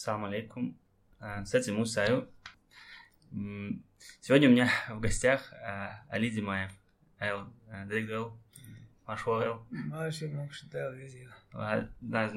[0.00, 0.78] Салам алейкум.
[1.44, 2.26] Кстати, Мусаю.
[4.22, 5.52] Сегодня у меня в гостях
[6.08, 6.72] Али Димаев.
[7.18, 7.52] Эл,
[7.84, 8.40] Дегдел,
[9.06, 9.66] Машуэл.
[9.68, 11.28] Маши Мукшител Визил.
[12.00, 12.32] Наш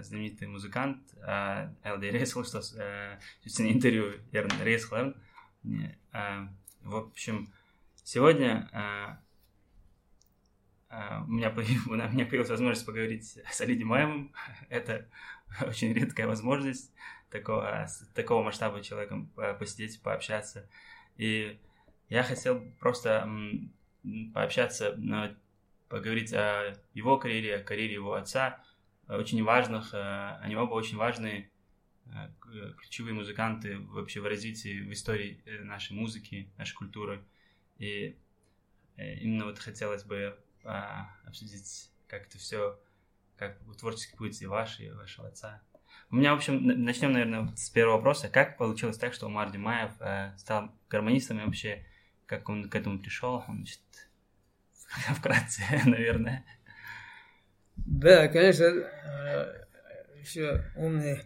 [0.00, 5.12] знаменитый музыкант Эл Рейсл, что сегодня интервью Рейсл.
[5.62, 7.54] В общем,
[8.02, 8.68] сегодня
[11.26, 14.32] у меня, появилась, у меня появилась возможность поговорить с Али Димаевым.
[14.68, 15.08] Это
[15.66, 16.92] очень редкая возможность
[17.30, 20.68] такого, такого масштаба человеком посидеть, пообщаться.
[21.16, 21.58] И
[22.08, 23.28] я хотел просто
[24.32, 24.98] пообщаться,
[25.88, 28.62] поговорить о его карьере, о карьере его отца,
[29.08, 31.50] очень важных, э, они оба очень важные
[32.06, 32.28] э,
[32.78, 37.22] ключевые музыканты вообще в развитии, в истории э, нашей музыки, нашей культуры.
[37.78, 38.16] И
[38.96, 40.38] именно вот хотелось бы
[41.26, 42.78] обсудить, как это все
[43.36, 45.62] как творческий путь и ваш, и вашего отца.
[46.10, 48.28] У меня, в общем, начнем, наверное, с первого вопроса.
[48.28, 51.84] Как получилось так, что Умар Димаев э, стал гармонистом и вообще,
[52.26, 53.44] как он к этому пришел?
[53.48, 53.80] Он, значит,
[55.18, 56.44] вкратце, наверное.
[57.76, 59.64] Да, конечно, э,
[60.20, 61.24] еще умные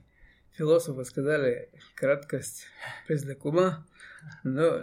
[0.53, 2.67] философы сказали, краткость
[3.06, 3.86] признак ума,
[4.42, 4.83] но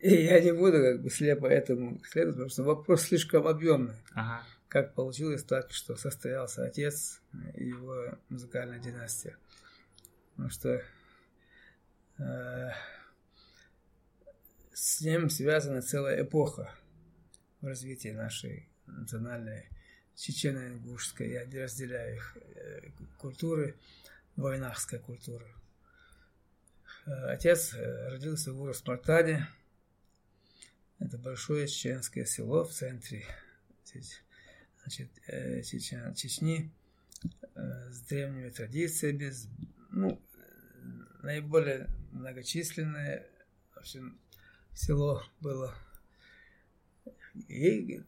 [0.00, 3.94] я не буду как бы слепо этому следовать, потому что вопрос слишком объемный.
[4.14, 7.20] Ага как получилось так, что состоялся отец
[7.54, 9.36] и его музыкальная династия.
[10.30, 10.82] Потому что
[12.18, 12.70] э,
[14.72, 16.74] с ним связана целая эпоха
[17.60, 19.68] в развитии нашей национальной
[20.16, 23.76] чечено-ингушской, я не разделяю их, э, культуры,
[24.36, 25.46] войнахской культуры.
[27.06, 29.48] Э, отец э, родился в Урус-Мартане,
[30.98, 33.26] это большое чеченское село в центре
[34.86, 36.70] значит, э, Чечня, Чечни
[37.56, 39.48] э, с древними традициями, без,
[39.90, 40.22] ну,
[41.22, 43.26] наиболее многочисленное
[43.74, 44.20] в общем,
[44.74, 45.74] село было.
[47.48, 48.00] И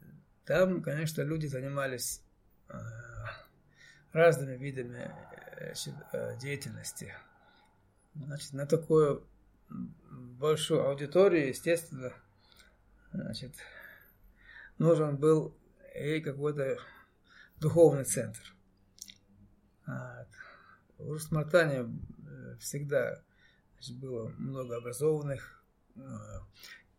[0.45, 2.23] там, конечно, люди занимались
[2.69, 2.75] э,
[4.13, 5.13] разными видами
[6.41, 7.13] деятельности.
[8.15, 9.27] Значит, на такую
[9.69, 12.15] большую аудиторию, естественно,
[13.13, 13.57] значит,
[14.79, 15.58] нужен был
[15.99, 16.79] и какой-то
[17.61, 18.55] духовный центр.
[19.87, 20.29] Вот.
[20.99, 21.87] В Русмартане
[22.27, 23.23] э, всегда
[23.75, 25.65] значит, было много образованных
[25.95, 26.01] э,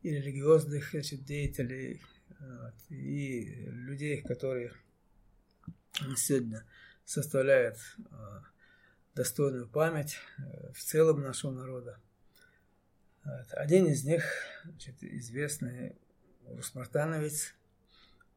[0.04, 2.02] и религиозных значит, деятелей,
[2.88, 4.72] и людей, которые
[6.16, 6.64] сегодня
[7.04, 8.04] составляют э,
[9.14, 10.18] достойную память
[10.74, 12.00] в целом нашего народа.
[13.52, 14.24] Один из них,
[14.64, 15.98] значит, известный
[16.48, 17.54] Русмартановец,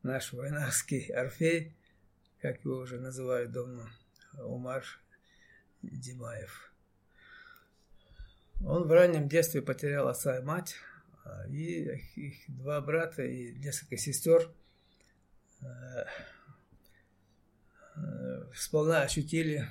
[0.02, 1.74] наш войнарский Орфей,
[2.40, 3.88] как его уже называют давно,
[4.38, 4.84] Умар
[5.82, 6.72] Димаев.
[8.64, 10.76] Он в раннем детстве потерял отца и мать,
[11.24, 14.52] а, и их два брата и несколько сестер
[15.60, 15.66] э,
[17.96, 19.66] э, сполна ощутили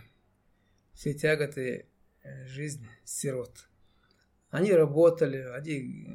[0.93, 1.87] все тяготы
[2.23, 3.67] э, жизни сирот.
[4.49, 6.09] Они работали, они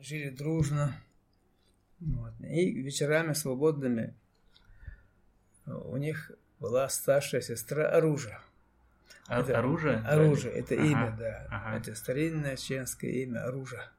[0.00, 0.94] жили дружно.
[2.00, 2.32] Вот.
[2.40, 4.14] И вечерами свободными
[5.66, 8.40] у них была старшая сестра Оружа.
[9.26, 9.98] А, это, оружие?
[9.98, 11.46] Оружие, это ага, имя, да.
[11.50, 11.78] Ага.
[11.78, 13.90] Это старинное чеченское имя Оружа.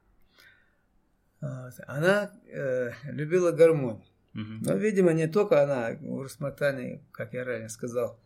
[1.39, 1.73] Вот.
[1.85, 4.03] Она э, любила гармонь.
[4.33, 4.43] Угу.
[4.61, 8.19] Но, видимо, не только она, в Русматане, как я ранее сказал,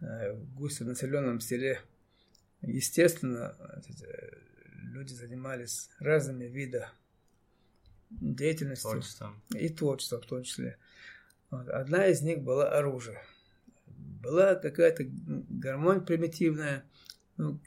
[0.00, 1.80] э, в густо населенном селе,
[2.62, 3.56] естественно,
[4.92, 6.88] люди занимались разными видами
[8.10, 8.82] деятельности.
[8.82, 9.42] Творчеством.
[9.54, 10.78] И творчеством в том числе.
[11.50, 11.68] Вот.
[11.68, 13.22] Одна из них была оружие.
[13.86, 16.84] Была какая-то гармонь примитивная,
[17.36, 17.60] ну,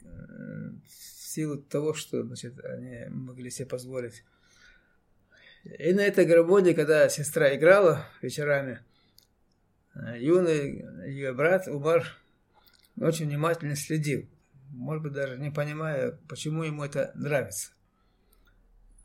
[0.86, 4.24] в силу того, что значит, они могли себе позволить.
[5.64, 8.80] И на этой гармонии, когда сестра играла вечерами,
[9.94, 12.04] юный ее брат Умар
[12.96, 14.28] очень внимательно следил
[14.72, 17.72] может быть, даже не понимая, почему ему это нравится.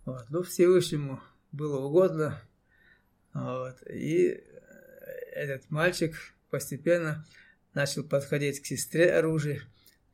[0.05, 0.25] Вот.
[0.29, 1.21] Ну, Всевышнему
[1.51, 2.41] было угодно.
[3.33, 3.75] Вот.
[3.89, 4.43] И
[5.33, 6.15] этот мальчик
[6.49, 7.25] постепенно
[7.73, 9.61] начал подходить к сестре оружия.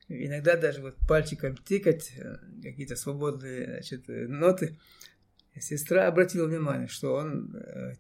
[0.10, 4.78] Иногда даже вот пальчиком тикать э, какие-то свободные значит, ноты.
[5.60, 7.94] Сестра обратила внимание, что он э,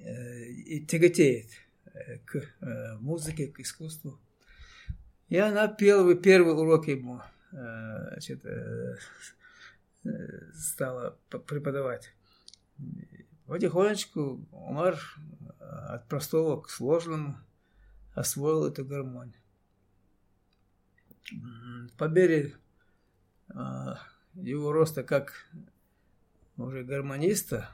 [0.00, 1.48] э, тяготеет
[1.86, 4.20] э, к э, музыке, к искусству.
[5.30, 7.22] И она первый, первый урок ему
[7.52, 8.96] э, значит, э,
[10.52, 11.16] стала
[11.46, 12.12] преподавать.
[13.46, 15.00] Потихонечку Умар
[15.60, 17.38] от простого к сложному
[18.14, 19.40] освоил эту гармонию.
[21.96, 22.56] По мере
[24.34, 25.48] его роста как
[26.56, 27.68] уже гармониста,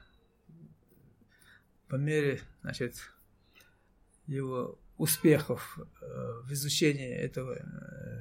[1.89, 2.97] по мере значит,
[4.27, 8.17] его успехов э, в изучении этого э,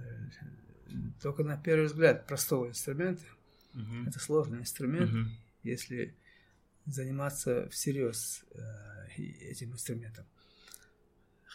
[1.21, 3.23] только на первый взгляд простого инструмента.
[3.73, 4.07] Uh-huh.
[4.07, 5.25] Это сложный инструмент, uh-huh.
[5.63, 6.15] если
[6.85, 10.25] заниматься всерьез э, этим инструментом.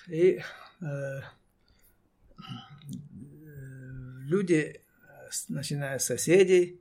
[0.08, 0.42] И
[0.80, 1.20] э,
[4.22, 4.80] люди,
[5.48, 6.80] начиная с соседей,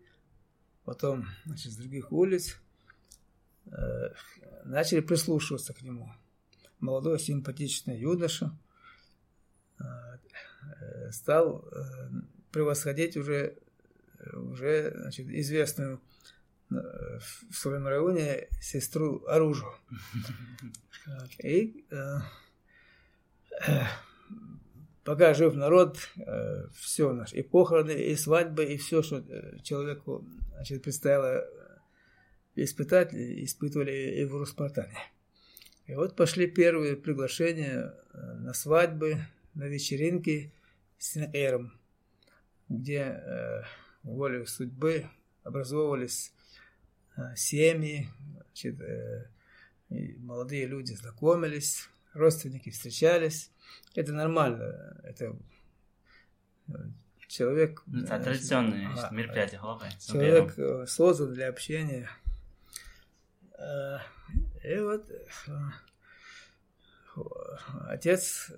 [0.83, 2.59] потом значит, с других улиц,
[3.67, 4.13] э,
[4.65, 6.11] начали прислушиваться к нему.
[6.79, 8.57] Молодой симпатичный юноша
[9.79, 9.83] э,
[11.11, 12.09] стал э,
[12.51, 13.57] превосходить уже,
[14.33, 16.01] уже значит, известную
[16.69, 19.73] в своем районе сестру оружию.
[21.43, 21.83] И
[25.09, 30.23] пока жив народ, э, все наше, и похороны, и свадьбы, и все, что э, человеку
[30.53, 31.45] значит, предстояло
[32.55, 34.99] испытать, испытывали и в Руспартане.
[35.89, 39.25] И вот пошли первые приглашения э, на свадьбы,
[39.55, 40.53] на вечеринки
[40.99, 41.79] с Эром,
[42.69, 43.63] где э,
[44.03, 45.07] волей судьбы
[45.43, 46.31] образовывались
[47.17, 49.31] э, семьи, значит, э,
[50.19, 53.49] молодые люди знакомились, родственники встречались,
[53.95, 54.95] это нормально.
[55.03, 55.35] Это
[56.67, 56.73] э,
[57.27, 57.81] человек...
[57.87, 59.59] Это ну, традиционное а, мероприятие.
[60.07, 62.07] Человек э, создан для общения.
[64.63, 65.09] Э, и вот
[67.87, 68.51] отец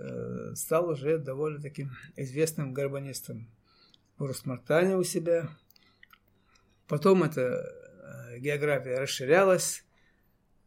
[0.55, 3.49] стал уже довольно таким известным гармонистом
[4.17, 5.49] в Русмартане у себя.
[6.87, 9.83] Потом эта география расширялась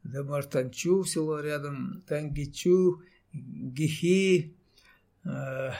[0.05, 3.03] до Мартанчу, село рядом, Тангичу,
[3.33, 4.57] Гихи,
[5.25, 5.71] э,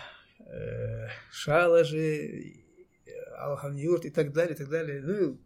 [0.41, 2.65] э, Шалажи,
[3.37, 5.03] Алхамюрт и так далее, и так далее.
[5.03, 5.41] Ну,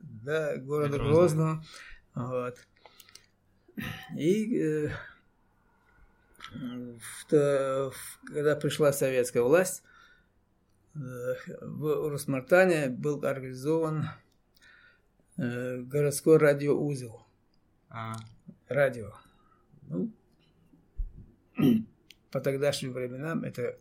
[0.00, 1.64] да, города Грозного.
[2.14, 2.56] Вот.
[4.16, 4.88] И
[7.30, 7.90] э,
[8.26, 9.82] когда пришла советская власть,
[10.94, 10.98] э,
[11.60, 14.08] в Русмартане был организован
[15.36, 17.26] э, городской радиоузел.
[17.88, 18.14] А.
[18.68, 19.12] Радио.
[19.88, 20.12] Ну,
[22.30, 23.76] по тогдашним временам это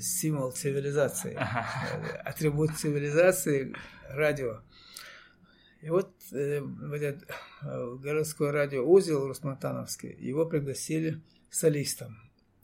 [0.00, 1.34] символ цивилизации,
[2.24, 3.74] атрибут цивилизации
[4.08, 4.62] радио.
[5.80, 7.30] И вот э, в этот
[7.62, 12.16] э, городской радиоузел Русматановский его пригласили солистом.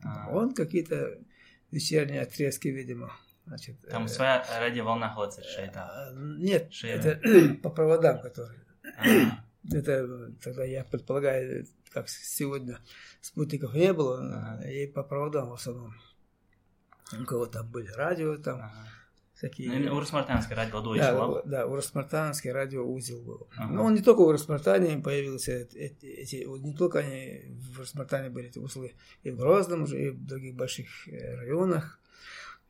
[0.03, 0.31] А.
[0.31, 1.19] Он какие-то
[1.71, 3.13] вечерние отрезки, видимо.
[3.47, 6.13] Значит, Там э, своя радиоволна ходит, это?
[6.17, 7.01] Нет, Шейна.
[7.01, 8.61] это по проводам, которые.
[8.99, 9.05] А.
[9.73, 12.81] Это тогда я предполагаю, как сегодня
[13.23, 14.69] спутников не было, ага.
[14.69, 15.95] и по проводам в основном.
[17.19, 18.89] У кого там были радио, там ага.
[19.45, 19.91] Всякие...
[19.91, 23.49] Ну, Урус-Мартановский радио да, да, Урус-Мартановский радиоузел был.
[23.57, 23.73] Ага.
[23.73, 28.49] Но он не только в Урус-Мартане появился, эти, эти, не только они в Урус-Мартане были
[28.49, 32.01] эти узлы, и в Грозном уже, и в других больших э, районах.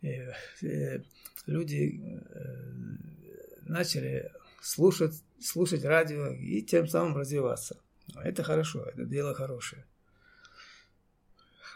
[0.03, 0.23] И,
[0.61, 1.03] и э,
[1.47, 2.73] люди э,
[3.63, 4.31] начали
[4.61, 7.79] слушать, слушать радио и тем самым развиваться.
[8.23, 9.85] Это хорошо, это дело хорошее.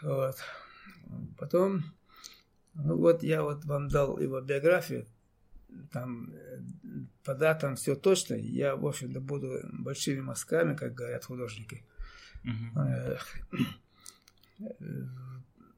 [0.01, 0.35] Вот.
[1.37, 1.83] Потом,
[2.83, 5.05] ну вот я вот вам дал его биографию,
[5.91, 6.59] там э,
[7.23, 8.35] по датам все точно.
[8.35, 11.83] Я, в общем-то, буду большими мазками, как говорят художники.
[12.43, 13.19] Uh-huh.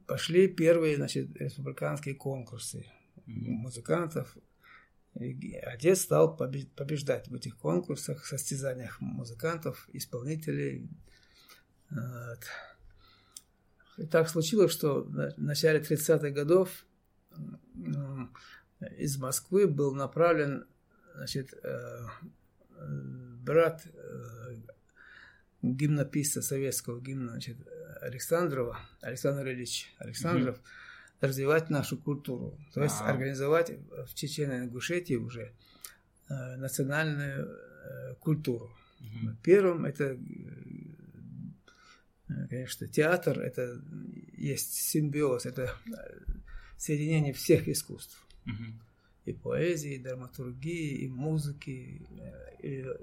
[0.08, 2.86] Пошли первые, значит, республиканские конкурсы
[3.26, 4.38] музыкантов.
[5.20, 10.90] И отец стал побеждать в этих конкурсах, состязаниях музыкантов, исполнителей.
[11.90, 12.40] Вот.
[13.98, 16.86] И так случилось, что в начале 30-х годов
[18.98, 20.66] из Москвы был направлен
[21.16, 22.08] значит, э,
[23.44, 24.56] брат э,
[25.62, 27.58] гимнописца советского гимна значит,
[28.02, 30.62] Александрова, Александр Ильич Александров, mm
[31.22, 32.58] развивать нашу культуру.
[32.74, 33.12] То есть А-а-а.
[33.12, 33.74] организовать
[34.08, 35.54] в Чеченной Ингушетии уже
[36.30, 38.76] э, национальную э, культуру.
[39.00, 40.18] mm Первым это
[42.32, 43.82] Э, конечно, театр– это
[44.34, 45.74] есть симбиоз, это
[46.82, 48.26] соединение всех искусств.
[48.48, 48.66] Угу.
[49.26, 52.96] И поэзии, и драматургии, и музыки, э, и э,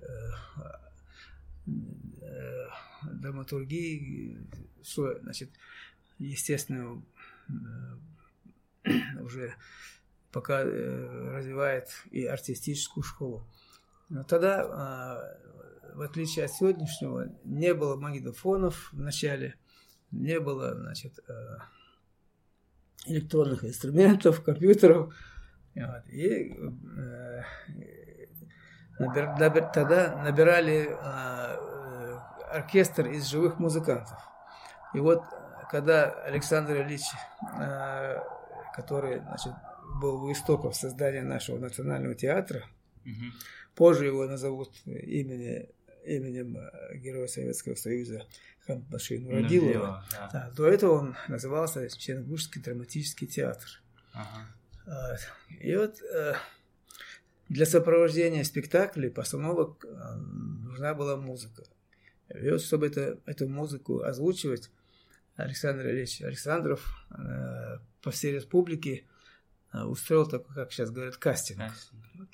[2.22, 2.66] э,
[3.12, 4.38] драматургии,
[4.82, 5.50] что, значит,
[6.18, 7.00] естественно,
[8.84, 9.54] э, уже
[10.32, 13.46] пока э, развивает и артистическую школу.
[14.08, 15.38] Но тогда
[15.94, 19.56] в отличие от сегодняшнего, не было магнитофонов в начале.
[20.10, 21.58] не было, значит, э,
[23.06, 25.14] электронных инструментов, компьютеров.
[25.74, 26.08] Вот.
[26.08, 27.42] И э,
[28.98, 32.18] набир, набир, тогда набирали э,
[32.50, 34.18] оркестр из живых музыкантов.
[34.94, 35.22] И вот
[35.70, 37.02] когда Александр Ильич,
[37.58, 38.18] э,
[38.74, 39.52] который значит,
[40.00, 42.64] был у истоков создания нашего национального театра,
[43.04, 43.24] угу.
[43.74, 45.68] позже его назовут имени,
[46.04, 48.26] именем э, Героя Советского Союза
[48.68, 50.04] Хамбаши Нурадилова.
[50.12, 50.30] Да.
[50.32, 53.82] Да, до этого он назывался Ченгушский драматический театр.
[54.12, 55.18] Ага.
[55.60, 56.34] И вот э,
[57.48, 59.84] для сопровождения спектаклей, постановок
[60.64, 61.64] нужна была музыка.
[62.34, 64.70] И вот, чтобы это, эту музыку озвучивать,
[65.36, 69.04] Александр Ильич Александров э, по всей республике
[69.72, 71.60] э, устроил такой, как сейчас говорят, кастинг.
[71.60, 72.28] кастинг.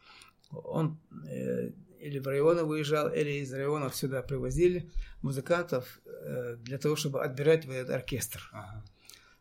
[0.50, 0.98] Он
[1.28, 1.70] э,
[2.04, 4.90] или в районы выезжал, или из районов сюда привозили
[5.22, 8.48] музыкантов э, для того, чтобы отбирать в этот оркестр.
[8.52, 8.84] Ага.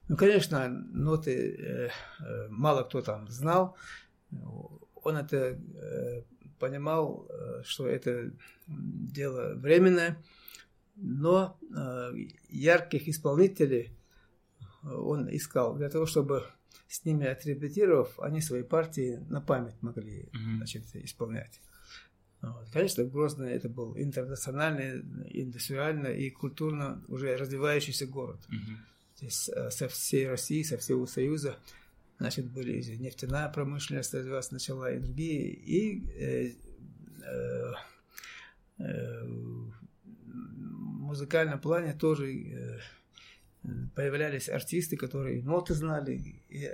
[0.10, 1.90] Ну, конечно, ноты э,
[2.20, 3.76] э, мало кто там знал.
[4.96, 6.24] Он это э,
[6.60, 8.32] понимал, э, что это
[8.68, 10.18] дело временное
[10.96, 12.12] но э,
[12.50, 13.98] ярких исполнителей
[14.84, 16.46] он искал для того, чтобы
[16.88, 20.58] с ними отрепетировав, они свои партии на память могли mm-hmm.
[20.58, 21.62] значит, исполнять.
[22.44, 22.68] Вот.
[22.74, 28.40] Конечно, Грозный это был интернациональный, индустриально и культурно уже развивающийся город.
[28.50, 28.78] Mm-hmm.
[29.18, 31.58] Здесь э, со всей России, со всего Союза
[32.20, 36.54] значит, были нефтяная промышленность развивалась начала и другие, и э,
[37.24, 37.74] э,
[38.80, 39.26] э,
[40.26, 42.80] музыкальном плане тоже э,
[43.96, 46.70] появлялись артисты, которые ноты знали и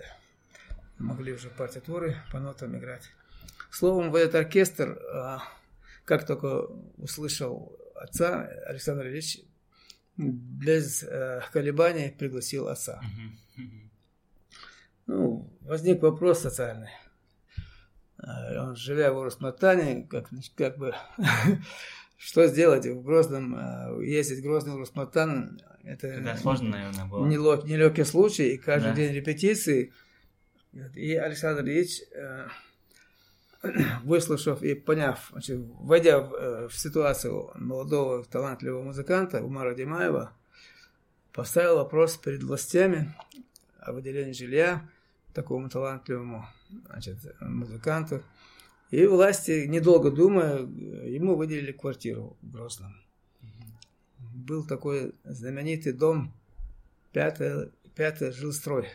[0.97, 3.11] могли уже партитуры по нотам играть.
[3.71, 5.43] Словом, в этот оркестр, а,
[6.09, 6.65] как только
[6.97, 9.41] услышал отца, Александр Ильич
[10.17, 12.99] без э, колебаний пригласил отца.
[15.05, 16.89] Ну, возник вопрос социальный.
[18.17, 20.95] А, он, живя в Росмотане, как, как бы
[22.17, 27.27] что сделать в Грозном, э, ездить в Грозный Росмотан, это да, сложно, наверное, было.
[27.27, 28.95] Нелегкий случай, и каждый да.
[28.95, 29.93] день репетиции.
[30.95, 32.47] И Александр Ильич, э,
[34.03, 40.33] выслушав и поняв, значит, войдя в, э, в ситуацию молодого талантливого музыканта Умара Димаева,
[41.33, 43.13] поставил вопрос перед властями
[43.79, 44.89] о выделении жилья
[45.33, 46.45] такому талантливому
[46.87, 48.23] значит, музыканту.
[48.91, 52.95] И власти, недолго думая, ему выделили квартиру в Грозном.
[54.19, 56.33] Был такой знаменитый дом,
[57.11, 58.87] пятое, пятое жилстрой,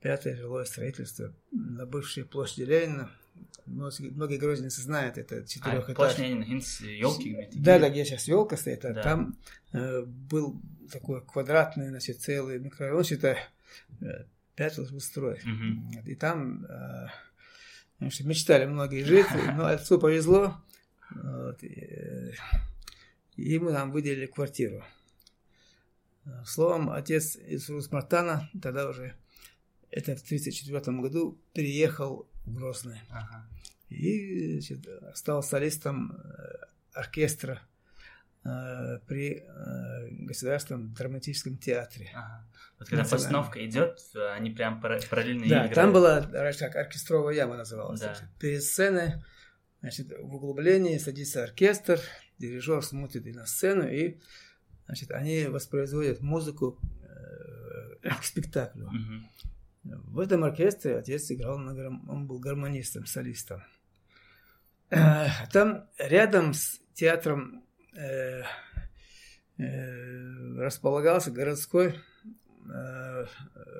[0.00, 3.10] пятое жилое строительство на бывшей площади Ленина.
[3.66, 5.92] Многие, грозненцы знают, это четырехэтажный.
[5.92, 7.48] А, площадь Ленина, елки?
[7.54, 9.02] Да, да, где сейчас елка стоит, а да.
[9.02, 9.36] там
[9.72, 10.60] э, был
[10.92, 13.38] такой квадратный, значит, целый микрорайон, считай,
[14.00, 14.24] э,
[14.54, 15.40] пятый жилстрой.
[15.40, 16.02] Угу.
[16.06, 16.64] И там...
[16.66, 17.08] Э,
[18.10, 19.26] что мечтали многие жить,
[19.56, 20.56] но отцу повезло.
[21.10, 22.34] Вот, и,
[23.36, 24.84] и ему нам выделили квартиру.
[26.44, 29.14] Словом, отец из Русмартана тогда уже,
[29.90, 33.00] это в 1934 году, переехал в Грозный.
[33.10, 33.46] Ага.
[33.88, 37.62] И значит, стал солистом э, оркестра
[38.44, 42.10] э, при э, Государственном драматическом театре.
[42.14, 42.44] Ага.
[42.78, 43.98] Вот когда постановка идет,
[44.34, 48.00] они прям параллельно Да, там была раньше как оркестровая яма называлась.
[48.00, 48.14] Да.
[48.38, 49.14] Перед сценой,
[49.80, 52.00] значит, в углублении садится оркестр,
[52.38, 54.18] дирижер смотрит и на сцену, и
[54.86, 56.78] значит, они воспроизводят музыку
[58.02, 58.88] э, к спектаклю.
[58.88, 59.46] Угу.
[59.86, 61.86] В этом оркестре отец играл, на гар...
[62.08, 63.62] он был гармонистом, солистом.
[64.90, 67.64] Э, там рядом с театром
[67.94, 68.42] э,
[69.58, 71.94] э, располагался городской
[72.68, 73.26] э,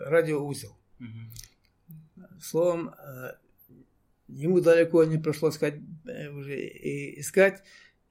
[0.00, 0.76] радиоузел.
[1.00, 2.30] Угу.
[2.40, 3.32] Словом, э,
[4.28, 7.62] ему далеко не пришлось сказать, э, уже и искать,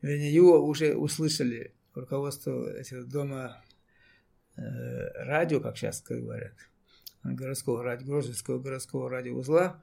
[0.02, 3.62] вернее, его уже услышали руководство этого дома
[4.58, 6.54] радио, как сейчас говорят,
[7.34, 9.82] городского радио, Грозинского городского радиоузла,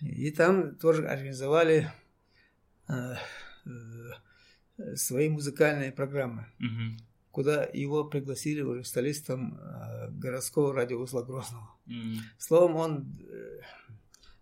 [0.00, 1.92] и там тоже организовали
[2.88, 3.14] э,
[3.66, 6.46] э, свои музыкальные программы.
[6.58, 11.70] Угу куда его пригласили уже столистом э, городского радиоузла Грозного.
[11.86, 12.16] Mm.
[12.38, 13.60] Словом, он э,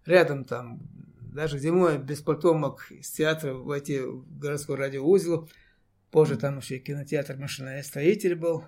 [0.06, 0.80] рядом там,
[1.20, 5.48] даже зимой без пальто мог из театра войти в городской радиоузел.
[6.10, 8.64] Позже там еще и кинотеатр «Машиностроитель» был.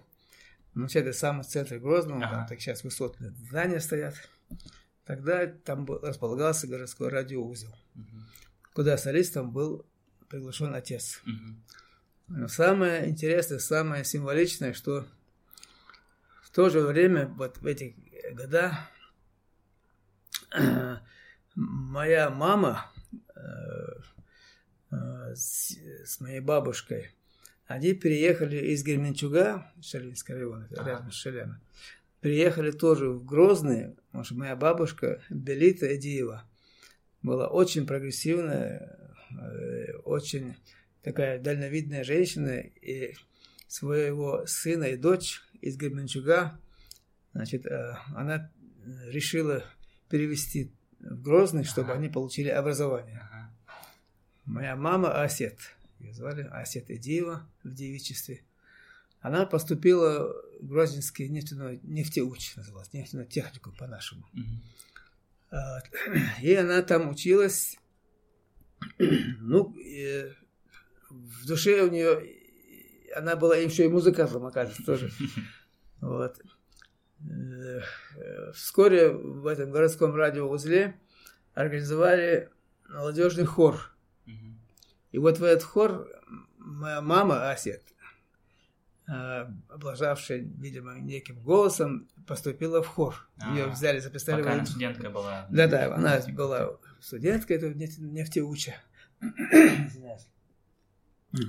[0.74, 2.34] Ну, это самый центр Грозного, ага.
[2.34, 4.14] там так сейчас высотные здания стоят.
[5.04, 8.04] Тогда там был, располагался городской радиоузел, угу.
[8.74, 9.84] куда солистом был
[10.28, 11.20] приглашен отец.
[11.26, 12.38] Угу.
[12.38, 15.06] Но самое интересное, самое символичное, что
[16.42, 17.96] в то же время, вот в эти
[18.32, 18.78] года,
[21.54, 22.92] моя мама
[25.34, 27.10] с, с моей бабушкой,
[27.70, 31.60] они переехали из Герменчуга, Шалинского района, рядом с Шаляна,
[32.20, 36.42] приехали тоже в Грозный, потому что моя бабушка Белита Эдиева
[37.22, 38.98] была очень прогрессивная,
[39.40, 40.56] э, очень
[41.04, 43.14] такая дальновидная женщина, и
[43.68, 46.58] своего сына и дочь из Герменчуга,
[47.34, 48.50] значит, э, она
[49.06, 49.64] решила
[50.08, 52.00] перевести в Грозный, чтобы ага.
[52.00, 53.28] они получили образование.
[53.30, 53.54] Ага.
[54.44, 55.56] Моя мама Асет,
[56.00, 58.42] ее звали Асет Эдиева в девичестве.
[59.21, 64.26] Она поступила в Грозненский нефтяной, нефтеуч, называлась, нефтяную технику по-нашему.
[64.33, 64.42] Угу.
[66.42, 67.76] И она там училась.
[69.40, 69.76] Ну,
[71.11, 72.38] в душе у нее,
[73.16, 75.11] она была еще и музыкантом, оказывается, тоже.
[76.00, 76.40] Вот.
[77.28, 77.83] Э,
[78.54, 80.99] вскоре в этом городском радиоузле
[81.52, 82.49] организовали
[82.88, 83.95] молодежный хор.
[85.12, 86.08] И вот в этот хор
[86.58, 87.82] моя мама Асет,
[89.08, 93.28] э, облажавшая, видимо, неким голосом, поступила в хор.
[93.38, 94.42] А, Ее взяли, записали.
[94.42, 95.46] Пока она студентка была.
[95.50, 98.74] Да-да, она была студенткой, это нефтеуча.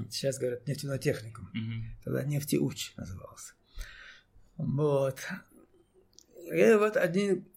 [0.09, 1.45] Сейчас говорят нефтяной техникум.
[1.45, 2.03] Угу.
[2.03, 3.53] Тогда нефтеуч назывался.
[4.57, 5.19] Вот.
[6.35, 7.47] И вот один,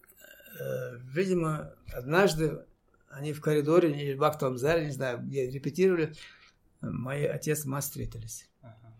[0.59, 2.65] э, видимо, однажды
[3.15, 6.13] они в коридоре или в актовом зале, не знаю, где репетировали,
[6.81, 8.49] мои отец и мать встретились.
[8.61, 8.93] Ага.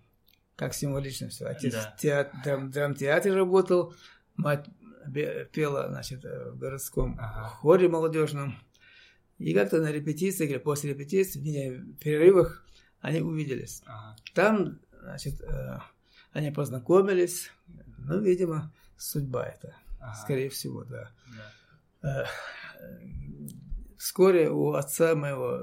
[0.55, 1.45] Как символично все.
[1.45, 1.93] Отец да.
[1.95, 3.93] в театр, драм, драмтеатре работал,
[4.37, 4.65] мать
[5.51, 7.49] пела, значит, в городском ага.
[7.49, 8.57] хоре молодежном.
[9.37, 12.65] И как-то на репетиции, или после репетиции, в перерывах
[13.01, 13.83] они увиделись.
[13.85, 14.15] Ага.
[14.33, 15.77] Там, значит, э,
[16.31, 17.51] они познакомились.
[17.97, 19.75] Ну, видимо, судьба это.
[19.99, 20.15] Ага.
[20.15, 21.11] Скорее всего, да.
[22.01, 22.29] да.
[24.05, 25.59] Э, вскоре у отца моего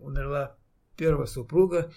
[0.00, 0.56] умерла
[0.96, 1.92] первая супруга,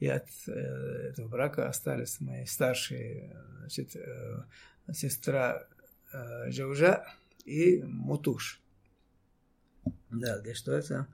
[0.00, 4.44] и от э, этого брака остались мои старшие значит, э,
[4.92, 5.62] сестра
[6.12, 7.06] э, Жаужа
[7.44, 8.60] и Мутуш.
[10.10, 11.06] Да, где что это?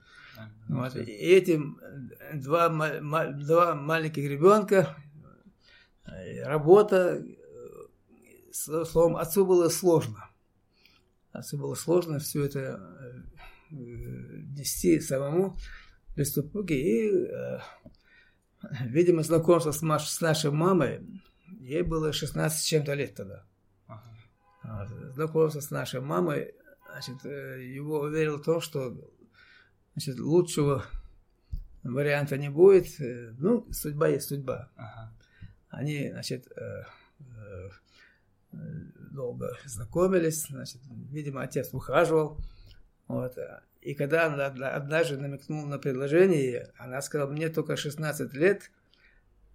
[0.69, 0.97] Вот.
[0.97, 1.61] И эти
[2.35, 2.69] два,
[3.33, 4.97] два маленьких ребенка,
[6.45, 7.23] работа,
[8.51, 10.31] словом, отцу было сложно.
[11.33, 12.81] Отцу было сложно все это
[13.71, 15.57] нести самому
[16.25, 16.75] супруги.
[16.75, 17.59] И, э,
[18.85, 21.01] видимо, знакомство с, маш, с нашей мамой,
[21.61, 23.45] ей было 16 с чем-то лет тогда.
[23.87, 25.13] Ага.
[25.15, 26.55] Знакомство с нашей мамой,
[26.91, 28.97] значит, э, его уверил в том, что
[29.95, 30.85] значит, лучшего
[31.83, 33.01] варианта не будет.
[33.01, 34.71] Э, ну, судьба есть судьба.
[34.77, 35.13] Ага.
[35.69, 36.85] Они, значит, э,
[37.21, 37.71] э,
[39.11, 42.39] долго знакомились, значит, видимо, отец ухаживал
[43.09, 43.39] вот.
[43.81, 48.71] И когда она однажды намекнула на предложение, она сказала, мне только 16 лет,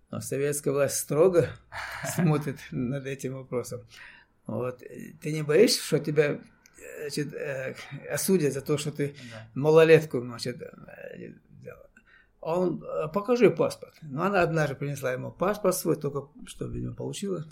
[0.10, 1.50] но советская власть строго
[2.16, 3.86] смотрит над этим вопросом.
[4.46, 4.82] Вот.
[5.22, 6.40] Ты не боишься, что тебя
[7.00, 7.76] значит, э,
[8.10, 9.16] осудят за то, что ты
[9.54, 11.34] малолетку значит, э,
[12.40, 13.96] Он, э, покажи паспорт.
[14.02, 17.46] Но она однажды принесла ему паспорт свой, только что, видимо, получила.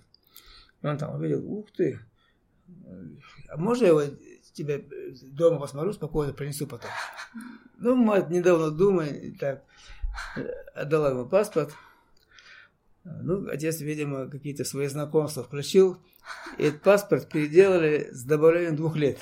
[0.81, 1.99] Он там увидел, ух ты,
[3.49, 4.03] а можно его
[4.59, 6.89] тебя э, дома посмотрю, спокойно принесу потом.
[7.77, 9.63] Ну, мать недавно думая, так,
[10.35, 10.41] э,
[10.75, 11.73] отдала ему паспорт.
[13.03, 15.97] Ну, отец, видимо, какие-то свои знакомства включил.
[16.57, 19.17] И этот паспорт переделали с добавлением двух лет.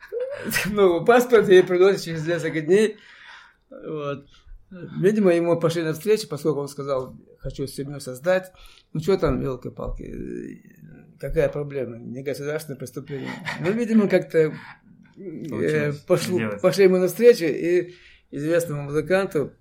[0.66, 2.96] Новый паспорт ей приносят через несколько дней.
[3.68, 4.26] Вот.
[4.70, 8.52] Видимо, ему пошли навстречу, поскольку он сказал, хочу семью создать.
[8.92, 10.04] Ну, что там, елки-палки,
[11.18, 11.96] какая проблема?
[11.96, 13.30] Не государственное преступление.
[13.60, 14.54] Ну, видимо, как-то
[15.16, 17.94] э, пошло, пошли ему навстречу, и
[18.30, 19.52] известному музыканту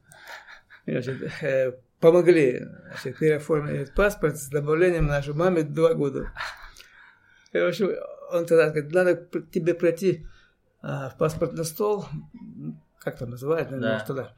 [0.85, 6.31] значит, э, помогли значит, переоформить этот паспорт с добавлением нашей маме два года.
[7.53, 7.89] И, в общем,
[8.31, 9.15] он тогда говорит, надо
[9.51, 10.27] тебе пройти
[10.81, 12.05] а, в паспортный стол,
[12.99, 14.05] как там называют, наверное, да.
[14.05, 14.35] туда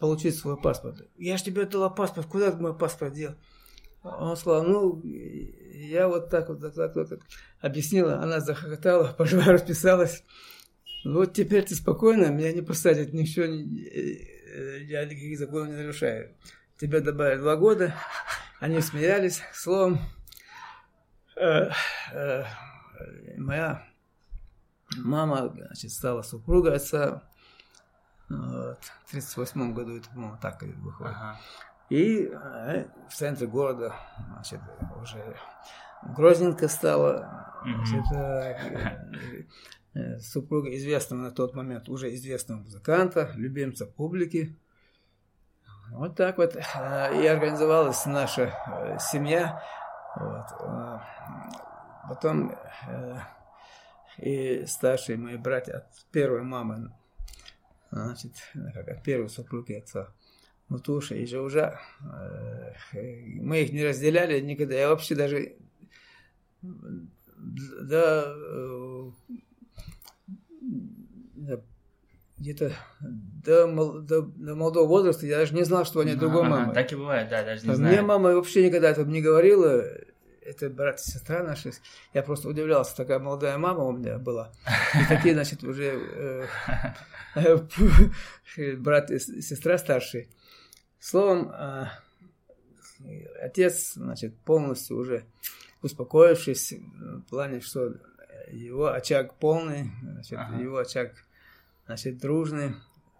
[0.00, 1.02] получить свой паспорт.
[1.18, 3.34] Я же тебе дала паспорт, куда ты мой паспорт дел?
[4.04, 7.20] Он сказал, ну, я вот так вот, так, так, так.
[7.60, 10.22] Объяснила, она захохотала, пошла, расписалась.
[11.04, 13.64] Вот теперь ты спокойно, меня не посадят, ничего, не,
[14.86, 16.34] я никаких законов не нарушаю.
[16.78, 17.94] Тебя добавили два года,
[18.60, 20.00] они смеялись, словом,
[21.36, 21.70] э,
[22.12, 22.44] э,
[23.38, 23.86] моя
[24.98, 27.22] мама, значит, стала супругой отца,
[28.28, 28.78] вот.
[29.04, 31.14] В 1938 году это, по-моему, так выходит.
[31.14, 31.40] Ага.
[31.90, 33.94] И э, в центре города,
[34.32, 34.60] значит,
[35.02, 35.36] уже
[36.02, 37.60] Грозненко стала.
[37.62, 39.44] Значит, э,
[39.94, 44.58] э, супруга известного на тот момент, уже известного музыканта, любимца публики.
[45.90, 49.62] Вот так вот и организовалась наша семья.
[50.16, 50.46] Вот.
[52.08, 52.56] Потом
[54.18, 56.90] и старшие мои братья от первой мамы,
[57.90, 58.32] значит,
[58.72, 60.08] как от первой супруги отца,
[60.68, 61.78] Мутуша и Жаужа,
[62.92, 64.74] мы их не разделяли никогда.
[64.74, 65.56] Я вообще даже
[66.62, 68.34] да,
[71.34, 71.60] да
[72.38, 76.72] где-то до, до, до молодого возраста я даже не знал, что они а, другой ага,
[76.72, 77.92] Так и бывает, да, даже не а знаю.
[77.92, 79.84] Мне мама вообще никогда этого не говорила.
[80.42, 81.72] Это брат и сестра наши.
[82.12, 84.52] Я просто удивлялся, такая молодая мама у меня была.
[84.94, 86.46] И такие, значит, уже
[87.34, 87.58] э,
[88.76, 90.28] брат и сестра старшие.
[91.04, 91.86] Словом, э,
[93.42, 95.26] отец, значит, полностью уже
[95.82, 97.92] успокоившись в плане, что
[98.50, 100.56] его очаг полный, значит, ага.
[100.56, 101.12] его очаг
[101.84, 102.76] значит, дружный.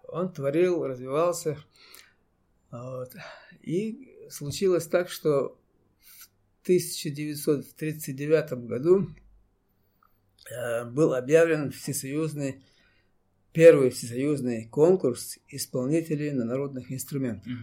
[0.07, 1.59] Он творил, развивался.
[2.71, 3.15] Вот.
[3.61, 5.55] И случилось так, что
[5.99, 9.11] в 1939 году
[10.49, 12.63] э, был объявлен всесоюзный,
[13.55, 17.53] первый всесоюзный конкурс исполнителей на народных инструментах.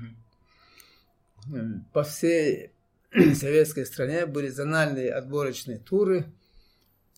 [1.46, 1.84] Угу.
[1.92, 2.70] По всей
[3.34, 6.32] советской стране были зональные отборочные туры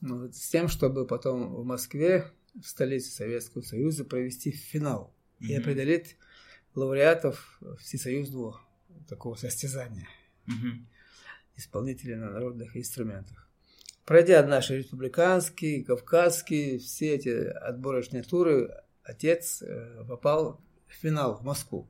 [0.01, 5.47] ну, с тем, чтобы потом в Москве, в столице Советского Союза, провести финал mm-hmm.
[5.47, 6.17] и определить
[6.75, 8.61] лауреатов всесоюзного
[9.09, 10.09] такого состязания,
[10.49, 10.85] mm-hmm.
[11.57, 13.49] исполнителей на народных инструментах.
[14.05, 18.71] Пройдя наши республиканские, кавказские, все эти отборочные туры,
[19.03, 21.89] отец э, попал в финал в Москву.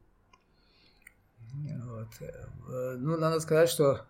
[1.53, 2.09] Вот.
[2.20, 4.07] Э, ну, надо сказать, что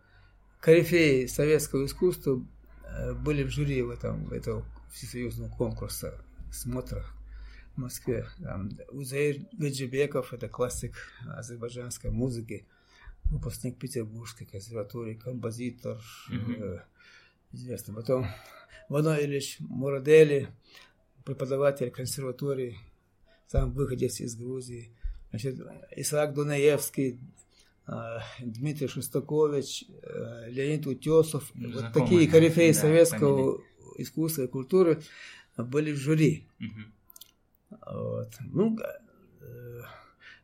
[0.61, 2.45] корифеи советского искусства
[2.85, 7.05] э, были в жюри в этом, в этого всесоюзного конкурса смотра
[7.75, 8.27] в Москве.
[8.43, 10.95] Там Узаир Гаджибеков, это классик
[11.27, 12.67] азербайджанской музыки,
[13.31, 16.83] выпускник Петербургской консерватории, композитор, mm-hmm.
[17.55, 17.95] Э, известный.
[17.95, 18.27] Потом
[18.89, 20.49] Вано Ильич Мурадели,
[21.25, 22.77] преподаватель консерватории,
[23.47, 24.91] сам выходец из Грузии.
[25.31, 25.61] Значит,
[25.97, 27.19] Исаак Дунаевский,
[27.87, 34.03] а, Дмитрий Шостакович, э, Леонид Утесов, ну, вот такие корифеи да, советского фамилии.
[34.03, 35.03] искусства и культуры
[35.57, 36.47] были в жюри.
[36.61, 37.79] Угу.
[37.93, 38.31] Вот.
[38.41, 38.79] Ну,
[39.41, 39.81] э,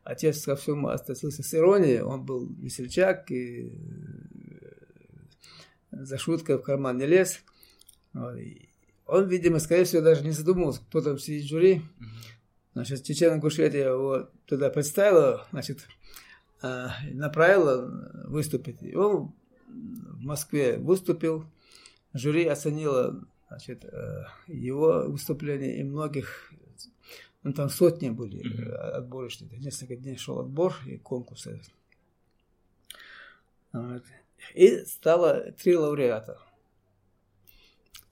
[0.03, 3.71] отец ко всему относился с иронией, он был весельчак и э,
[5.91, 7.41] за шуткой в карман не лез.
[8.13, 8.37] Вот.
[9.05, 11.81] Он, видимо, скорее всего, даже не задумывался, кто там сидит в жюри.
[12.73, 15.85] Значит, Чечена Гушетия его туда представила, значит,
[16.61, 18.81] а, направила выступить.
[18.81, 19.33] И он
[19.67, 21.45] в Москве выступил,
[22.13, 26.53] жюри оценило значит, э, его выступление и многих,
[27.43, 31.47] ну там сотни были отборочные, несколько дней шел отбор и конкурс.
[33.73, 34.03] Вот.
[34.53, 36.39] И стало три лауреата.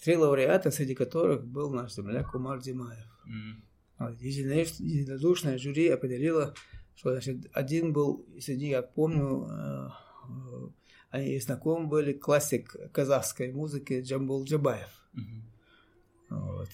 [0.03, 3.05] Три лауреата, среди которых был наш земляк Умар Димаев.
[3.27, 4.15] Mm-hmm.
[4.21, 6.53] Единодушное жюри определило,
[6.95, 9.89] что значит, один был, среди, я помню, э,
[10.29, 10.69] э,
[11.09, 15.09] они знакомы были, классик казахской музыки Джамбул Джабаев.
[15.15, 15.49] Mm-hmm.
[16.29, 16.69] Вот.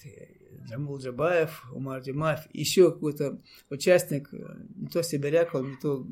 [0.66, 6.06] Джамбул Джабаев, Умар Джамаев, еще какой-то участник, э, не то сибиряк, он не то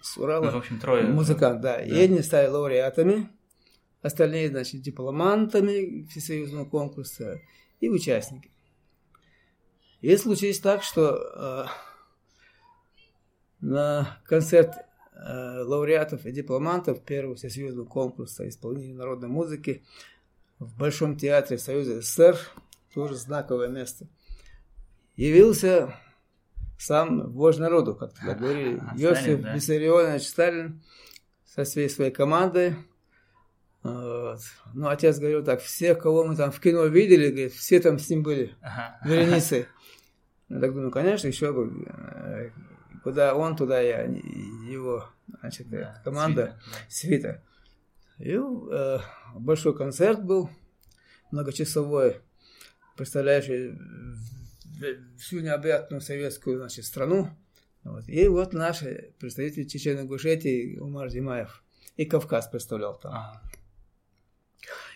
[0.00, 1.04] с Урала, ну, в общем, трое.
[1.04, 1.76] музыкант, да.
[1.76, 1.82] да.
[1.82, 3.28] И они стали лауреатами,
[4.00, 7.40] остальные, значит, дипломантами всесоюзного конкурса
[7.80, 8.50] и участники.
[10.00, 11.64] И случилось так, что э,
[13.60, 14.72] на концерт
[15.14, 19.84] э, лауреатов и дипломантов первого всесоюзного конкурса исполнения народной музыки
[20.58, 22.38] в Большом театре Союза СССР,
[22.94, 24.06] тоже знаковое место,
[25.16, 25.94] явился
[26.78, 29.54] сам вождь народу, как тогда говорили, а, Иосиф Сталин, да?
[29.54, 30.82] Виссарионович Сталин
[31.44, 32.76] со всей своей командой.
[33.82, 34.40] Вот.
[34.74, 38.08] Ну, отец говорил так, все, кого мы там в кино видели, говорит, все там с
[38.10, 38.98] ним были, ага.
[39.04, 39.66] вереницы.
[40.48, 41.86] Я так думаю, конечно, еще бы.
[41.86, 42.50] Э,
[43.02, 45.08] куда он, туда я, его,
[45.40, 47.42] значит, да, команда, свита.
[48.18, 48.24] Да.
[48.24, 48.98] И э,
[49.34, 50.50] большой концерт был,
[51.30, 52.20] многочасовой,
[53.02, 53.76] представляющий
[55.18, 57.30] всю необъятную советскую значит, страну.
[57.82, 58.08] Вот.
[58.08, 58.84] И вот наш
[59.18, 61.64] представитель Чечено-Ингушетии Умар Димаев.
[61.96, 63.12] И Кавказ представлял там.
[63.12, 63.42] Ага.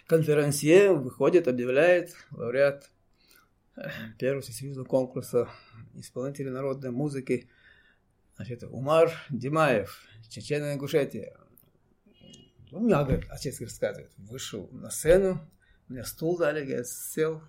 [0.06, 2.88] Конферансье выходит, объявляет лауреат
[4.18, 5.48] первого всесоюзного конкурса
[5.94, 7.50] исполнителей народной музыки
[8.36, 11.36] значит, Умар Димаев, Чечена Ингушетия.
[12.70, 15.40] У меня, говорит, отец рассказывает, вышел на сцену,
[15.88, 17.42] мне стул дали, говорит, сел,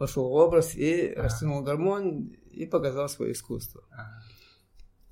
[0.00, 1.22] вошел в образ и ага.
[1.24, 3.84] растянул гармонь и показал свое искусство.
[3.90, 4.22] Ага.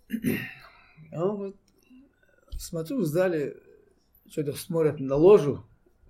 [1.12, 1.56] Он говорит,
[2.58, 3.56] смотрю в зале,
[4.28, 5.64] что-то смотрят на ложу,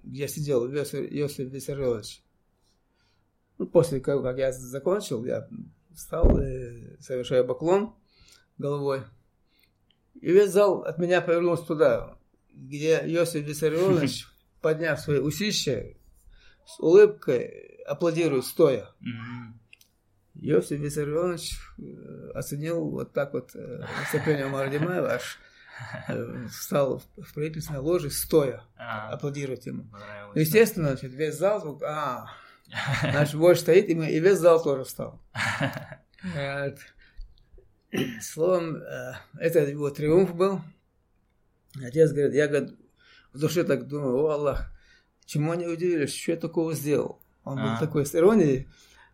[0.05, 2.23] где сидел Иосиф Виссарионович.
[3.59, 5.49] Ну, после того, как я закончил, я
[5.93, 7.95] встал и совершаю поклон
[8.57, 9.03] головой.
[10.21, 12.17] И весь зал от меня повернулся туда,
[12.53, 14.27] где Иосиф Виссарионович,
[14.63, 15.97] подняв свои усища,
[16.65, 18.89] с улыбкой аплодирует стоя.
[20.41, 25.39] Иосиф Виссарионович э, оценил вот так вот э, выступление Мардимаева, аж
[26.09, 29.19] э, встал в правительственной ложе стоя, а,
[29.67, 29.87] ему.
[30.35, 32.27] Ну, естественно, значит, весь зал, а,
[33.03, 35.21] наш вождь стоит, и, мы, и весь зал тоже встал.
[38.21, 38.83] Словом,
[39.41, 40.61] это его триумф был.
[41.83, 42.79] Отец говорит, я говорит,
[43.33, 44.71] в душе так думаю, о Аллах,
[45.25, 47.21] чему они удивились, что я такого сделал?
[47.45, 48.69] Он был такой с иронией,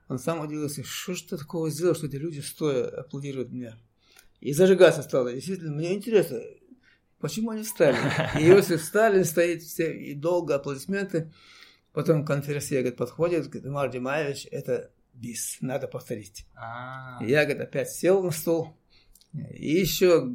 [0.09, 3.75] он сам удивился, что же ты такого сделал, что эти люди стоя аплодируют мне.
[4.41, 5.33] И зажигаться стало.
[5.33, 6.41] Действительно, мне интересно,
[7.19, 7.97] почему они встали.
[8.39, 11.33] И Иосиф Сталин стоит, все, и долго аплодисменты.
[11.93, 16.47] Потом конференция говорит, подходит, говорит, Амар Димаевич, это бис, надо повторить.
[16.55, 17.25] А-а-а.
[17.25, 18.77] Я, говорит, опять сел на стол.
[19.33, 20.29] И еще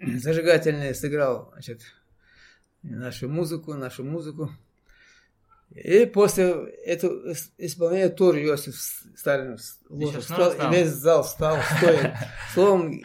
[0.00, 1.82] зажигательный сыграл, значит,
[2.82, 4.50] нашу музыку, нашу музыку.
[5.84, 6.50] И после
[6.84, 8.74] этого исполнения тоже Иосиф
[9.16, 12.18] Сталин встал, и весь зал встал, стоя.
[12.52, 13.04] Словом,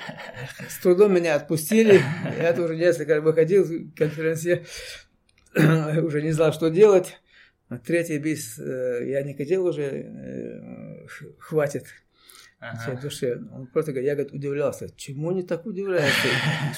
[0.67, 2.01] с трудом меня отпустили.
[2.39, 4.65] Я тоже несколько выходил в конференции,
[5.55, 7.19] уже не знал, что делать.
[7.85, 11.07] Третий бис э, я не хотел уже, э,
[11.39, 11.85] хватит
[12.63, 12.79] ага.
[12.81, 13.41] всей душе.
[13.51, 16.27] Он просто говорит, я говорит, удивлялся, чему они так удивляются,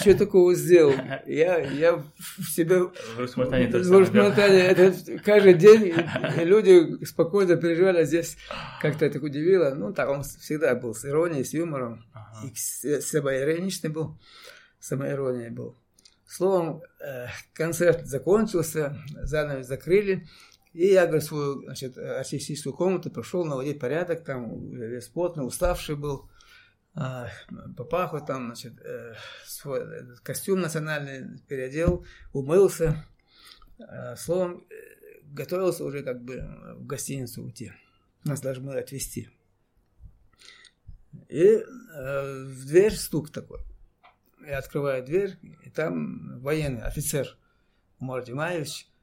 [0.01, 0.93] что такого сделал.
[1.25, 2.85] Я, я в себе...
[2.85, 4.93] В Русмартане тоже В Русмартане, это
[5.23, 5.93] каждый день
[6.43, 8.37] люди спокойно переживали, а здесь
[8.81, 9.73] как-то это удивило.
[9.75, 12.47] Ну, так он всегда был с иронией, с юмором, ага.
[12.47, 14.17] и самоироничный был,
[14.79, 15.75] самоиронией был.
[16.27, 20.27] Словом, э, концерт закончился, занавес закрыли,
[20.75, 26.29] и я, говорю, свою, значит, артистическую комнату пришел наводить порядок, там весь плотный, уставший был,
[26.93, 27.29] а,
[27.77, 29.13] папаху там, значит, э,
[29.45, 29.85] свой
[30.21, 33.05] костюм национальный переодел, умылся,
[33.79, 36.43] а, словом, э, готовился уже как бы
[36.75, 37.71] в гостиницу уйти.
[38.25, 39.29] Нас должны отвезти.
[41.29, 43.61] И э, в дверь стук такой.
[44.45, 47.37] Я открываю дверь, и там военный офицер
[47.97, 48.89] Умар Димаевич–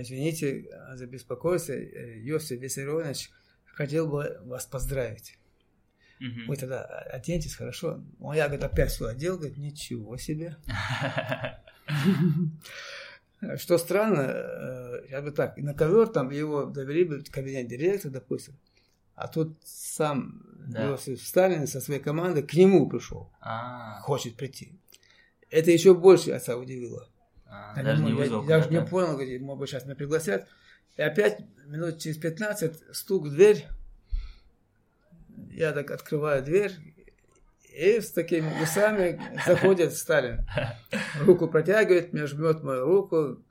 [0.00, 3.30] извините за беспокойство, э, Йосиф Виссарионович
[3.66, 5.38] хотел бы вас поздравить.
[6.20, 6.48] Угу.
[6.48, 8.04] Вы тогда оденьтесь, хорошо?
[8.20, 10.56] Он, я, говорит, опять все одел, говорит, ничего себе.
[13.56, 18.12] Что странно, э, я бы так, на ковер там его довели бы в кабинет директора,
[18.12, 18.54] допустим,
[19.14, 20.90] а тут сам да.
[20.90, 24.02] Иосиф Сталин со своей командой к нему пришел, А-а-а.
[24.02, 24.78] хочет прийти.
[25.48, 27.08] Это еще больше отца удивило.
[27.50, 28.44] А, даже не вызвал.
[28.44, 30.46] Я, я уже не понял, говорит, может быть, сейчас меня пригласят.
[30.96, 33.66] И опять минут через 15 стук в дверь.
[35.50, 36.72] Я так открываю дверь,
[37.72, 40.44] и с такими усами заходит Сталин.
[41.20, 43.42] Руку протягивает, мне жмет мою руку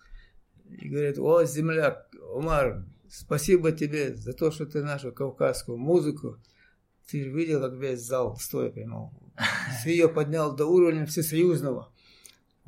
[0.70, 6.38] и говорит, о, земляк, Умар, спасибо тебе за то, что ты нашу кавказскую музыку,
[7.10, 9.14] ты же видел, как весь зал стоя поймал.
[9.84, 11.92] Ты ее поднял до уровня всесоюзного.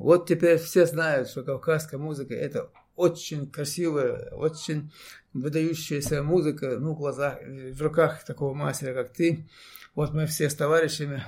[0.02, 4.92] Вот теперь все знают, что кавказская музыка– это очень красивая, очень
[5.32, 9.46] выдающаяся музыка, ну, в глазах, в руках такого мастера, как ты.
[9.94, 11.22] Вот мы все с товарищами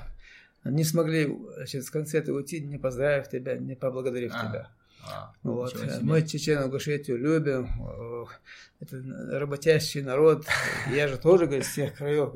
[0.64, 4.70] не смогли значит, с концерта уйти, не поздравив тебя, не поблагодарив а, тебя.
[5.06, 5.76] А, вот.
[6.00, 7.68] Мы Чечено-Ингушетию любим,
[8.80, 10.46] это работящий народ.
[10.90, 12.34] Я же тоже, говорит, с тех краев.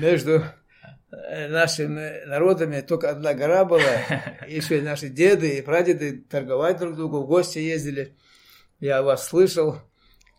[0.00, 0.44] Между
[1.12, 3.82] нашими народами только одна гора была,
[4.48, 8.16] еще и наши деды и прадеды торговать друг другу, в гости ездили.
[8.80, 9.78] Я о вас слышал,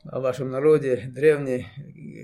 [0.03, 1.67] о вашем народе, древний,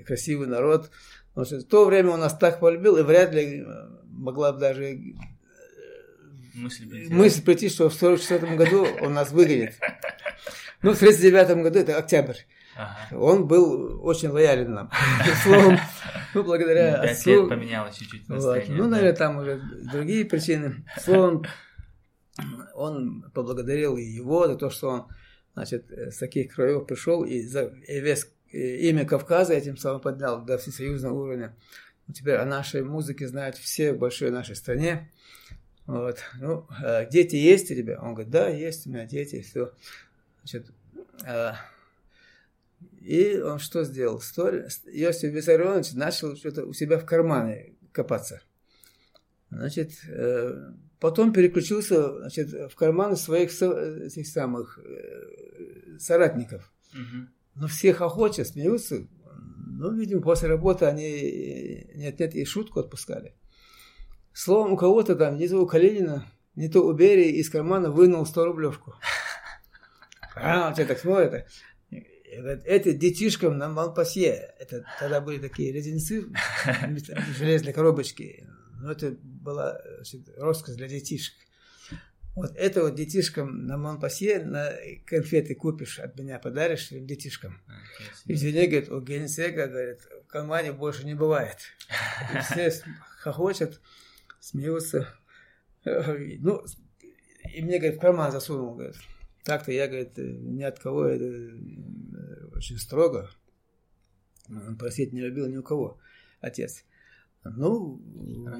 [0.06, 0.90] красивый народ.
[1.28, 3.64] Потому что в то время он нас так полюбил, и вряд ли
[4.04, 4.98] могла бы даже э,
[6.54, 9.74] мысль прийти, мысль прийти что в 1944 году он нас выгонит.
[10.82, 12.36] Ну, в 1939 году, это октябрь,
[12.76, 13.16] ага.
[13.16, 14.90] он был очень лоялен нам.
[15.42, 15.78] Словом,
[16.34, 17.30] ну, благодаря ну, отцу...
[17.30, 18.62] лет поменялось чуть-чуть вот.
[18.68, 20.84] Ну, наверное, там уже другие причины.
[20.98, 21.44] Словом,
[22.74, 25.06] он поблагодарил и его за то, что он,
[25.54, 30.58] значит, с таких краев пришел и, за, и весь имя Кавказа этим самым поднял до
[30.58, 31.54] всесоюзного уровня.
[32.12, 35.10] Теперь о нашей музыке знают все в большой нашей стране.
[35.86, 36.18] Вот.
[36.40, 38.00] Ну, а дети есть у тебя?
[38.00, 39.72] Он говорит, да, есть у меня дети, все.
[40.42, 40.70] Значит,
[41.24, 41.56] а,
[43.00, 44.18] и он что сделал?
[44.18, 48.42] Иосиф Виссарионович начал что-то у себя в кармане копаться.
[49.50, 56.72] Значит, э, потом переключился значит, в карманы своих этих самых э, соратников.
[56.92, 57.28] Угу.
[57.56, 59.06] Но всех охотят, смеются.
[59.66, 63.34] Ну, видимо, после работы они нет-нет и шутку отпускали.
[64.32, 68.26] Словом, у кого-то там, не то у Калинина, не то у Берии из кармана вынул
[68.26, 68.94] 100 рублевку.
[70.42, 71.46] А, он тебя так смотрит.
[72.30, 74.54] Это детишкам на Малпасье.
[74.58, 76.26] Это тогда были такие леденцы,
[77.36, 78.46] железные коробочки.
[78.80, 81.34] Но это была значит, роскошь для детишек.
[82.36, 84.72] Вот это вот детишкам на Монпасье на
[85.04, 87.60] конфеты купишь от меня, подаришь своим детишкам.
[88.24, 91.58] Извини, говорит, у генсека, говорит, в кармане больше не бывает.
[92.34, 92.72] И все
[93.18, 93.80] хохочут,
[94.38, 95.08] смеются.
[95.84, 96.64] Ну,
[97.52, 98.96] и мне, говорит, в карман засунул, говорит.
[99.42, 101.24] Так-то я, говорит, ни от кого это
[102.60, 103.30] очень строго.
[104.50, 105.98] Он просить не любил ни у кого,
[106.40, 106.84] отец.
[107.42, 107.98] Ну,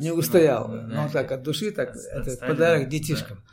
[0.00, 0.68] не устоял.
[0.68, 3.44] Ну, да, ну, так от души, так, это подарок детишкам.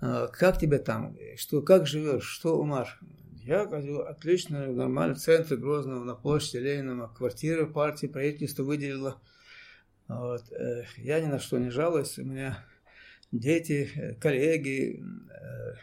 [0.00, 0.28] Да, да.
[0.28, 1.16] Как тебе там?
[1.36, 2.28] Что, как живешь?
[2.28, 3.00] Что, Умар?
[3.42, 9.20] Я говорю, отлично, нормально, в центре Грозного, на площади Ленина, квартира партии, правительство выделило.
[10.06, 10.52] Вот.
[10.52, 12.64] Э, я ни на что не жалуюсь, у меня
[13.32, 15.74] дети, э, коллеги, э,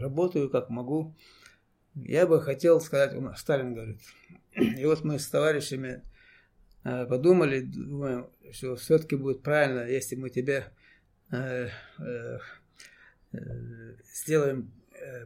[0.00, 1.14] работаю как могу.
[2.06, 4.00] Я бы хотел сказать, Сталин говорит,
[4.54, 6.02] и вот мы с товарищами
[6.82, 10.72] Э, подумали, думаем, что все-таки будет правильно, если мы тебе
[11.30, 12.38] э, э,
[14.14, 14.72] сделаем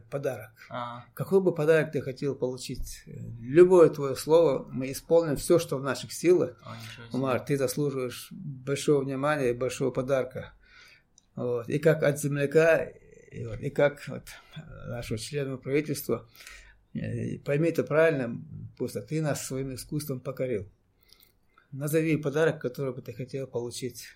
[0.09, 0.51] подарок.
[0.69, 1.03] А.
[1.13, 3.03] Какой бы подарок ты хотел получить?
[3.41, 6.57] Любое твое слово, мы исполним все, что в наших силах.
[6.63, 6.77] А,
[7.11, 10.53] Умар, ты заслуживаешь большого внимания и большого подарка.
[11.35, 11.67] Вот.
[11.67, 14.29] И как от земляка, и, вот, и как от
[14.87, 16.25] нашего члена правительства,
[17.43, 18.41] пойми это правильно,
[18.77, 20.67] просто ты нас своим искусством покорил
[21.75, 24.07] назови подарок, который бы ты хотел получить.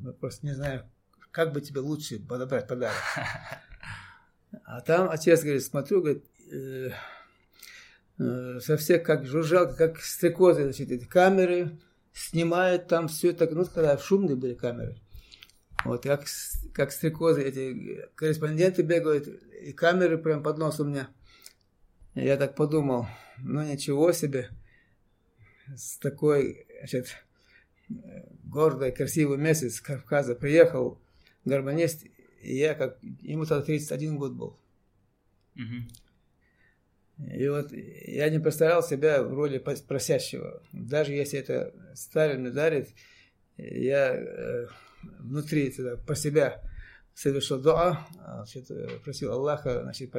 [0.00, 0.82] Мы просто не знаем,
[1.30, 2.96] как бы тебе лучше подобрать подарок.
[4.64, 6.90] А там отец говорит, смотрю, говорит, э,
[8.18, 11.78] э, со всех как жужжал, как стрекозы, значит, эти камеры
[12.12, 14.96] снимают там все это, ну, когда шумные были камеры.
[15.86, 16.24] Вот, как,
[16.74, 21.08] как стрекозы, эти корреспонденты бегают, и камеры прям под носом у меня.
[22.14, 23.06] Я так подумал,
[23.38, 24.50] ну ничего себе,
[25.74, 27.16] с такой значит,
[28.44, 31.00] гордый, красивый месяц с Кавказа приехал
[31.44, 32.04] гармонист,
[32.42, 34.58] и я как, ему тогда 31 год был.
[37.18, 40.62] И вот я не представлял себя в роли просящего.
[40.72, 42.90] Даже если это Сталин ударит,
[43.56, 44.66] я э,
[45.18, 46.62] внутри тогда, по себя
[47.14, 48.68] совершил дуа, значит,
[49.04, 50.10] просил Аллаха значит,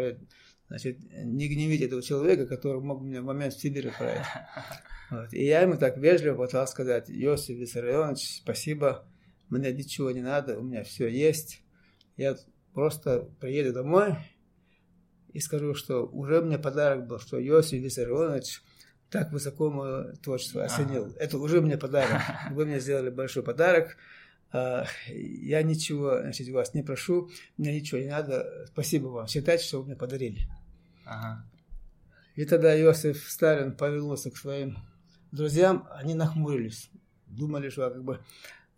[0.74, 4.26] значит, не гневить этого человека, который мог меня в момент в Сибирь отправить.
[5.12, 5.32] Вот.
[5.32, 9.06] И я ему так вежливо пытался сказать, Йосиф Виссарионович, спасибо,
[9.50, 11.62] мне ничего не надо, у меня все есть.
[12.18, 12.36] Я
[12.74, 14.16] просто приеду домой
[15.32, 18.64] и скажу, что уже мне подарок был, что Йосиф Виссарионович
[19.12, 21.06] так высоко мое творчество оценил.
[21.06, 21.16] Ага.
[21.20, 22.20] Это уже мне подарок.
[22.50, 23.98] Вы мне сделали большой подарок.
[24.52, 28.66] А, я ничего значит, вас не прошу, мне ничего не надо.
[28.72, 29.28] Спасибо вам.
[29.28, 30.48] Считайте, что вы мне подарили.
[31.14, 31.46] Ага.
[32.36, 34.78] И тогда Иосиф Сталин повернулся к своим
[35.32, 36.90] друзьям, они нахмурились.
[37.28, 38.20] Думали, что как бы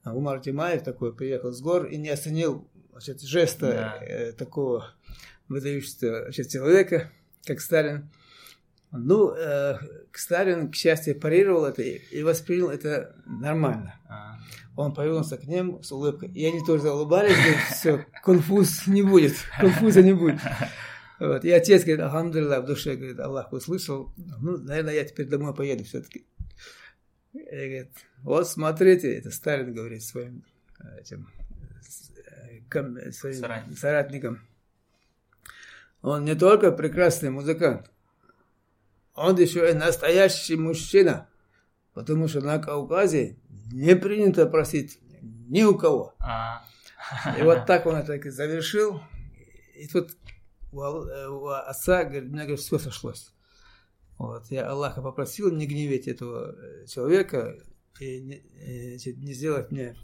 [0.04, 4.06] Умар Тимаев такой приехал с гор и не оценил значит, жеста да.
[4.06, 4.94] э, такого
[5.48, 7.12] выдающегося значит, человека,
[7.46, 8.10] как Сталин.
[8.92, 9.78] Ну, э,
[10.14, 14.00] Сталин, к счастью, парировал это и воспринял это нормально.
[14.08, 14.38] А.
[14.78, 16.30] Он повернулся к ним с улыбкой.
[16.30, 20.40] И они тоже улыбались, говорят, все, конфуз не будет, конфуза не будет.
[21.20, 21.46] Вот.
[21.46, 25.84] И отец говорит, Алхамдулилlah, в душе, говорит, Аллах услышал, ну, наверное, я теперь домой поеду
[25.84, 26.26] все-таки.
[27.34, 30.44] И говорит, вот смотрите, это Сталин говорит своим
[31.00, 31.30] этим
[32.74, 33.78] э, своим Соратник.
[33.78, 34.42] соратникам.
[36.02, 37.90] Он не только прекрасный музыкант,
[39.14, 41.30] он еще и настоящий мужчина.
[41.94, 43.38] Потому что на Кавказе
[43.72, 46.14] не принято просить ни у кого.
[46.20, 46.66] А.
[47.40, 49.02] И вот так он это завершил.
[49.76, 50.12] И тут
[50.76, 53.34] у, э, у отца, говорит, у меня говорит, все сошлось.
[54.18, 54.46] Вот.
[54.50, 57.58] Я Аллаха попросил не гневить этого э, человека
[58.00, 59.96] и не, и, значит, не сделать мне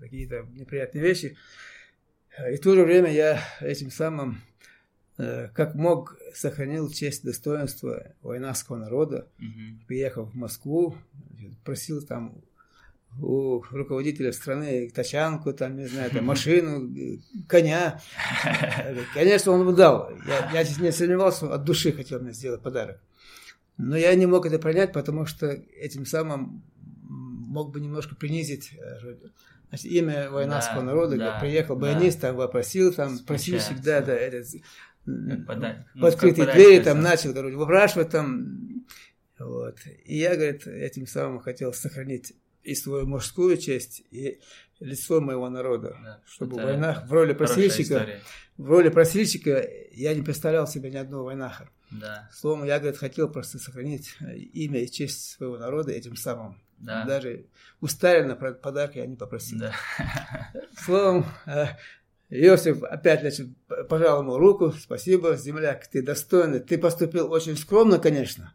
[0.00, 1.36] какие-то неприятные вещи.
[2.52, 4.40] И в то же время я этим самым,
[5.18, 9.86] э, как мог, сохранил честь достоинства войнарского народа, угу.
[9.86, 10.96] приехав в Москву,
[11.64, 12.42] просил там
[13.20, 16.90] у руководителя страны тачанку, там, не знаю, там, машину,
[17.48, 18.00] коня.
[19.14, 20.10] Конечно, он бы дал.
[20.26, 23.00] Я, я не сомневался, от души хотел мне сделать подарок.
[23.76, 26.62] Но я не мог это понять, потому что этим самым
[27.02, 28.72] мог бы немножко принизить
[29.68, 31.16] значит, имя воинского да, народа.
[31.16, 32.28] Да, приехал баянист, да.
[32.28, 34.46] там вопросил, там просил всегда, да, этот,
[35.46, 38.84] Подай, в открытые ну, двери, там начал, короче, выпрашивать там.
[39.38, 39.78] Вот.
[40.04, 42.34] И я, говорит, этим самым хотел сохранить
[42.68, 44.40] и свою мужскую честь, и
[44.80, 45.96] лицо моего народа.
[46.02, 48.06] Да, чтобы в войнах, в роли просильщика,
[48.56, 51.70] в роли просильщика я не представлял себе ни одного войнаха.
[51.90, 52.28] Да.
[52.32, 54.14] Словом, я, говорит, хотел просто сохранить
[54.52, 56.60] имя и честь своего народа этим самым.
[56.78, 57.04] Да.
[57.04, 57.46] Даже
[57.80, 59.58] у Сталина подарки я не попросил.
[59.58, 59.72] Да.
[60.76, 61.66] Словом, э,
[62.28, 63.48] Иосиф опять значит,
[63.88, 64.72] пожал ему руку.
[64.72, 66.60] Спасибо, земляк, ты достойный.
[66.60, 68.54] Ты поступил очень скромно, конечно.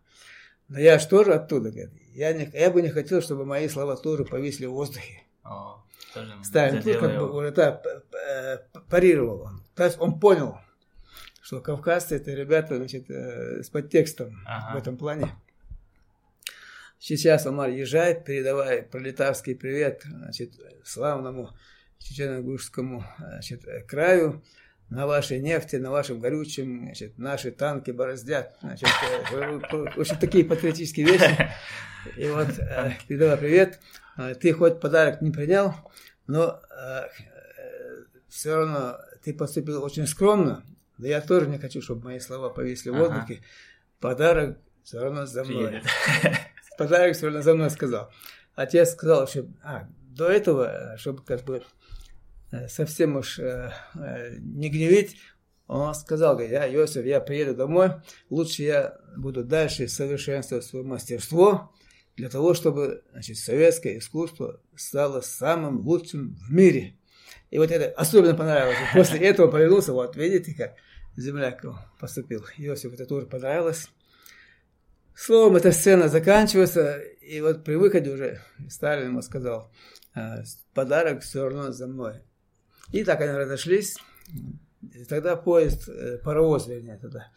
[0.74, 1.92] Но я же тоже оттуда, говорит.
[2.16, 5.22] Я, не, я бы не хотел, чтобы мои слова тоже повисли в воздухе.
[5.44, 5.84] О,
[6.44, 7.86] Сталин тут как бы уже так
[8.90, 9.64] парировал он.
[9.76, 10.58] То есть он понял,
[11.44, 14.74] что кавказцы это ребята значит, э, с подтекстом ага.
[14.76, 15.36] в этом плане.
[16.98, 20.54] Сейчас Амар езжает, передавай пролетарский привет значит,
[20.84, 21.52] славному
[22.00, 24.42] Чечено-Ингушскому значит, краю
[24.90, 28.56] на вашей нефти, на вашем горючем, значит, наши танки бороздят.
[28.62, 28.90] Значит,
[29.98, 31.52] очень такие патриотические вещи.
[32.18, 33.80] И вот, э, передавай привет.
[34.18, 35.74] Э, ты хоть подарок не принял,
[36.28, 37.02] но э,
[38.28, 40.64] все равно ты поступил очень скромно.
[40.98, 43.42] Да я тоже не хочу, чтобы мои слова повисли в воздухе.
[44.00, 45.82] Подарок все равно за мной.
[46.78, 48.12] Подарок все равно за мной сказал.
[48.56, 51.83] Отец сказал, что а, до этого, чтобы как бы Э,
[52.68, 55.18] совсем уж э, э, не гневить,
[55.68, 57.91] он сказал, говорит, я, Иосиф, я приеду домой,
[58.30, 61.74] лучше я буду дальше совершенствовать свое мастерство,
[62.16, 66.95] для того, чтобы значит, советское искусство стало самым лучшим в мире.
[67.49, 68.78] И вот это особенно понравилось.
[68.93, 70.76] После этого повернулся, вот видите, как
[71.16, 71.66] земляк
[71.99, 72.45] поступил.
[72.58, 73.89] Иосиф это тоже понравилось.
[75.16, 79.72] Словом, эта сцена заканчивается, и вот при выходе уже Сталин ему сказал,
[80.74, 82.22] подарок все равно за мной.
[82.94, 83.98] И так они разошлись.
[84.94, 87.32] И тогда поезд, э, паровоз, вернее, тогда.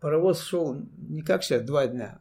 [0.00, 2.20] Паровоз шел не как сейчас, два дня,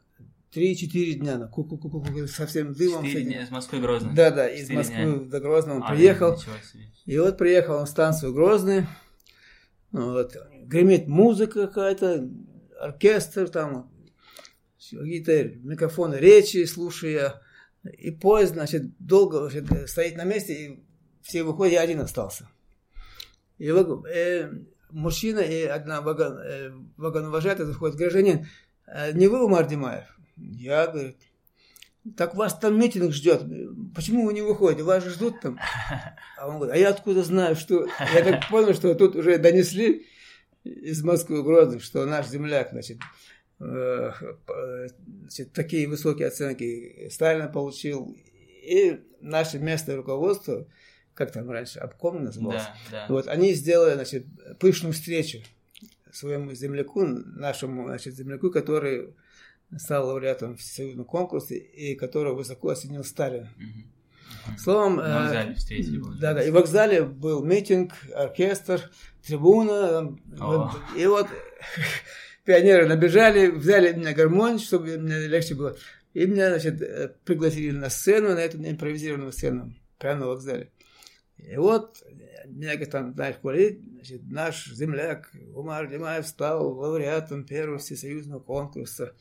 [0.51, 3.03] три-четыре дня, на ку ку ку ку совсем дымом.
[3.03, 4.13] Четыре дня из Москвы Грозный.
[4.13, 5.29] Да, да, из Москвы дня.
[5.31, 6.39] до Грозного он а, приехал.
[7.05, 8.86] И вот приехал он в станцию Грозный.
[9.91, 12.29] Вот, гремит музыка какая-то,
[12.79, 13.91] оркестр там,
[14.77, 17.41] какие-то микрофоны речи слушая.
[17.97, 20.83] И поезд, значит, долго значит, стоит на месте, и
[21.23, 22.47] все выходят, я один остался.
[23.57, 24.49] И э,
[24.91, 28.47] мужчина и одна вагон, э, вагоновожатая заходит, гражданин,
[28.87, 30.05] э, не вы Умар Димаев?
[30.37, 31.17] Я, говорит,
[32.17, 33.43] так вас там митинг ждет.
[33.95, 34.83] Почему вы не выходите?
[34.83, 35.59] Вас же ждут там.
[36.37, 37.87] А он говорит, а я откуда знаю, что...
[38.13, 40.05] Я так понял, что тут уже донесли
[40.63, 42.97] из Москвы Грозный, что наш земляк, значит,
[43.59, 44.11] э,
[45.21, 48.15] значит, такие высокие оценки Сталина получил.
[48.61, 50.67] И наше местное руководство
[51.16, 52.70] как там раньше, обком назывался.
[52.91, 53.13] Да, да.
[53.13, 54.26] Вот они сделали, значит,
[54.59, 55.39] пышную встречу
[56.11, 59.16] своему земляку, нашему, значит, земляку, который
[59.78, 63.43] стал лауреатом всесоюзного конкурса и которого высоко оценил Сталин.
[63.57, 64.57] Угу.
[64.59, 66.01] Словом, на вокзале э, встретили.
[66.20, 68.91] Да, да, и в вокзале был митинг, оркестр,
[69.26, 70.72] трибуна, О.
[70.95, 71.28] и вот
[72.45, 75.76] пионеры набежали, взяли меня гармонь, чтобы мне легче было,
[76.13, 80.70] и меня, значит, э, пригласили на сцену, на эту импровизированную сцену, прямо на вокзале.
[81.47, 82.03] И вот,
[82.45, 89.13] меня там, знаешь, говорит, значит, наш земляк Умар Димаев стал лауреатом первого всесоюзного конкурса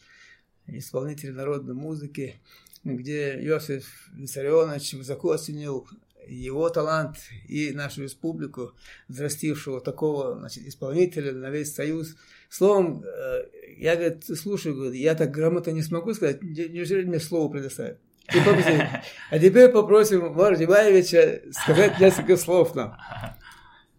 [0.66, 2.40] исполнителей народной музыки,
[2.82, 5.86] где Иосиф Виссарионович оценил
[6.26, 8.72] его талант и нашу республику,
[9.08, 12.16] взрастившего такого значит, исполнителя на весь союз.
[12.48, 13.42] Словом, э,
[13.76, 17.98] я, говорит, слушаю, говорит, я так грамотно не смогу сказать, неужели мне слово предоставят?
[18.32, 18.80] И попросим,
[19.30, 22.96] а теперь попросим Мара Димаевича сказать несколько слов нам.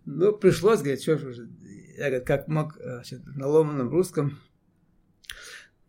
[0.05, 1.49] Ну, пришлось, говорит, что же,
[1.97, 4.39] я говорю, как мог значит, на ломаном русском.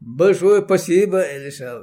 [0.01, 1.83] Большое спасибо, Илиша.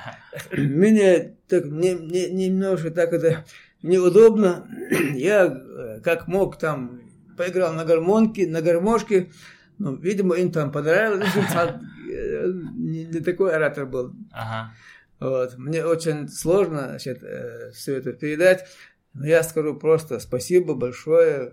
[0.56, 3.44] Мне так, мне, мне немножко так это
[3.82, 4.66] неудобно.
[5.14, 5.62] Я
[6.02, 7.02] как мог там
[7.36, 9.30] поиграл на гармонке, на гармошке.
[9.78, 11.28] Ну, видимо, им там понравилось.
[12.10, 14.12] Не, не такой оратор был.
[14.32, 14.72] Ага.
[15.20, 15.58] Вот.
[15.58, 18.66] Мне очень сложно значит, э, все это передать,
[19.12, 21.52] но я скажу просто спасибо большое.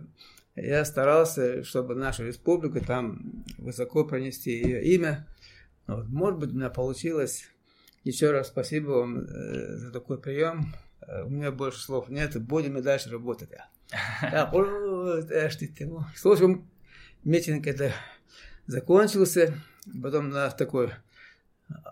[0.55, 5.27] Я старался, чтобы наша республика там высоко пронести ее имя.
[5.85, 6.07] Вот.
[6.07, 7.49] Может быть, у меня получилось.
[8.03, 10.73] Еще раз спасибо вам э, за такой прием.
[11.01, 13.49] э, у меня больше слов нет, будем и дальше работать.
[16.23, 16.69] В общем,
[17.23, 17.91] митинг это
[18.65, 19.53] закончился,
[20.01, 20.91] потом на такой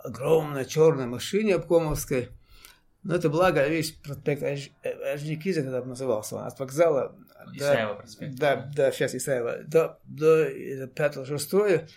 [0.04, 2.30] огромной черной машине обкомовской,
[3.04, 4.42] но это благо, видишь, проспект
[5.14, 7.16] Ажникиза тогда назывался, от вокзала
[7.54, 8.36] Исаева проспект.
[8.36, 9.60] Да, да, сейчас Исаева.
[9.68, 10.50] До, до
[10.86, 11.88] 5-6 строя,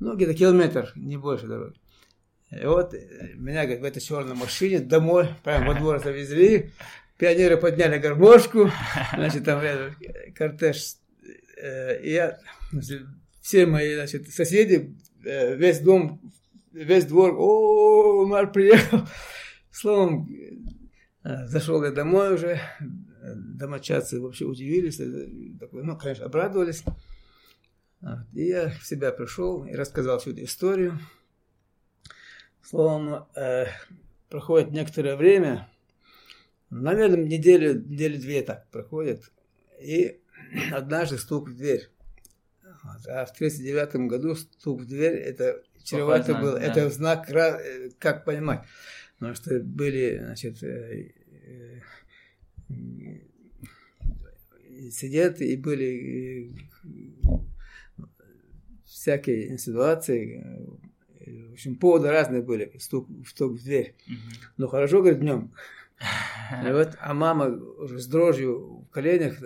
[0.00, 1.76] ну, где-то километр, не больше дороги.
[2.50, 2.94] И вот
[3.34, 6.70] меня, говорит, в этой черной машине домой, прямо во двор завезли,
[7.18, 8.70] пионеры подняли гармошку,
[9.14, 9.94] значит, там рядом
[10.36, 10.96] кортеж.
[11.60, 12.38] Э, и я,
[12.72, 13.02] значит,
[13.40, 16.20] все мои, значит, соседи, э, весь дом,
[16.74, 19.00] весь двор, о, Мар приехал.
[19.70, 20.28] Словом,
[21.22, 22.60] э, зашел я домой уже,
[23.22, 25.00] домочадцы вообще удивились,
[25.72, 26.84] ну, конечно, обрадовались.
[28.34, 30.98] И я в себя пришел и рассказал всю эту историю.
[32.62, 33.66] Словом, э,
[34.28, 35.68] проходит некоторое время,
[36.70, 39.30] наверное, неделю, недели две так проходит,
[39.80, 40.20] и
[40.72, 41.88] однажды стук в дверь.
[43.06, 46.64] А в 1939 году стук в дверь, это чревато было, да.
[46.64, 48.62] это знак, э, как понимать.
[49.18, 51.80] Потому что были, значит, э, э,
[54.90, 56.52] сидят и были
[58.84, 60.44] всякие ситуации,
[61.26, 63.94] в общем, поводы разные были, стук, стук в дверь.
[64.56, 65.52] Но хорошо, говорит, днем.
[66.66, 69.38] И вот, а мама уже с дрожью в коленях,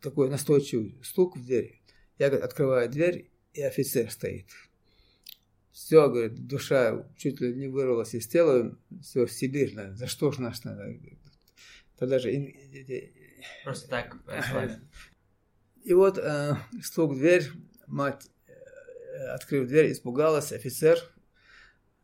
[0.00, 1.80] такой настойчивый стук в дверь.
[2.18, 4.46] Я, говорит, открываю дверь, и офицер стоит.
[5.78, 9.96] Все, говорит, душа чуть ли не вырвалась из тела, все в Сибирь, наверное.
[9.96, 11.16] за что ж наш, наверное,
[11.96, 12.32] тогда же...
[13.62, 14.16] Просто так.
[15.84, 17.48] И вот э, стук в дверь,
[17.86, 20.98] мать, э, открыв дверь, испугалась, офицер.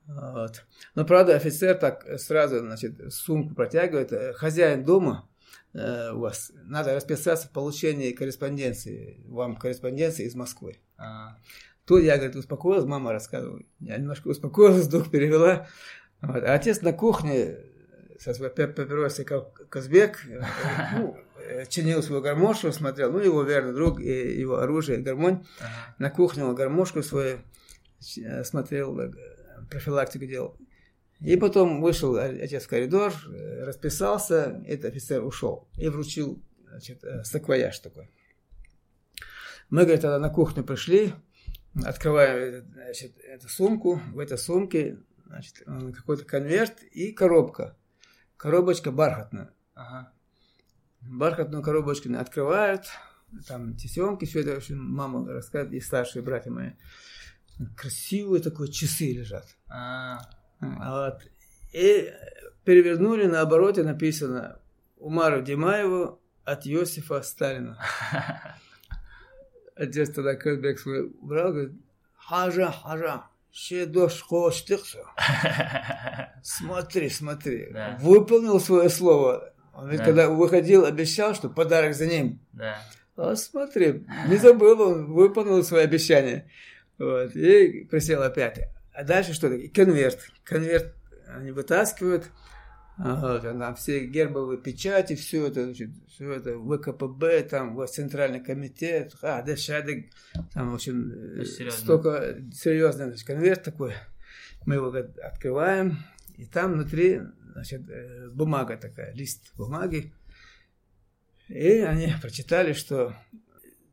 [0.07, 0.65] Вот.
[0.95, 4.13] Но, правда, офицер так сразу, значит, сумку протягивает.
[4.13, 5.29] Э, хозяин дома,
[5.73, 10.79] э, у вас, надо расписаться в получении корреспонденции, вам корреспонденции из Москвы.
[10.97, 11.39] А.
[11.87, 13.61] Тут я, говорит, успокоилась, мама рассказывала.
[13.81, 15.67] Я немножко успокоилась, дух перевела.
[16.23, 16.43] Вот.
[16.43, 17.59] А отец на кухне
[18.19, 20.21] со своей папиросой Казбек
[20.97, 21.17] ну,
[21.69, 25.45] чинил свою гармошку, смотрел, ну, его верный друг, и его оружие, гармонь.
[25.61, 25.97] Ага.
[25.99, 27.41] На кухне он гармошку свою
[28.17, 29.13] э, смотрел, э,
[29.71, 30.57] профилактику делал.
[31.21, 37.79] И потом вышел отец в коридор, э, расписался, этот офицер ушел и вручил значит, саквояж
[37.79, 38.09] такой.
[39.71, 41.13] Мы, говорит, тогда на кухню пришли,
[41.83, 45.63] открываем значит, эту сумку, в этой сумке значит,
[45.97, 47.77] какой-то конверт и коробка.
[48.37, 49.51] Коробочка бархатная.
[49.75, 50.13] Ага.
[51.01, 52.87] Бархатную коробочку открывают,
[53.47, 56.71] там тесемки, все это, в общем, мама рассказывает, и старшие братья мои.
[57.77, 59.47] Красивые такие часы лежат.
[59.69, 60.21] А.
[60.61, 61.23] Вот.
[61.73, 62.13] И
[62.65, 64.61] перевернули, на обороте написано
[64.97, 67.79] Умару Димаеву от Иосифа Сталина.
[69.77, 71.73] Отец тогда Кэлбек свой убрал, говорит,
[72.17, 75.05] хажа, хажа, ще дош хоштыксо.
[76.43, 77.99] Смотри, смотри, да.
[78.01, 79.53] выполнил свое слово.
[79.73, 80.05] Он ведь да.
[80.05, 82.41] когда выходил, обещал, что подарок за ним.
[82.53, 82.79] Да.
[83.17, 86.51] А смотри, не забыл, он выполнил свое обещание.
[86.99, 88.61] Вот, и присел опять.
[88.93, 89.49] А дальше что?
[89.73, 90.21] Конверт.
[90.45, 90.95] Конверт
[91.29, 92.31] они вытаскивают,
[92.97, 100.07] там все гербовые печати, все это, значит, все это ВКПБ, там Центральный комитет, а, шадык,
[100.53, 101.81] там, в общем, э, Серьезно.
[101.81, 103.95] столько серьезный значит, конверт такой.
[104.65, 105.99] Мы его открываем,
[106.37, 107.21] и там внутри,
[107.53, 110.13] значит, э, бумага такая, лист бумаги.
[111.49, 113.15] И они прочитали, что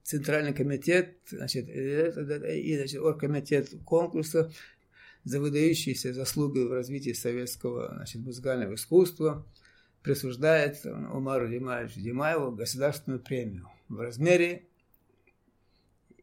[0.04, 4.52] Центральный комитет, значит, и, значит, оргкомитет конкурса
[5.24, 9.45] за выдающиеся заслуги в развитии советского значит, музыкального искусства
[10.01, 14.67] присуждает Умару Димаевичу Димаеву государственную премию в размере,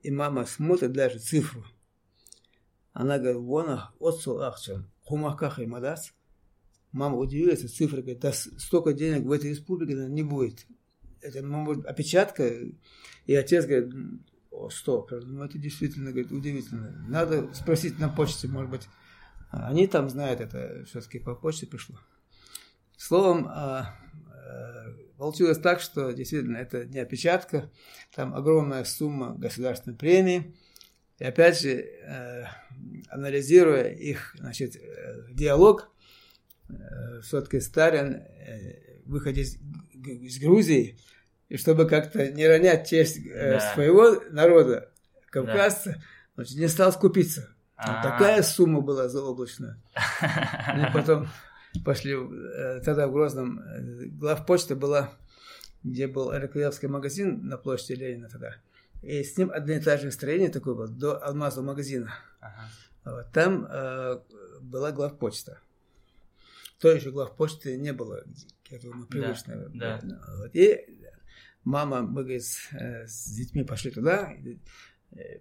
[0.02, 1.64] и мама смотрит даже цифру.
[2.92, 6.12] Она говорит, вон отцу ахчан, хумаках и мадас.
[6.90, 10.66] Мама удивилась, цифра говорит, да столько денег в этой республике не будет.
[11.20, 12.48] Это, может, опечатка.
[13.26, 13.94] И отец говорит,
[14.50, 17.04] о, стоп, ну это действительно, говорит, удивительно.
[17.08, 18.88] Надо спросить на почте, может быть,
[19.50, 21.98] они там знают это, все-таки по почте пришло.
[22.96, 23.94] Словом, а,
[24.26, 27.70] а, получилось так, что действительно это не опечатка,
[28.14, 30.56] там огромная сумма государственной премии.
[31.18, 32.44] И опять же, э,
[33.08, 35.90] анализируя их значит, э, диалог,
[36.68, 38.22] э, все-таки Сталин,
[39.04, 40.96] выходя из Грузии,
[41.48, 43.72] и чтобы как-то не ронять честь да.
[43.72, 44.90] своего народа,
[45.30, 46.02] кавказца,
[46.36, 46.44] да.
[46.54, 47.48] не стал скупиться.
[47.76, 48.02] А-а-а.
[48.02, 49.78] Такая сумма была заоблачная.
[50.20, 51.28] И потом
[51.84, 55.12] пошли, э, тогда в Грозном э, главпочта была,
[55.84, 58.56] где был Аэроклеевский магазин на площади Ленина тогда.
[59.00, 62.12] И с ним одноэтажное строение такое было, до алмазового магазина.
[62.40, 62.68] Ага.
[63.04, 64.18] Вот, там э,
[64.60, 65.60] была главпочта.
[66.80, 68.24] То еще главпочты не было,
[68.70, 69.68] я думаю, привычно.
[69.72, 70.20] Да, да.
[70.36, 70.50] Вот.
[70.52, 70.97] И
[71.68, 74.32] мама, мы говорит, с, э, с детьми пошли туда,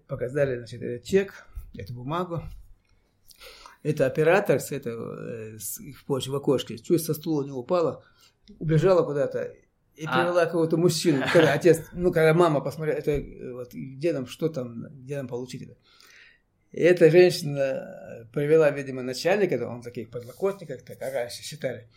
[0.07, 2.43] показали, значит, этот чек, эту бумагу.
[3.83, 8.03] Это оператор с этого, с их почты в окошке, чуть со стула не упала,
[8.59, 9.53] убежала куда-то
[9.95, 10.23] и а.
[10.23, 11.23] привела кого-то мужчину.
[11.31, 15.63] Когда отец, ну, когда мама посмотрела, это вот, где нам, что там, где нам получить
[15.63, 15.77] это.
[16.71, 21.87] И эта женщина привела, видимо, начальника, он в таких подлокотниках, так, раньше считали.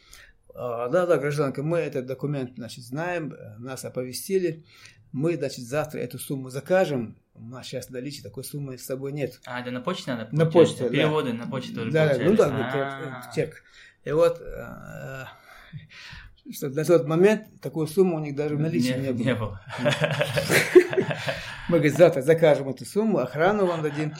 [0.54, 4.64] А, да, да, гражданка, мы этот документ, значит, знаем, нас оповестили,
[5.12, 9.40] мы, значит, завтра эту сумму закажем, у нас сейчас наличия такой суммы с собой нет.
[9.46, 10.34] А, это на почте надо?
[10.34, 10.90] На почте, да.
[10.90, 13.34] Переводы на почту тоже Да, да, ну да, а.
[13.34, 13.62] чек.
[14.04, 15.24] И вот, э,
[16.52, 19.24] что на тот момент такую сумму у них даже в наличии не, не было.
[19.24, 19.60] Не было.
[21.68, 24.14] Мы, говорит, завтра закажем эту сумму, охрану вам дадим,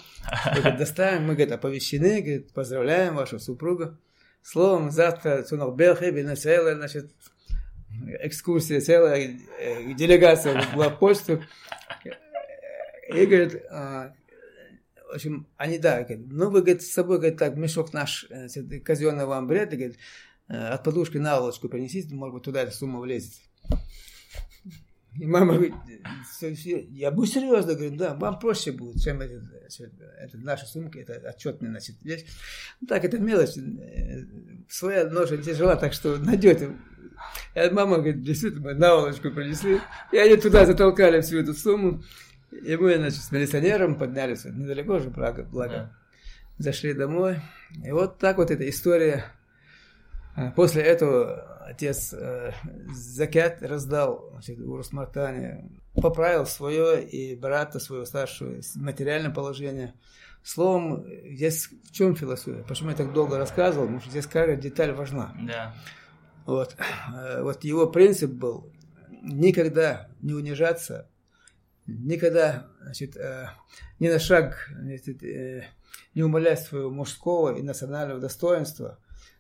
[0.55, 3.97] мы, доставим, мы, говорит, оповещены, говорит, поздравляем вашу супругу.
[4.43, 7.11] Словом, завтра Цунах Белхеби, значит,
[8.20, 11.43] экскурсия, целая э, делегация в почту.
[13.09, 14.14] И говорит, а,
[15.11, 18.49] в общем, они, да, говорит, ну, вы, говорит, с собой, говорит, так, мешок наш э,
[18.80, 19.99] казенный вам бред, говорит,
[20.49, 23.34] э, от подушки наволочку принесите, может быть, туда эта сумма влезет.
[25.19, 25.75] И мама говорит,
[26.91, 29.43] я буду серьезно, говорю, да, вам проще будет, чем это,
[30.19, 32.25] это наша сумка, это отчетная, значит, вещь.
[32.81, 33.57] Ну, так, это мелочь,
[34.69, 36.77] своя ножа тяжела, так что найдете
[37.55, 39.81] и мама говорит, действительно, мы наволочку принесли.
[40.13, 42.03] И они туда затолкали всю эту сумму.
[42.51, 45.49] И мы, значит, с милиционером поднялись, недалеко же, благо.
[45.53, 45.93] Да.
[46.59, 47.41] Зашли домой.
[47.85, 49.25] И вот так вот эта история.
[50.49, 52.53] А, после этого отец э,
[52.93, 59.95] закят раздал значит, у Росмартане, поправил свое и брата своего старшего материальное положение.
[60.43, 62.64] Словом, здесь в чем философия?
[62.66, 63.84] Почему я так долго рассказывал?
[63.84, 65.34] Потому что здесь каждая деталь важна.
[65.47, 65.74] Да.
[66.47, 66.76] Вот.
[67.14, 68.72] Э, вот его принцип был
[69.22, 71.09] никогда не унижаться,
[71.86, 73.49] никогда значит, э,
[73.99, 75.64] ни на шаг значит, э,
[76.14, 78.99] не умолять своего мужского и национального достоинства,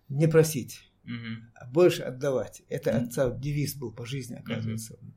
[0.08, 1.44] не просить, угу.
[1.54, 2.62] а больше отдавать.
[2.68, 4.94] Это отца девиз был по жизни, оказывается.
[4.94, 5.12] Угу.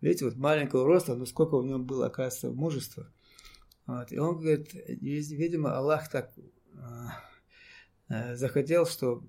[0.00, 3.12] Видите, вот маленького роста, но сколько у него было, оказывается, мужества.
[3.86, 4.12] Вот.
[4.12, 6.32] И он говорит, видимо, Аллах так
[8.08, 9.24] захотел, что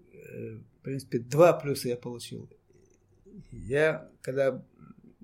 [0.83, 2.49] в принципе, два плюса я получил.
[3.51, 4.61] Я, когда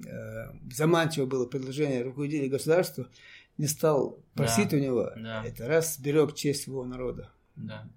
[0.05, 3.09] э, заманчиво было предложение руководителя государства,
[3.57, 5.43] не стал просить да, у него, да.
[5.45, 7.29] это раз сберег честь своего народа.
[7.57, 7.89] Да.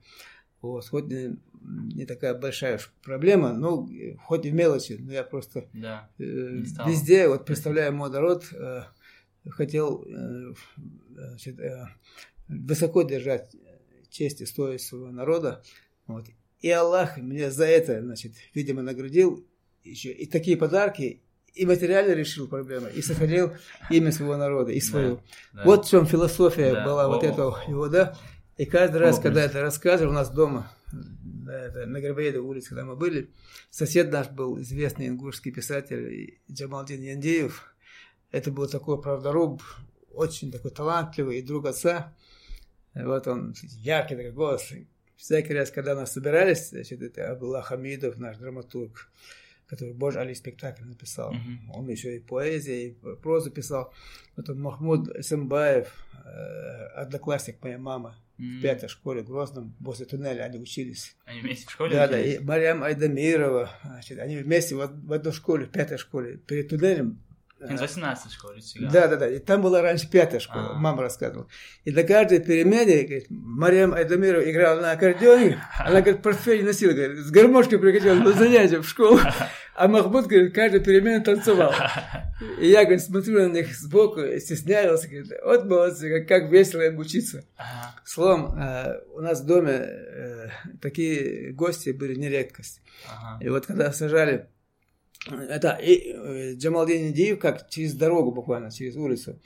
[0.62, 3.88] Вот, хоть не, такая большая проблема, но
[4.24, 6.22] хоть и в мелочи, но я просто да, э,
[6.86, 8.82] везде, вот представляя мой народ, э,
[9.50, 10.54] хотел э,
[11.10, 11.86] значит, э,
[12.48, 13.54] высоко держать
[14.08, 15.62] честь и стоимость своего народа.
[16.06, 16.26] Вот.
[16.60, 19.44] И Аллах меня за это, значит, видимо, наградил
[19.82, 21.22] еще и такие подарки,
[21.54, 23.52] и материально решил проблему, и сохранил
[23.90, 25.16] имя своего народа, и свою.
[25.16, 25.22] Да,
[25.54, 25.64] да.
[25.64, 26.84] Вот в чем философия да.
[26.84, 28.16] была вот этого его, да.
[28.56, 30.70] И каждый раз, О, когда это рассказывал у нас дома,
[31.48, 33.30] это на Грибоедовой улице, когда мы были,
[33.70, 37.74] сосед наш был известный ингушский писатель Джамалдин Яндеев.
[38.30, 39.62] Это был такой правдоруб,
[40.12, 42.14] очень такой талантливый и друг отца.
[42.94, 44.70] Вот он, яркий такой голос,
[45.16, 49.10] всякий раз, когда нас собирались, значит, это Абдулла Хамидов, наш драматург,
[49.66, 51.32] который Боже Али спектакль написал.
[51.32, 51.72] Uh-huh.
[51.74, 53.94] Он еще и поэзию, и прозу писал.
[54.36, 55.88] Потом Махмуд Сэмбаев,
[56.24, 58.58] э, одноклассник моей мамы, mm-hmm.
[58.58, 61.16] в пятой школе в Грозном, возле туннеля они учились.
[61.24, 62.36] Они вместе в школе Да, учились?
[62.36, 66.68] да, и Мариам Айдамирова, значит, они вместе в, в одной школе, в пятой школе, перед
[66.68, 67.18] туннелем
[67.70, 68.90] из 18 школы всегда.
[68.90, 69.28] Да, да, да.
[69.28, 70.78] И там была раньше пятая школа, А-а-а.
[70.78, 71.46] мама рассказывала.
[71.84, 77.18] И на каждой перемене, говорит, Мариам Айдамирова играла на аккордеоне, она, говорит, портфель носила, говорит,
[77.18, 79.20] с гармошкой приходила на занятия в школу,
[79.74, 81.72] а Махмуд, говорит, каждую перемену танцевал.
[82.60, 86.98] И я, говорит, смотрю на них сбоку, стеснялся, говорит, вот молодцы, как, как весело им
[86.98, 87.44] учиться.
[87.56, 87.94] Ага.
[88.04, 90.48] Словом, э, у нас в доме э,
[90.80, 92.82] такие гости были не редкость.
[93.08, 93.44] Ага.
[93.44, 94.48] И вот когда сажали
[95.30, 99.38] это и, э, Джамалдин Идиев, как через дорогу буквально, через улицу,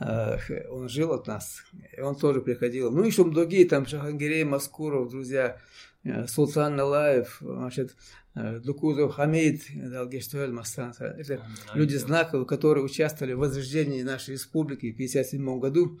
[0.00, 0.36] э,
[0.68, 1.62] он жил от нас,
[1.96, 2.90] и он тоже приходил.
[2.90, 5.58] Ну, еще другие, там, Шахангирей, Маскуров, друзья,
[6.04, 7.94] э, Султан Налаев, значит,
[8.34, 10.94] Дукузов Хамид, Далгештуэль Мастан.
[10.98, 16.00] Это люди знаковые, которые участвовали в возрождении нашей республики в 1957 году.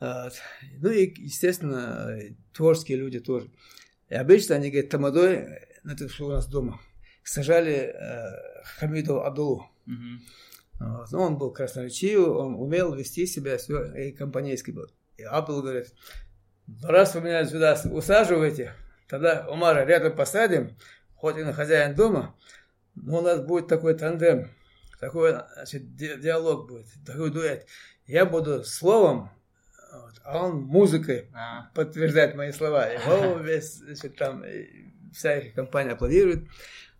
[0.00, 2.16] Ну и, естественно,
[2.52, 3.50] творческие люди тоже.
[4.08, 5.48] И обычно они говорят, Тамадой
[5.84, 6.80] это что у нас дома,
[7.22, 9.70] сажали э, Хамиду Абдулу.
[9.86, 10.20] Мгм.
[10.80, 11.10] Вот.
[11.10, 14.86] Ну, он был красноречивый, он умел вести себя, все, и компанейский был.
[15.16, 15.92] И Абдул говорит,
[16.66, 18.74] «Ну, раз вы меня сюда усаживаете,
[19.08, 20.76] тогда Умара рядом посадим,
[21.18, 22.34] хоть и на хозяин дома,
[22.94, 24.50] но у нас будет такой тандем,
[25.00, 27.66] такой значит, ди- диалог будет, такой дуэт.
[28.06, 29.30] Я буду словом,
[29.92, 32.88] вот, а он музыкой А, подтверждать мои слова.
[32.88, 34.44] И о, весь, значит, там
[35.12, 36.48] вся их компания аплодирует.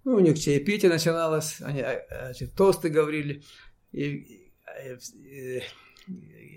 [0.04, 3.42] Ну, у них чаепитие начиналось, они а, значит, тосты говорили.
[3.92, 5.62] И, и, и,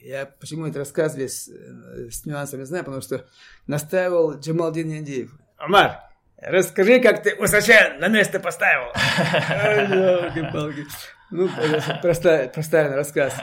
[0.03, 3.28] я почему этот рассказ весь э, с нюансами знаю, потому что
[3.68, 5.32] настаивал Джамалдин Яндиев.
[5.57, 6.11] Амар,
[6.42, 8.92] расскажи, как ты Усача на место поставил.
[8.94, 10.86] Ой, ёлки-палки.
[11.32, 13.34] Ну, это простая, простой рассказ.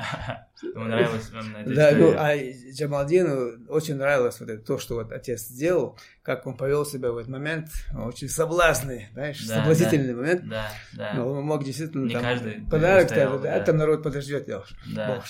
[0.63, 5.41] Нравилось вам на Да, ну, а Джамалдину очень нравилось вот это, то, что вот отец
[5.43, 10.49] сделал, как он повел себя в этот момент, очень соблазный, знаешь, Да, соблазнительный момент.
[10.49, 13.65] Да, да, Ну, он мог действительно Не там каждый подарок устоял, ставить, да, да.
[13.65, 14.69] там народ подождет, я уж.
[14.95, 15.23] да.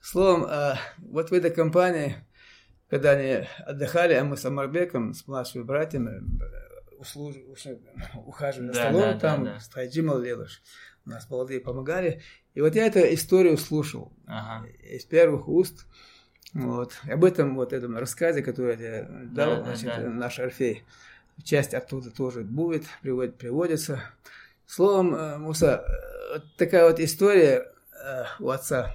[0.00, 2.16] Словом, а, вот в этой компании,
[2.88, 6.22] когда они отдыхали, а мы с Амарбеком, с младшими братьями,
[7.00, 7.78] услуж- уж-
[8.26, 9.60] ухаживали за Да, столом, да, да, там да.
[9.60, 10.62] с Тайджимал Лелыш.
[11.06, 12.20] У нас молодые помогали.
[12.54, 14.66] И вот я эту историю слушал Ага.
[14.68, 15.86] из первых уст.
[16.52, 16.92] Вот.
[17.08, 20.10] Об этом вот этом рассказе, который я тебе дал, Да, да, значит, да.
[20.10, 20.84] наш Орфей.
[21.42, 24.02] Часть оттуда тоже будет, приводит, приводится.
[24.66, 27.72] Словом, э, Муса, э, вот такая вот история
[28.04, 28.94] э, у отца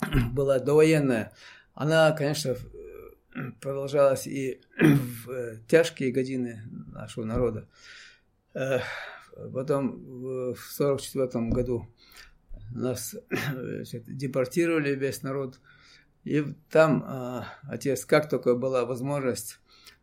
[0.32, 1.32] была довоенная.
[1.74, 2.56] Она, конечно,
[3.60, 6.62] продолжалась и в э, тяжкие годины
[6.92, 7.68] нашего народа.
[8.54, 8.80] Э,
[9.52, 11.86] Потом в 1944 году
[12.74, 13.14] нас
[13.52, 15.60] значит, депортировали весь народ.
[16.24, 19.60] И там а, отец, как только была возможность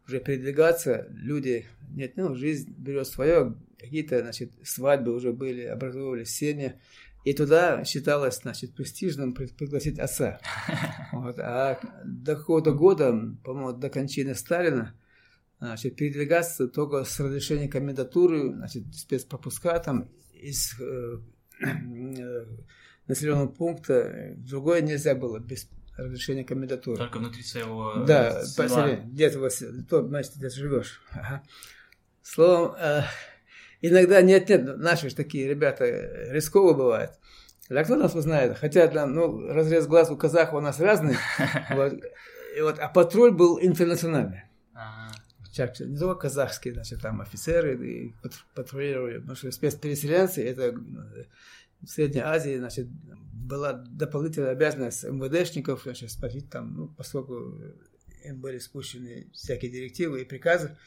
[0.07, 6.79] уже передвигаться, люди, нет, ну, жизнь берет свое, какие-то, значит, свадьбы уже были, образовывались семьи,
[7.23, 10.39] и туда считалось, значит, престижным при- пригласить отца.
[11.13, 11.39] Вот.
[11.39, 13.13] А до какого-то года,
[13.43, 14.93] по-моему, до кончины Сталина,
[15.59, 21.19] значит, передвигаться только с разрешения комендатуры, значит, спецпропуска там из э,
[21.61, 22.45] э,
[23.07, 26.97] населенного пункта в другое нельзя было без разрешения комендатуры.
[26.97, 28.67] Только внутри своего Да, э, села.
[28.67, 29.53] посмотри, где ты, вот,
[29.89, 31.01] то, значит, где живешь.
[31.11, 31.43] Ага.
[32.21, 33.03] Словом, э,
[33.83, 37.11] иногда нет-нет, наши ж такие ребята э, рисково бывают.
[37.69, 38.57] А кто нас знает?
[38.57, 41.17] Хотя там, ну, разрез глаз у казахов у нас разный.
[41.71, 41.93] Вот,
[42.57, 44.43] и вот, а патруль был интернациональный.
[44.73, 45.15] Ага.
[45.79, 50.73] Не только казахские, значит, там офицеры и пат- патрулировали, потому что спецпереселенцы, это э,
[51.81, 57.59] в Средней Азии, значит, была дополнительная обязанность МВДшников, значит, спасить там, ну, поскольку
[58.23, 60.77] им были спущены всякие директивы и приказы,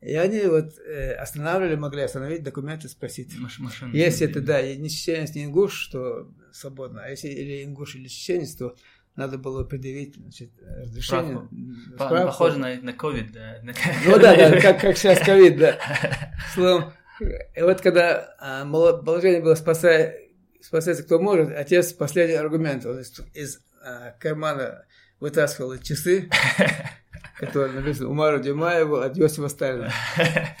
[0.00, 3.36] и они вот э, останавливали, могли остановить документы, спросить.
[3.38, 3.60] Маш-.
[3.92, 7.02] Если это, да, не чеченец, не ингуш, то свободно.
[7.02, 8.76] А если или ингуш, или чеченец, то
[9.16, 11.36] надо было предъявить значит, разрешение.
[11.36, 11.54] Справку.
[11.94, 12.26] справку.
[12.26, 13.60] Похоже на, на COVID, да.
[14.04, 15.78] Ну да, да, как, как сейчас ковид, да.
[16.54, 20.30] Словом, и вот когда а, положение было спасай,
[20.60, 24.84] спасается кто может, отец последний аргумент, он из, из, а, кармана
[25.18, 26.28] вытаскивал часы,
[27.38, 29.90] которые написаны Умару Димаеву от Йосифа Сталина.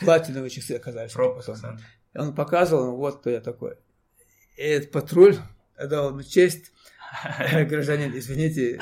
[0.00, 1.14] Платиновые часы оказались.
[2.14, 3.74] Он показывал, ну, вот кто я такой.
[4.56, 5.36] И этот патруль
[5.76, 6.72] отдал ему честь.
[7.68, 8.80] Гражданин, извините,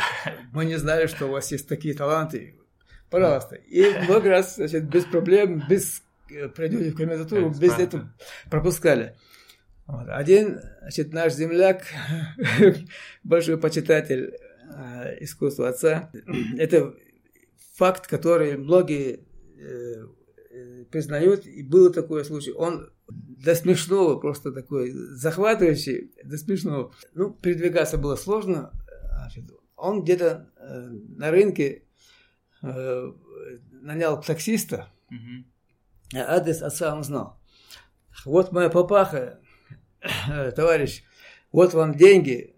[0.53, 2.59] мы не знали, что у вас есть такие таланты.
[3.11, 3.57] Пожалуйста.
[3.57, 8.13] И много раз, значит, без проблем, без э, пройдете в комендатуру, Без этого
[8.51, 9.17] пропускали.
[9.87, 10.09] Вот.
[10.09, 11.85] Один, значит, наш земляк,
[13.23, 14.35] большой почитатель
[14.75, 16.11] э, искусства отца,
[16.59, 16.95] это
[17.75, 19.27] факт, который многие
[19.59, 20.07] э,
[20.51, 22.53] э, признают, и было такой случай.
[22.53, 26.93] Он до смешного, просто такой захватывающий, до смешного.
[27.15, 28.73] Ну, передвигаться было сложно.
[29.17, 29.45] Значит,
[29.77, 31.85] он где-то э, на рынке
[32.63, 33.13] э,
[33.73, 34.89] нанял таксиста,
[36.15, 37.41] а адрес отца он знал.
[38.25, 39.41] Вот моя папаха,
[40.01, 41.05] э, товарищ,
[41.51, 42.55] вот вам деньги.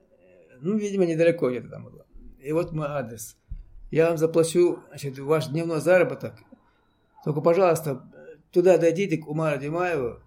[0.60, 2.06] Ну, видимо, недалеко где-то там было.
[2.38, 3.36] И вот мой адрес.
[3.90, 6.34] Я вам заплачу значит, ваш дневной заработок.
[7.24, 8.02] Только, пожалуйста,
[8.50, 10.20] туда дойдите к Умару Димаеву.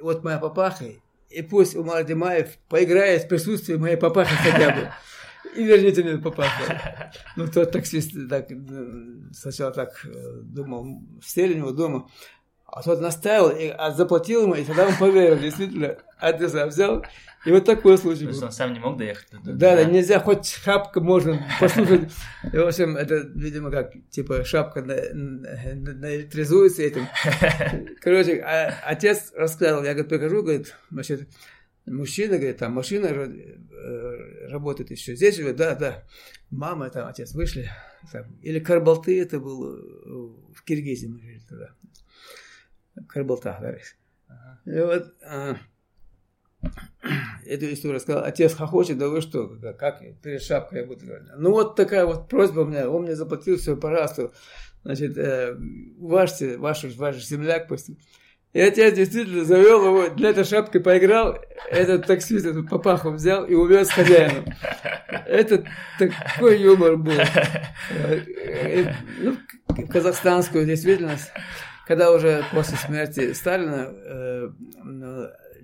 [0.00, 0.86] Вот моя папаха.
[1.30, 4.90] И пусть Умар Димаев поиграет в присутствии моей папахи хотя бы.
[5.56, 6.72] И верните мне папаху.
[7.36, 8.48] Ну, тот таксист так,
[9.32, 12.08] сначала так э, думал, сели у него дома.
[12.66, 17.04] А тот настаивал, и, а заплатил ему, и тогда он поверил, действительно, адреса взял.
[17.44, 18.46] И вот такой случай То есть был.
[18.46, 19.52] он сам не мог доехать туда?
[19.52, 22.10] Да, да, нельзя, хоть шапка можно послушать.
[22.52, 27.06] И, в общем, это, видимо, как, типа, шапка на- на- наэлектризуется этим.
[28.00, 31.28] Короче, а- отец рассказал, я, говорит, прихожу, говорит, значит,
[31.86, 35.14] мужчина, говорит, там машина э, работает еще.
[35.14, 36.02] Здесь живет, да, да.
[36.50, 37.68] Мама, там, отец вышли.
[38.10, 39.80] Там, или Карбалты это был э,
[40.54, 41.70] в Киргизии мы жили тогда.
[43.08, 43.96] Карбалта, говоришь.
[44.28, 44.60] Ага.
[44.64, 45.56] И вот а,
[47.46, 48.24] эту историю рассказал.
[48.24, 49.48] Отец хохочет, да вы что,
[49.78, 51.28] как, перед шапкой я буду говорить.
[51.36, 54.32] Ну вот такая вот просьба у меня, он мне заплатил все, пожалуйста.
[54.84, 55.56] Значит, э,
[55.98, 57.90] уважьте, ваш, ваш земляк пусть.
[58.52, 61.38] И отец действительно завел его, для этой шапки поиграл,
[61.70, 64.44] этот таксист этот папаху взял и увез хозяину.
[65.26, 65.64] Это
[65.98, 67.18] такой юмор был.
[67.90, 69.36] Э, Ну,
[69.88, 71.30] казахстанскую действительность
[71.86, 74.48] когда уже после смерти Сталина э,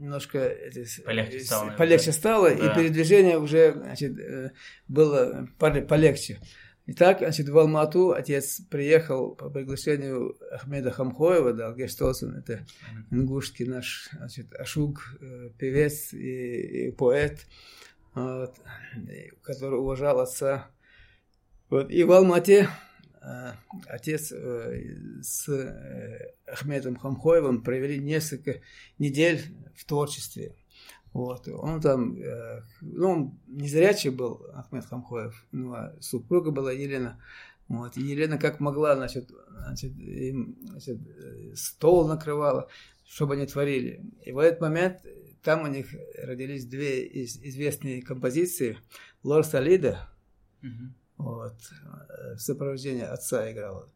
[0.01, 2.73] немножко эти с- Полегче стало, полегче стало, Да.
[2.73, 4.51] и передвижение уже значит, э,
[4.89, 6.41] было поле- полегче.
[6.87, 12.67] Итак, значит, в Алмату отец приехал по приглашению Ахмеда Хамхоева, да, Гештолсен, это
[13.13, 17.47] ингушский наш значит, Ашук, э, певец и, и поэт,
[18.15, 18.57] вот,
[19.43, 20.71] который уважал отца.
[21.69, 22.69] Вот, и в Алмате
[23.87, 28.61] отец э, с э, Ахмедом Хамхоевым провели несколько
[28.99, 29.43] недель
[29.75, 30.55] в творчестве.
[31.13, 31.49] Вот.
[31.49, 37.21] Он там, э, ну, он незрячий был, Ахмед Хамхоев, ну, а супруга была Елена.
[37.69, 37.97] Вот.
[37.97, 42.69] И Елена как могла, значит, значит, им, значит, э, стол накрывала,
[43.07, 44.05] чтобы они творили.
[44.25, 45.05] И в этот момент
[45.43, 45.89] там у них
[46.23, 48.79] родились две из- известные композиции.
[49.23, 50.09] Лор Салида.
[51.23, 51.55] Вот,
[52.11, 53.89] э, в сопровождении отца играла.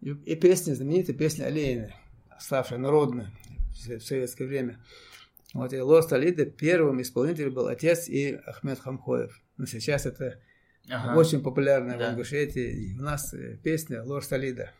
[0.00, 1.94] И, и песня, знаменитая песня Олейны,
[2.38, 3.26] ставшая народной
[3.72, 4.78] в со- в советское время.
[5.54, 9.40] Вот и Лор Сталида первым исполнителем был отец и Ахмед Хамхоев.
[9.56, 10.38] Но сейчас это
[10.90, 11.18] Ага.
[11.18, 12.08] очень популярная Да.
[12.08, 12.92] в Ингушетии.
[12.92, 14.70] И у нас э, песня Лор Сталида.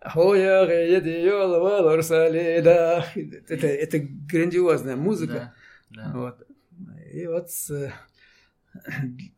[0.00, 3.04] Ахоя геди йолова Лор Салида.
[3.48, 5.54] Это, это грандиозная музыка.
[5.90, 6.18] Да, да.
[6.18, 6.46] Вот.
[7.12, 7.92] И вот с,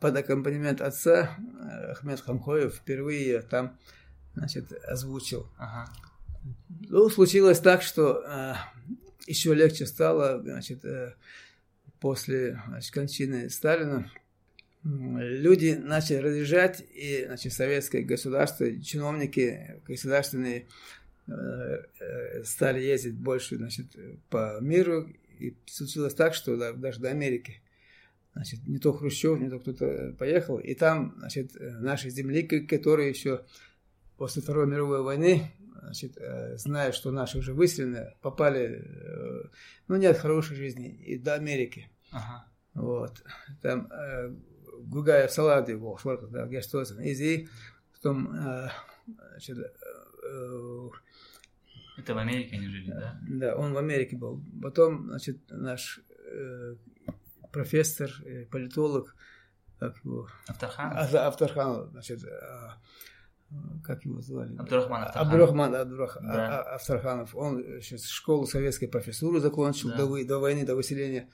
[0.01, 3.79] под аккомпанемент отца э, Ахмед Хамхоев впервые там
[4.35, 5.49] значит, озвучил.
[5.59, 5.93] Ага.
[6.89, 8.55] Ну, случилось так, что э,
[9.27, 11.15] еще легче стало, значит, э,
[12.01, 14.11] после значит, кончины Сталина.
[14.83, 20.67] Люди начали разъезжать, и значит, советское государство, чиновники государственные
[21.27, 23.95] э, э, стали ездить больше значит,
[24.31, 25.07] по миру,
[25.39, 27.61] и случилось так, что да- даже до Америки.
[28.33, 33.11] Значит, не то Хрущев, не то кто-то поехал, и там, значит, э, наши земляки, которые
[33.11, 33.45] еще
[34.17, 35.51] после Второй мировой войны,
[35.83, 39.43] значит, э, зная, что наши уже выселены, попали, э,
[39.89, 41.91] ну, нет хорошей жизни, и до Америки.
[42.13, 42.45] Ага.
[42.75, 43.23] Вот.
[43.63, 44.35] Там э,
[44.85, 47.49] Гугаев Салады, во, сколько, да, Гештосен, и
[47.95, 48.69] потом, э,
[49.31, 50.89] значит, э,
[51.99, 53.21] Это в Америке они жили, да?
[53.29, 54.43] да, он в Америке был.
[54.63, 56.77] Потом, значит, наш э,
[57.53, 59.15] профессор, э, политолог,
[59.79, 60.93] как его, Авторхан?
[60.97, 62.77] А- Авторханов, значит, а,
[63.85, 64.57] как его звали?
[64.57, 65.33] Абдурахман Авторханов.
[65.33, 66.59] Абдурахман Абдурах- Да.
[66.59, 67.35] А- А- Авторханов.
[67.35, 69.97] Он сейчас школу советской профессуры закончил Да.
[69.97, 71.29] до, вы- до войны, до выселения.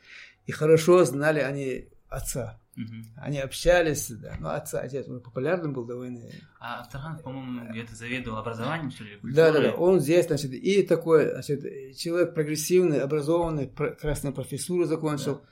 [0.46, 2.58] И хорошо знали они отца.
[2.76, 3.04] Мгм.
[3.16, 4.36] Они общались, да.
[4.38, 6.30] Ну, отца, отец, он популярным был до войны.
[6.60, 9.18] А Авторханов, по-моему, где-то заведовал образованием, что ли?
[9.22, 9.72] Да, да, да.
[9.72, 11.62] Он здесь, значит, и такой, значит,
[11.96, 15.42] человек прогрессивный, образованный, красную профессуру закончил.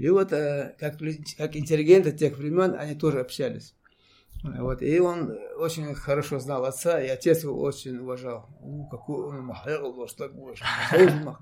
[0.00, 0.94] И вот э, как,
[1.36, 3.74] как интеллигенты тех времен, они тоже общались.
[4.42, 8.48] Вот, и он очень хорошо знал отца, и отец его очень уважал.
[8.62, 10.54] У, какой он махал, такой
[11.22, 11.40] мах.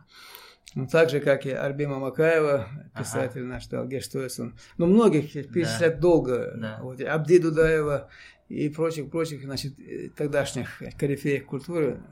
[0.75, 4.59] Ну, так же, как и Арбима Макаева, писатель наш, Далгеш Тойсон.
[4.77, 6.53] Ну, многих перечислять долго.
[6.57, 6.81] Да.
[6.83, 8.11] Вот, Абди Дудаева
[8.49, 12.03] и прочих, прочих, значит, э, тогдашних корифеев культуры.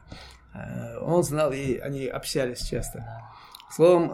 [0.55, 2.99] Э, Он знал, и они общались часто.
[2.99, 3.33] Да.
[3.69, 4.13] Словом,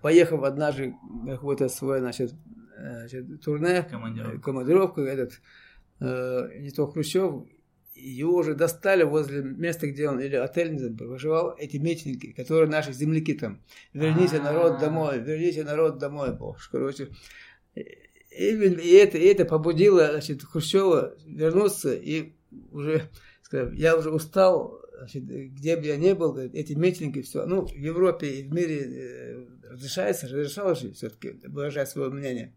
[0.00, 2.32] поехав однажды на какой-то свой, значит,
[2.76, 4.36] э, значит, турне, Командировку.
[4.36, 5.40] э, командировку, этот,
[6.00, 7.44] э, не то Хрущев,
[7.94, 12.92] его уже достали возле места, где он, или отель, не проживал, эти митинги, которые наши
[12.92, 13.60] земляки там.
[13.92, 14.42] Верните А.
[14.42, 17.08] народ домой, верните народ домой, бог, короче.
[17.74, 17.84] И,
[18.30, 22.32] и это, и это побудило, значит, Хрущева вернуться и
[22.70, 23.10] уже,
[23.42, 27.44] сказать, я уже устал, значит, где бы я ни был, говорит, эти митинги, все.
[27.44, 32.54] Ну, в Европе и в мире э, разрешается, разрешалось же все-таки выражать свое мнение.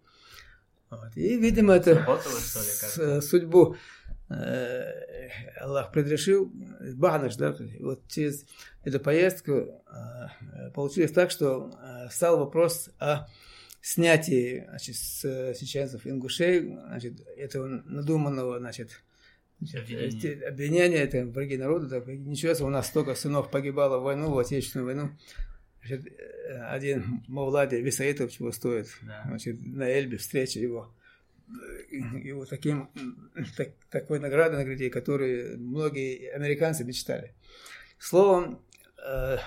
[0.91, 1.15] Вот.
[1.15, 3.21] И, видимо, это Сработало, ли, как-то?
[3.21, 3.75] судьбу
[4.29, 5.29] э,
[5.59, 6.51] Аллах предрешил
[6.93, 8.45] Бахнаш, да, вот через
[8.83, 9.83] эту поездку
[10.75, 11.71] получилось так, что
[12.11, 13.27] стал вопрос о
[13.81, 19.01] снятии значит, с чеченцев ингушей, значит, этого надуманного, значит,
[19.61, 24.31] обвинение, обвинение это враги народа, так, ничего себе, у нас столько сынов погибало в войну,
[24.31, 25.11] в Отечественную войну,
[25.79, 26.13] значит,
[26.69, 29.23] один Мавлади Висаитов чего стоит, да.
[29.27, 30.93] значит, на Эльбе встреча его,
[31.89, 32.89] его таким,
[33.55, 37.33] так, такой наградой наградили, которые многие американцы мечтали.
[37.99, 38.61] Словом,
[38.97, 39.37] э,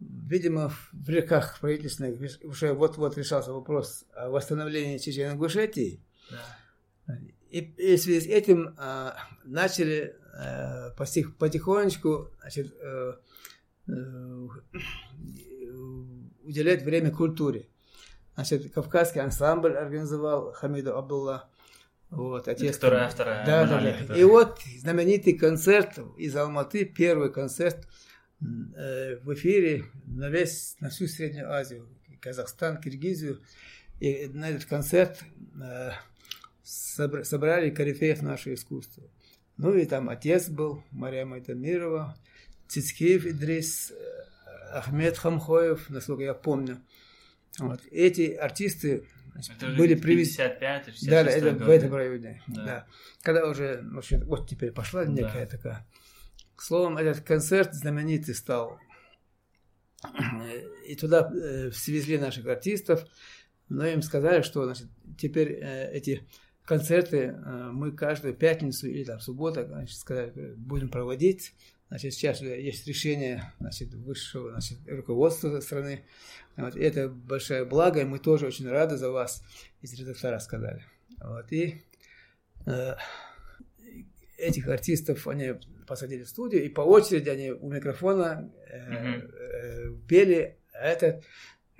[0.00, 6.00] видимо, в реках правительственных уже вот-вот решался вопрос о восстановлении Чечен-Ингушетии.
[6.30, 6.58] Да.
[7.52, 9.12] И, и в связи с этим э,
[9.44, 13.12] начали э, потих, потихонечку значит, э,
[13.88, 14.48] э,
[16.44, 17.68] уделять время культуре.
[18.36, 21.50] Значит, Кавказский ансамбль организовал Хамиду Абдулла.
[22.08, 22.76] Вот, отец.
[22.76, 23.44] Которая вторая.
[23.44, 23.98] Да, да, да.
[23.98, 24.20] Который...
[24.20, 27.86] И вот знаменитый концерт из Алматы, первый концерт
[28.40, 31.86] э, в эфире на весь, на всю Среднюю Азию,
[32.18, 33.42] Казахстан, Киргизию.
[34.00, 35.22] И на этот концерт
[35.62, 35.90] э,
[36.72, 39.04] собрали корифеев нашего искусства.
[39.56, 42.16] Ну и там отец был, Мария Майтамирова,
[42.68, 43.94] Цицкиев Идрис, э,
[44.72, 46.80] Ахмед Хамхоев, насколько я помню.
[47.58, 47.80] Вот.
[47.90, 50.48] Эти артисты значит, это были привезены...
[50.48, 52.42] 55 Да, да, это в этом районе.
[52.48, 52.64] Да.
[52.64, 52.86] да.
[53.20, 55.56] Когда уже, в общем, вот теперь пошла некая да.
[55.56, 55.86] такая...
[56.56, 58.78] К слову, этот концерт знаменитый стал.
[60.86, 63.04] И туда э, свезли наших артистов,
[63.68, 66.26] но им сказали, что значит, теперь э, эти
[66.64, 71.54] концерты э, мы каждую пятницу или там субботу, значит, сказали, будем проводить.
[71.88, 76.04] Значит, сейчас есть решение значит, высшего значит, руководства страны
[76.56, 79.42] вот, это большое благо, и мы тоже очень рады за вас,
[79.80, 80.84] из редактора сказали.
[81.18, 81.82] Вот, и
[82.66, 82.94] э,
[84.36, 85.54] этих артистов они
[85.86, 90.58] посадили в студию, и по очереди они у микрофона э, э, пели.
[90.74, 91.22] Эта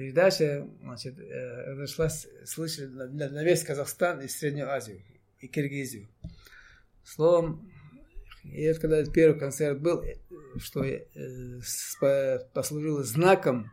[0.03, 5.01] передача значит, э, разошлась, слышали на, на весь Казахстан и Среднюю Азию,
[5.39, 6.09] и Киргизию.
[7.05, 7.71] Словом,
[8.43, 10.03] и это когда первый концерт был,
[10.57, 13.71] что э, послужило знаком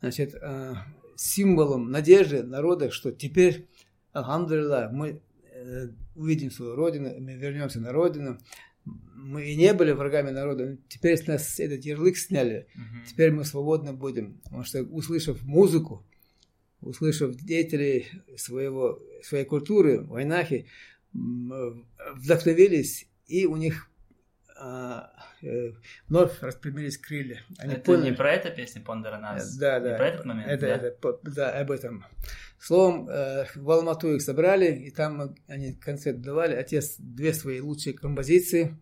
[0.00, 0.74] значит, э,
[1.16, 3.66] символом надежды народа, что теперь,
[4.12, 5.22] алхамдулилlah, мы
[5.54, 8.38] э, увидим свою родину, мы вернемся на родину.
[8.84, 13.06] Мы и не были врагами народа, теперь с нас этот ярлык сняли, угу.
[13.08, 14.40] теперь мы свободны будем.
[14.44, 16.04] Потому что услышав музыку,
[16.80, 20.66] услышав деятелей своего, своей культуры, войнахи,
[21.12, 23.91] вдохновились, и у них
[24.64, 25.10] а,
[25.42, 25.72] э,
[26.08, 27.42] вновь распрямились крылья.
[27.58, 28.10] Они это поняли...
[28.10, 29.56] не про эту песню Пондера нас?
[29.56, 29.90] Да, да.
[29.90, 30.86] Не про этот момент, это, да?
[30.86, 32.06] Это, да, об этом.
[32.60, 36.54] Словом, э, в Алмату их собрали, и там они концерт давали.
[36.54, 38.80] Отец две свои лучшие композиции.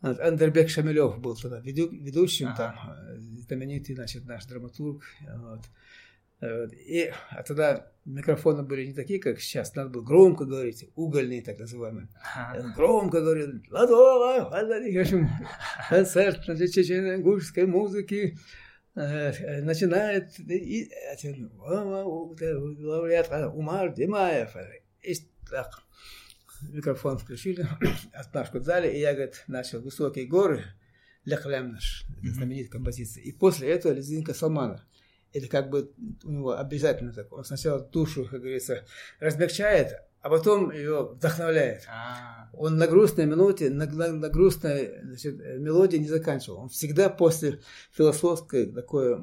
[0.00, 2.56] Андербек Шамилев был тогда ведущим, ага.
[2.56, 5.02] там, э, знаменитый, значит, наш драматург.
[5.20, 5.60] Вот.
[6.40, 9.74] И а тогда микрофоны были не такие, как сейчас.
[9.74, 12.08] Надо было громко говорить, угольные так называемые.
[12.36, 12.72] Ага.
[12.76, 15.28] Громко говорил, Ладова, в общем,
[15.88, 18.36] концерт чечено-ингушской музыки
[18.94, 20.90] э, начинает и,
[22.80, 24.56] лауреат Умар Димаев.
[25.02, 25.14] И
[25.50, 25.82] так,
[26.62, 27.66] микрофон включили,
[28.12, 30.64] отмашку дали, и я, говорит, начал «Высокие горы»,
[31.24, 33.22] Ляхлям наш, знаменитая композиция.
[33.22, 34.84] И после этого Лезинка Салмана
[35.34, 35.92] это как бы
[36.24, 37.32] у него обязательно так.
[37.32, 38.84] Он сначала душу, как говорится,
[39.20, 41.84] размягчает, а потом ее вдохновляет.
[41.88, 42.48] А-а-а.
[42.56, 46.60] Он на грустной минуте, на, на, на грустной значит, мелодии не заканчивал.
[46.60, 47.60] Он всегда после
[47.92, 49.18] философской, такой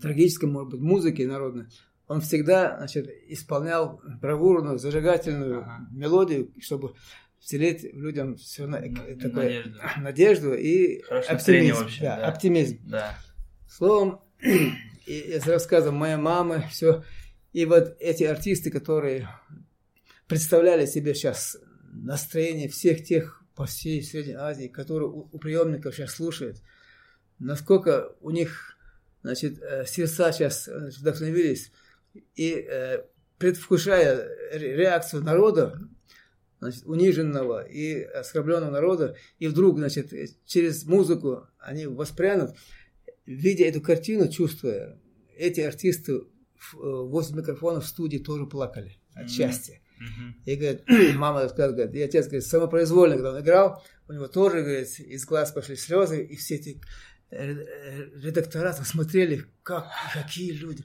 [0.00, 1.66] трагической, может быть, музыки народной,
[2.08, 5.88] он всегда значит, исполнял бравурную, зажигательную ага.
[5.90, 6.94] мелодию, чтобы
[7.40, 9.78] вселить людям все на, такое, надежду.
[9.98, 11.80] надежду и оптимизм.
[11.80, 12.26] Вообще, да, да.
[12.28, 12.78] оптимизм.
[12.84, 13.14] Да.
[13.68, 14.20] Словом,
[15.06, 17.04] и с рассказом моей мамы, все.
[17.52, 19.28] И вот эти артисты, которые
[20.26, 21.56] представляли себе сейчас
[21.92, 26.58] настроение всех тех по всей Средней Азии, которые у, у приемников сейчас слушают,
[27.38, 28.76] насколько у них
[29.22, 31.72] значит, э, сердца сейчас значит, вдохновились,
[32.34, 33.04] и э,
[33.38, 35.80] предвкушая реакцию народа,
[36.60, 40.12] значит, униженного и оскорбленного народа, и вдруг, значит,
[40.46, 42.56] через музыку они воспрянут,
[43.26, 44.98] видя эту картину, чувствуя,
[45.36, 46.22] эти артисты э,
[46.72, 49.74] возле микрофона в студии тоже плакали от счастья.
[49.74, 50.32] Mm-hmm.
[50.44, 50.82] И говорит,
[51.16, 55.52] мама рассказывает, и отец говорит, самопроизвольно, когда он играл, у него тоже, говорит, из глаз
[55.52, 56.80] пошли слезы, и все эти
[57.30, 60.84] редактора смотрели, как, какие люди.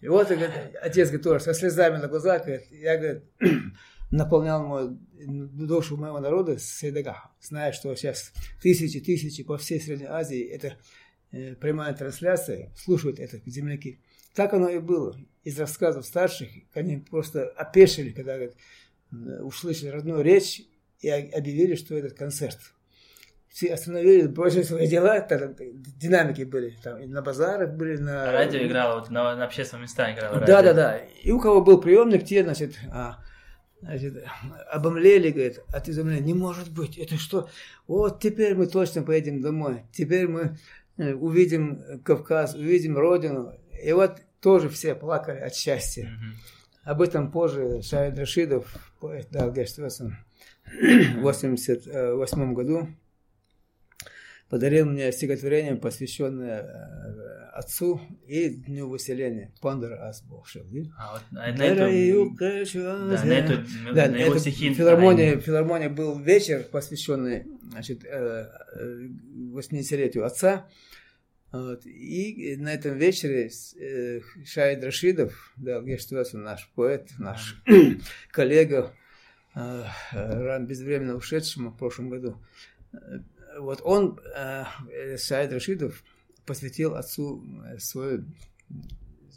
[0.00, 3.24] И вот, говорит, отец говорит, тоже со слезами на глазах, говорит, я, говорит,
[4.10, 10.76] наполнял мою душу моего народа Сейдага, зная, что сейчас тысячи-тысячи по всей Средней Азии, это
[11.60, 14.00] прямая трансляция, слушают это земляки.
[14.34, 15.16] Так оно и было.
[15.44, 18.54] Из рассказов старших они просто опешили, когда говорят,
[19.42, 20.62] услышали родную речь
[21.00, 22.58] и объявили, что этот концерт.
[23.48, 28.30] Все остановили, бросили свои дела, там, динамики были, там, и на базарах были, на...
[28.30, 30.46] А радио играло, вот на, на общественном места играло радио.
[30.46, 30.98] Да, да, да.
[31.22, 33.18] И у кого был приемник, те, значит, а,
[33.82, 34.24] значит,
[34.70, 37.50] обомлели, говорит, от изумления, не может быть, это что?
[37.86, 40.56] Вот теперь мы точно поедем домой, теперь мы э,
[40.96, 43.54] увидим Кавказ, увидим Родину.
[43.82, 46.04] И вот тоже все плакали от счастья.
[46.04, 46.34] Mm-hmm.
[46.84, 48.66] Об этом позже Шаид Рашидов,
[49.00, 52.88] поэт Далгеш в 1988 году,
[54.52, 56.64] подарил мне стихотворение, посвященное э,
[57.54, 59.54] отцу и дню выселения.
[59.62, 60.66] Пандер Асбохшел.
[60.98, 61.86] А вот на, на эту,
[62.38, 62.64] да,
[63.24, 64.74] на эту, да, на его стихи.
[64.74, 70.68] Филармония, филармония был вечер, посвященный значит, 80-летию э, отца.
[71.50, 71.86] Вот.
[71.86, 73.50] И на этом вечере
[73.80, 77.56] э, Шаид Рашидов, да, Гештуэсон, наш поэт, наш
[78.30, 78.92] коллега,
[79.54, 82.38] ран безвременно ушедшему в прошлом году,
[83.58, 84.64] вот он, э,
[85.16, 86.04] Саид Рашидов,
[86.46, 88.24] посвятил отцу э, свое,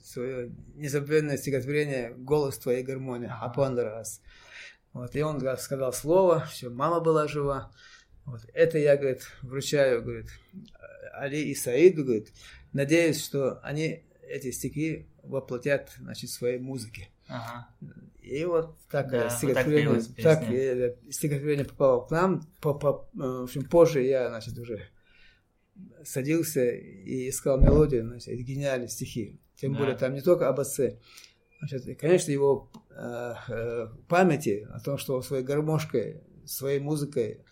[0.04, 4.22] свое незабвенное стихотворение «Голос твоей гармонии» Апандарас.
[4.94, 7.72] Вот, и он сказал слово, все, мама была жива.
[8.26, 10.30] Вот, это я, говорит, вручаю, говорит,
[11.14, 12.32] Али и Саиду, говорит,
[12.74, 17.10] надеюсь, что они эти стихи воплотят, значит, в своей музыке.
[17.28, 17.68] Ага.
[18.26, 22.42] И вот так да, стихотворение, вот так, так э, стихотворение попало к нам.
[22.60, 24.82] По, по, э, в общем, позже я, значит, уже
[26.04, 29.40] садился и искал мелодию, значит, гениальные стихи.
[29.56, 29.80] Тем да.
[29.80, 31.00] более там не только об отце.
[31.60, 37.44] Значит, и, конечно, его э, э, памяти о том, что он своей гармошкой, своей музыкой,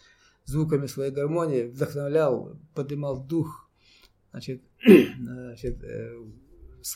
[0.46, 3.70] звуками своей гармонии вдохновлял, поднимал дух,
[4.32, 6.18] значит, значит э,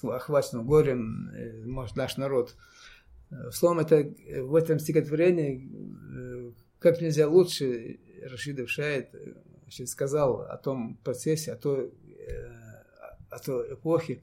[0.03, 2.55] охваченным горем, э, может, наш народ.
[3.30, 4.13] Э, словом, это
[4.43, 5.69] в этом стихотворении
[6.15, 9.09] э, как нельзя лучше Рашидов Шаид
[9.63, 11.91] значит, сказал о том процессе, о той,
[13.30, 14.21] о той эпохе,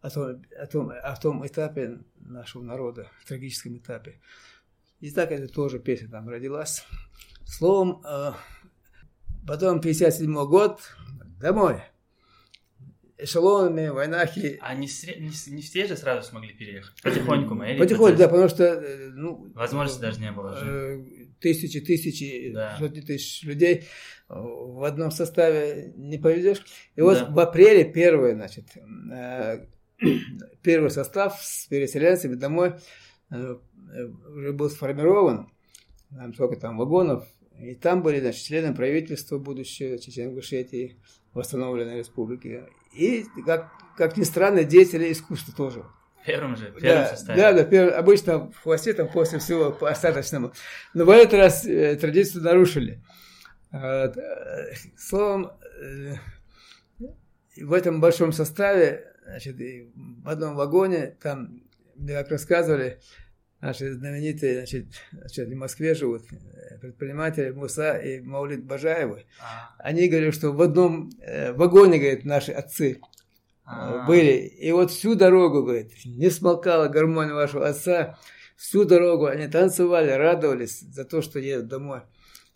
[0.00, 4.20] о том, о, том, о том этапе нашего народа, трагическом этапе.
[5.00, 6.84] И так это тоже песня там родилась.
[7.44, 8.02] Словом,
[9.46, 10.80] потом 57 год,
[11.40, 11.82] домой–
[13.18, 14.58] эшелонами, войнахи.
[14.60, 14.86] А не,
[15.18, 17.02] не, не все же сразу смогли переехать?
[17.02, 17.76] Потихоньку мы?
[17.76, 18.64] Потихоньку, да, потому что...
[18.64, 20.66] Э, ну, Возможности даже не было же.
[20.66, 21.04] Э,
[21.40, 22.76] тысячи, тысячи, да.
[22.78, 23.84] сотни тысяч людей
[24.28, 26.64] в одном составе не повезешь.
[26.96, 27.26] И вот да.
[27.26, 29.66] в апреле первый, значит, э,
[30.62, 32.74] первый состав с переселенцами домой
[33.30, 35.50] уже был сформирован.
[36.10, 37.26] Там сколько там вагонов.
[37.58, 40.96] И там были, значит, члены правительства будущего Чечен-Ингушетии,
[41.38, 42.64] восстановленной республики.
[42.92, 45.84] И, как, как ни странно, деятели искусства тоже.
[46.26, 47.40] Первым же, первым да, составе.
[47.40, 50.52] Да, да, первым, обычно в хвосте там после всего по остаточному.
[50.92, 53.02] Но в этот раз э, традицию нарушили.
[53.70, 54.16] Вот.
[54.16, 56.14] Э, словом, э,
[57.56, 61.62] в этом большом составе, значит, в одном вагоне, там,
[62.06, 63.00] как рассказывали,
[63.60, 69.26] наши знаменитые, значит, значит, в Москве живут э, предприниматели Муса и Маулит Бажаевы.
[69.40, 69.74] А.
[69.78, 73.00] Они говорят, что в одном э, вагоне, говорят, наши отцы
[73.64, 74.06] а.
[74.06, 74.46] были.
[74.46, 78.18] И вот всю дорогу, говорит, не смолкала гармония вашего отца.
[78.56, 82.00] Всю дорогу они танцевали, радовались за то, что едут домой.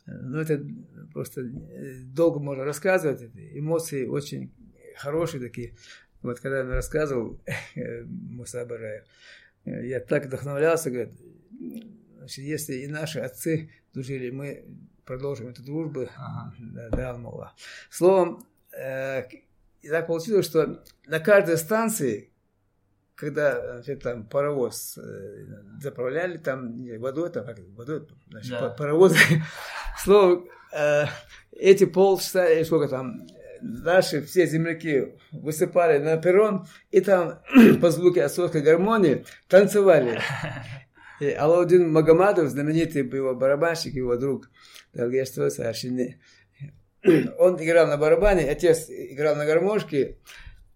[0.07, 0.65] Ну, это
[1.13, 3.23] просто э, долго можно рассказывать.
[3.53, 4.53] Эмоции очень
[4.97, 5.75] хорошие такие.
[6.23, 7.41] Вот когда он рассказывал
[8.07, 9.05] Муса Бажаев,
[9.65, 11.13] я так вдохновлялся, говорит,
[12.19, 14.65] значит, если и наши отцы дружили, мы
[15.05, 16.55] продолжим эту дружбу, ага.
[16.59, 17.55] да, да, Аллах.
[17.91, 19.25] Словом, э,
[19.83, 22.31] и так получилось, что на каждой станции,
[23.15, 25.47] когда значит, там паровоз э,
[25.81, 28.71] заправляли там водой, там как водой, значит, да.
[28.71, 29.15] паровоз,
[29.99, 31.05] словом, э,
[31.53, 33.27] эти полчаса, или сколько там,
[33.63, 37.41] наши все земляки высыпали на перрон, и там
[37.81, 40.21] по звуке отцовской гармонии танцевали.
[41.21, 44.51] И Алаудин Магомадов, знаменитый его барабанщик, его друг,
[47.39, 50.19] он играл на барабане, отец играл на гармошке,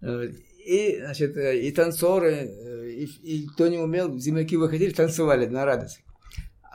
[0.01, 2.45] и, значит, и танцоры,
[2.91, 6.03] и, и кто не умел, земляки выходили, танцевали на радость.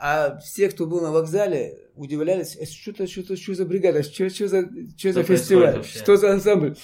[0.04, 4.48] А все, кто был на вокзале, удивлялись, «Э, что-то, что-то, что за бригада, что, что
[4.48, 6.76] за, что, за фестиваль, что за ансамбль.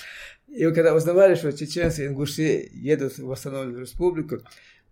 [0.46, 4.38] И когда узнавали, что чеченцы и ингуши едут в восстановленную республику,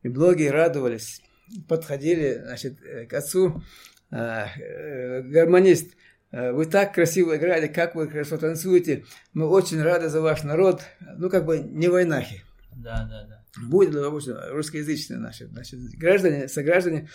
[0.03, 1.23] и многие радовались.
[1.69, 3.63] подходили, значит, к отцу,
[4.11, 5.93] гармонист,
[6.33, 9.05] вы так красиво играете, как вы хорошо танцуете.
[9.35, 10.83] Мы очень рады за ваш народ.
[11.17, 12.43] Ну, как бы не войнахи.
[12.75, 13.45] Да, да, да.
[13.69, 17.09] Будет, допустим, русскоязычные наши значит, граждане, сограждане,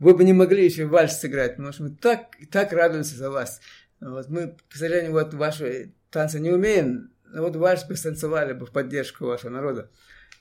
[0.00, 3.60] вы бы не могли еще вальс сыграть, потому что мы так, так радуемся за вас.
[4.00, 8.66] Вот мы, к сожалению, вот ваши танцы не умеем, но вот вальс бы станцевали бы
[8.66, 9.90] в поддержку вашего народа.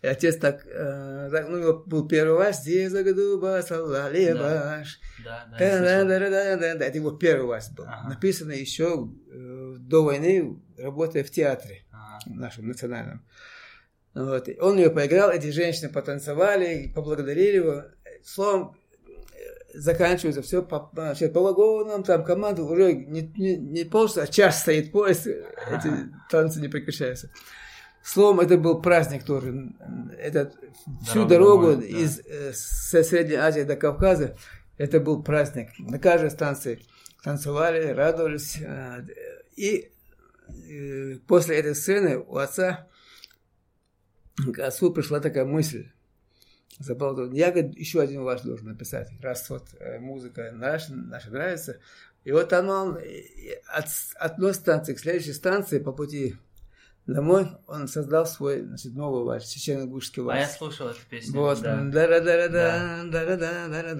[0.01, 5.01] И отец так, э, так ну, был первый вальс, «Дезагадуба салали ваш».
[5.25, 7.83] Да, да, да, да, да, да, да, да, это его первый вальс был.
[7.85, 8.07] Ага.
[8.07, 12.19] Написано еще э, до войны, работая в театре ага.
[12.27, 13.25] нашем национальном.
[14.13, 14.47] Вот.
[14.61, 17.83] Он ее поиграл, эти женщины потанцевали, поблагодарили его.
[18.23, 18.77] Словом,
[19.73, 24.61] заканчивается все по, значит, по вагонам, там команда уже не, не, не полчаса, а час
[24.61, 25.91] стоит поезд, эти
[26.29, 27.29] танцы не прекращаются.
[28.01, 29.73] Словом, это был праздник тоже.
[30.17, 30.55] Этот,
[31.05, 32.23] всю дорогу домой, из да.
[32.27, 34.35] э, со Средней Азии до Кавказа,
[34.77, 35.69] это был праздник.
[35.77, 36.79] На каждой станции
[37.23, 38.57] танцевали, радовались.
[38.61, 39.05] Э,
[39.55, 39.91] и
[40.47, 42.87] э, после этой сцены у отца
[44.53, 45.91] к отцу пришла такая мысль.
[46.79, 51.77] Забыл, я еще один ваш должен написать, раз вот э, музыка наша, наша нравится.
[52.23, 52.97] И вот там он
[53.67, 53.85] от,
[54.15, 56.35] от одной станции к следующей станции по пути
[57.13, 60.39] домой, он создал свой значит, новый вальс, чечено-гушский вальс.
[60.39, 61.39] А я слушал эту песню.
[61.39, 61.61] Вот.
[61.61, 63.95] да да да да да да-да-да.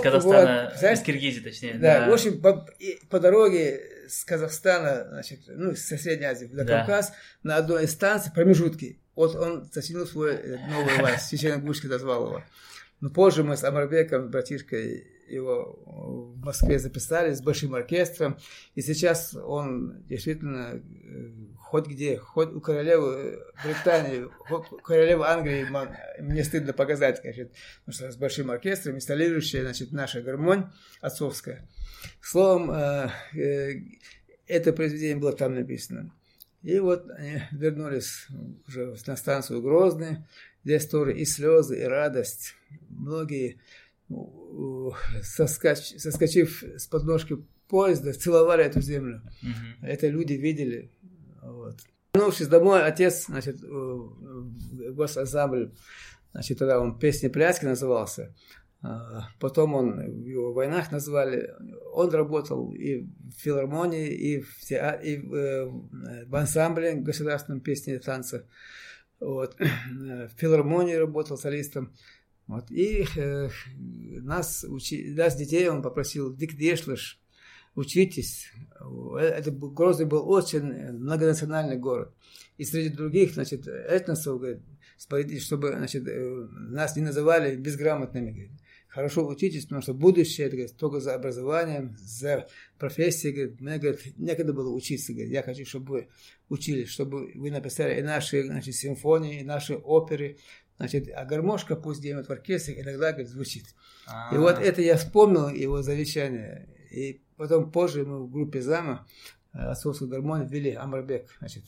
[0.00, 1.74] Казахстана, вот, знаешь, из Киргизии, точнее.
[1.74, 2.10] Да, да.
[2.10, 2.68] в общем, по,
[3.10, 6.78] по дороге с Казахстана, значит, ну, со Средней Азии до да.
[6.78, 7.12] Кавказ,
[7.42, 12.42] на одной из станций промежутки вот он сочинил свой новый вальс, чечено-ингушский дозвал его.
[13.00, 18.38] Но позже мы с Амарбеком, братишкой, его в Москве записали с большим оркестром.
[18.74, 25.66] И сейчас он действительно э, хоть где, хоть у королевы Британии, хоть у королевы Англии,
[26.20, 27.48] мне стыдно показать, конечно,
[27.84, 30.66] потому что с большим оркестром, инсталирующая, значит, наша гармонь
[31.00, 31.68] отцовская.
[32.20, 33.80] Словом, э, э,
[34.46, 36.12] это произведение было там написано.
[36.66, 38.26] И вот они вернулись
[38.66, 40.18] уже на станцию Грозный,
[40.66, 42.56] Здесь тоже и слезы, и радость.
[42.88, 43.60] Многие,
[45.22, 47.36] соскач, соскочив с подножки
[47.68, 49.22] поезда, целовали эту землю.
[49.44, 49.86] Угу.
[49.86, 50.90] Это люди видели.
[51.40, 51.76] Вот.
[52.14, 55.70] Вернувшись домой, отец, значит, госансамбль,
[56.32, 58.34] значит, тогда он «Песни пляски» назывался.
[58.82, 61.54] А, потом он, в его войнах назвали,
[61.92, 65.70] он работал и в филармонии, и в, театр, и в, э,
[66.26, 68.46] в ансамбле государственном песни и танца.
[69.18, 69.56] Вот.
[69.58, 71.92] В филармонии работал солистом.
[72.46, 72.70] Вот.
[72.70, 77.20] И э, нас, учи, нас, детей, он попросил, дик дешлыш,
[77.74, 78.52] учитесь.
[79.18, 82.14] Это был, Грозный был очень многонациональный город.
[82.58, 88.52] И среди других, значит, этносов, говорит, чтобы, значит, э, нас не называли безграмотными, говорит
[88.96, 92.48] хорошо учитесь, потому что будущее это, говорит, только за образованием, за
[92.78, 93.34] профессией.
[93.34, 95.12] Говорит, мне говорит, некогда было учиться.
[95.12, 96.08] Говорит, я хочу, чтобы вы
[96.48, 100.38] учились, чтобы вы написали и наши значит, симфонии, и наши оперы.
[100.78, 103.66] Значит, а гармошка пусть где-нибудь в оркестре иногда говорит, звучит.
[104.06, 104.34] А-а-а.
[104.34, 106.66] И вот это я вспомнил, его завещание.
[106.90, 109.06] И потом позже мы в группе ЗАМа
[109.52, 111.64] э, отцовскую гармонию ввели Амрабек, значит,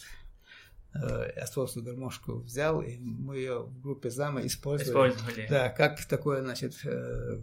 [0.95, 1.45] Э,
[1.77, 5.13] гармошку взял, и мы ее в группе зама использовали.
[5.13, 5.47] Использовали.
[5.49, 7.41] Да, как такое, значит, э,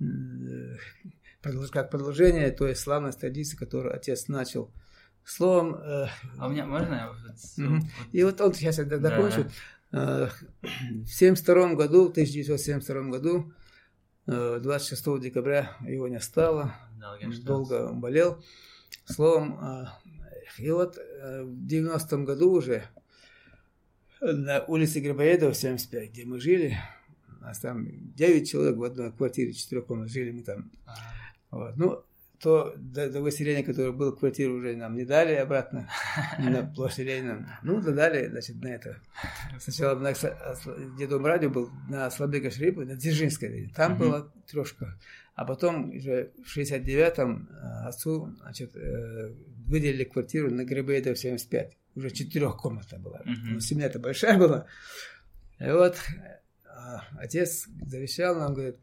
[0.00, 0.76] э,
[1.72, 4.72] как продолжение той славной традиции, которую отец начал.
[5.24, 5.76] Словом...
[5.76, 7.12] А у меня можно?
[8.12, 9.50] И вот он сейчас я закончу.
[9.92, 10.30] Да.
[10.72, 13.52] В 72 году, в 1972 году,
[14.26, 16.74] 26 декабря его не стало,
[17.44, 18.42] долго болел.
[19.04, 19.88] Словом,
[20.58, 22.84] и вот э, в 90-м году уже
[24.20, 26.76] на улице Грибоедова, 75, где мы жили,
[27.40, 30.70] у нас там 9 человек в одной квартире, 4 комнат жили мы там.
[31.50, 31.76] Вот.
[31.76, 32.02] Ну,
[32.40, 35.88] то до, до выселения, которое было в квартиру, уже нам не дали обратно
[36.38, 37.58] на площадь Ленина.
[37.62, 39.00] Ну, дали, значит, на это.
[39.58, 40.12] Сначала на,
[40.94, 43.70] где Дом радио был на Слабека Шрипа, на Дзержинской.
[43.74, 44.98] Там была трешка.
[45.34, 49.32] А потом уже в 69-м э, отцу значит, э,
[49.66, 51.76] выделили квартиру на Грибоедова 75.
[51.94, 53.22] Уже четырехкомнатная была.
[53.22, 53.60] Uh-huh.
[53.60, 54.66] Семья-то большая была.
[55.58, 58.76] И вот э, отец завещал нам, говорит,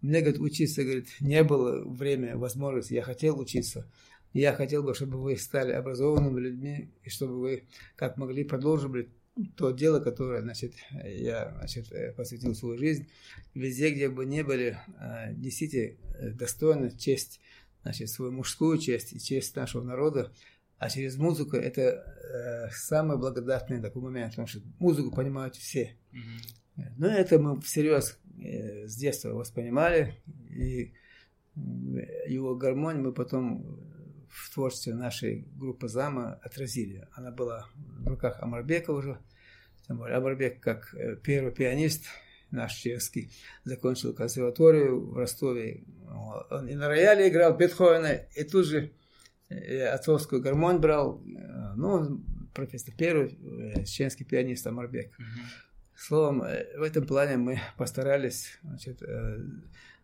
[0.00, 3.90] мне, говорит, учиться, говорит, не было время, возможности, я хотел учиться.
[4.32, 7.64] Я хотел бы, чтобы вы стали образованными людьми, и чтобы вы,
[7.96, 9.08] как могли, продолжили
[9.56, 10.74] то дело, которое, значит,
[11.04, 13.08] я, значит, э, посвятил свою жизнь,
[13.54, 17.40] везде, где бы не были, э, несите э, достойно честь
[17.84, 20.32] значит, свою мужскую честь и честь нашего народа,
[20.78, 25.96] а через музыку это э, самый благодатный такой момент, потому что музыку понимают все.
[26.12, 26.82] Mm-hmm.
[26.96, 30.14] Но это мы всерьез э, с детства воспринимали,
[30.50, 30.94] и
[31.54, 33.80] его гармонию мы потом
[34.28, 37.06] в творчестве нашей группы ЗАМа отразили.
[37.12, 39.20] Она была в руках Амарбека уже,
[39.86, 42.06] тем более Амарбек как э, первый пианист
[42.54, 43.30] наш чешский,
[43.64, 45.84] закончил консерваторию в Ростове.
[46.50, 48.92] Он и на рояле играл Бетховена, и тут же
[49.48, 51.22] э, отцовскую гармонь брал.
[51.24, 52.22] Э, ну,
[52.54, 53.38] профессор первый,
[53.84, 55.12] чеченский пианист Амарбек.
[55.96, 59.00] Словом, в этом плане мы постарались значит,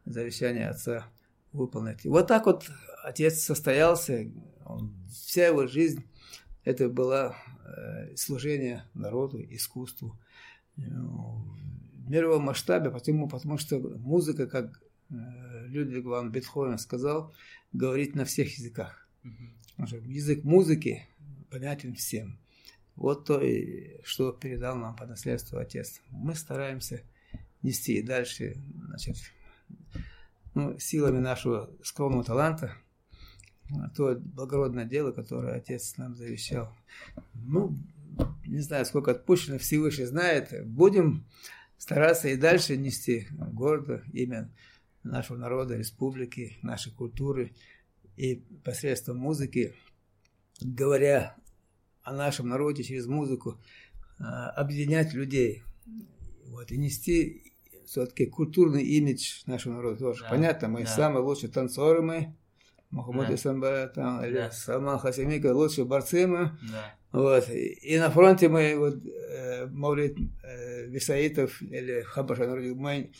[0.04, 1.06] завещание отца
[1.52, 2.04] выполнить.
[2.04, 2.70] И вот так вот
[3.02, 4.30] отец состоялся,
[4.64, 6.04] он, вся его жизнь
[6.64, 10.18] это было э, служение народу, искусству
[10.76, 10.82] э,
[12.10, 17.32] мировом масштабе, потому, потому что музыка, как э, Людвиг ван Бетховен сказал,
[17.72, 19.08] говорит на всех языках.
[19.24, 20.08] Mm-hmm.
[20.08, 21.06] Язык музыки
[21.50, 22.38] понятен всем.
[22.96, 23.40] Вот то,
[24.04, 26.00] что передал нам по наследству отец.
[26.10, 27.02] Мы стараемся
[27.62, 28.56] нести и дальше,
[28.86, 29.16] значит,
[30.54, 32.76] ну, силами нашего скромного таланта,
[33.96, 36.74] то благородное дело, которое отец нам завещал.
[37.34, 37.78] Ну,
[38.44, 40.66] не знаю, сколько отпущено, Всевышний знает.
[40.66, 41.24] Будем
[41.80, 44.52] стараться и дальше нести гордо имя
[45.02, 47.54] нашего народа, республики, нашей культуры.
[48.16, 49.74] И посредством музыки,
[50.60, 51.36] говоря
[52.02, 53.58] о нашем народе через музыку,
[54.18, 55.62] а, объединять людей.
[56.48, 57.54] Вот, и нести
[57.86, 60.24] все-таки культурный имидж нашего народа тоже.
[60.24, 60.86] Да, Понятно, мы да.
[60.86, 62.36] самые лучшие танцоры мы,
[62.90, 63.34] Мухаммад да.
[63.36, 64.50] Исамбай, там, или да.
[64.50, 66.58] Салман Хасимика, лучшие борцы мы.
[66.70, 66.94] Да.
[67.12, 67.48] Вот.
[67.48, 73.12] И, на фронте мы, вот, э, Мавлид э, Висаитов или Хабаша, мы,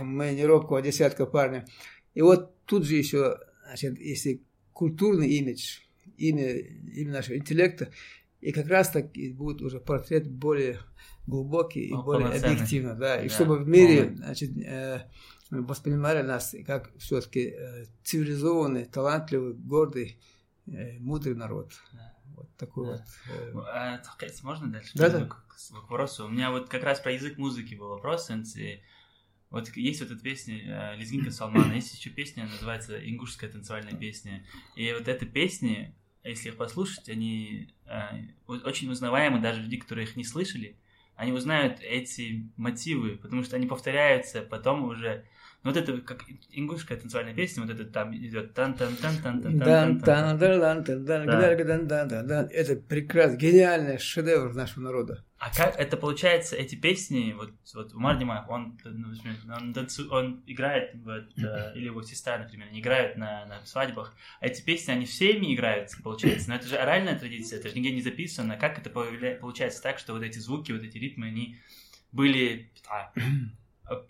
[0.00, 1.66] мы не робкого десятка парня.
[2.14, 4.42] И вот тут же еще, значит, если
[4.72, 5.80] культурный имидж,
[6.16, 7.90] имя, имя нашего интеллекта,
[8.40, 10.78] и как раз так и будет уже портрет более
[11.26, 13.34] глубокий и ну, более объективно, да, и да.
[13.34, 15.00] чтобы в мире, значит, э,
[15.50, 20.18] воспринимали нас как все-таки э, цивилизованный, талантливый, гордый,
[20.66, 21.72] э, мудрый народ.
[21.92, 22.15] Да.
[22.36, 23.04] Вот такой да.
[23.52, 23.66] вот.
[23.66, 23.72] Э...
[23.72, 24.02] А,
[24.42, 24.90] можно дальше?
[24.94, 25.24] Да, да.
[25.26, 26.26] К, к вопросу.
[26.26, 28.30] У меня вот как раз про язык музыки был вопрос.
[28.56, 28.80] И
[29.50, 34.44] вот есть вот эта песня э, Лезгинка Салмана, есть еще песня, называется «Ингушская танцевальная песня».
[34.74, 40.16] И вот эта песня, если их послушать, они э, очень узнаваемы даже люди, которые их
[40.16, 40.76] не слышали
[41.16, 45.24] они узнают эти мотивы, потому что они повторяются потом уже.
[45.66, 49.42] Ну, вот это как ингушская танцевальная песня, вот это там идет тан тан тан тан
[49.42, 55.24] тан тан тан тан тан тан Это прекрасно, гениальный шедевр нашего народа.
[55.38, 60.94] А как это получается, эти песни, вот, вот Умар Димаев, он, он, танцу, он играет,
[61.02, 61.24] вот,
[61.74, 66.48] или его сестра, например, они играют на, на свадьбах, эти песни, они всеми играются, получается,
[66.48, 70.12] но это же оральная традиция, это же нигде не записано, как это получается так, что
[70.12, 71.58] вот эти звуки, вот эти ритмы, они
[72.12, 72.70] были,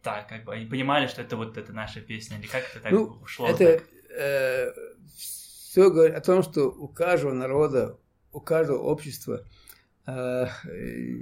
[0.02, 2.92] так, как бы, они понимали, что это вот это наша песня, или как это так
[2.92, 3.48] ну, ушло?
[3.48, 4.72] Это э,
[5.16, 7.98] все говорит о том, что у каждого народа,
[8.32, 9.44] у каждого общества
[10.06, 10.46] э,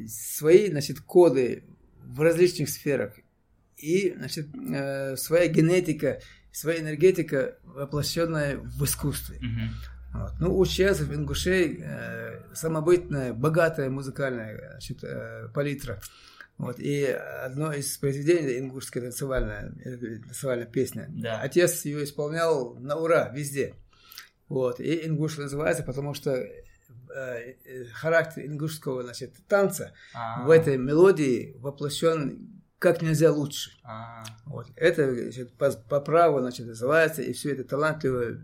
[0.07, 1.65] свои, значит, коды
[2.05, 3.15] в различных сферах.
[3.77, 6.21] И, значит, э, своя генетика,
[6.53, 9.39] своя энергетика, воплощенная в искусстве.
[9.39, 9.95] Mm-hmm.
[10.15, 10.33] Вот.
[10.39, 16.01] Ну, у чехов, ингушей э, самобытная, богатая музыкальная значит, э, палитра.
[16.57, 19.73] Вот, и одно из произведений ингушская танцевальная,
[20.25, 21.07] танцевальная песня.
[21.11, 21.41] Да.
[21.41, 23.75] Отец ее исполнял на ура везде.
[24.49, 26.55] Вот, и ингуш называется, потому что э,
[27.15, 30.47] э характер ингушского значит, танца А-а-а.
[30.47, 33.71] в этой мелодии воплощен как нельзя лучше.
[33.83, 34.25] А-а-а.
[34.45, 34.67] Вот.
[34.77, 38.41] Это значит, по, по праву значит, называется, и все это талантливая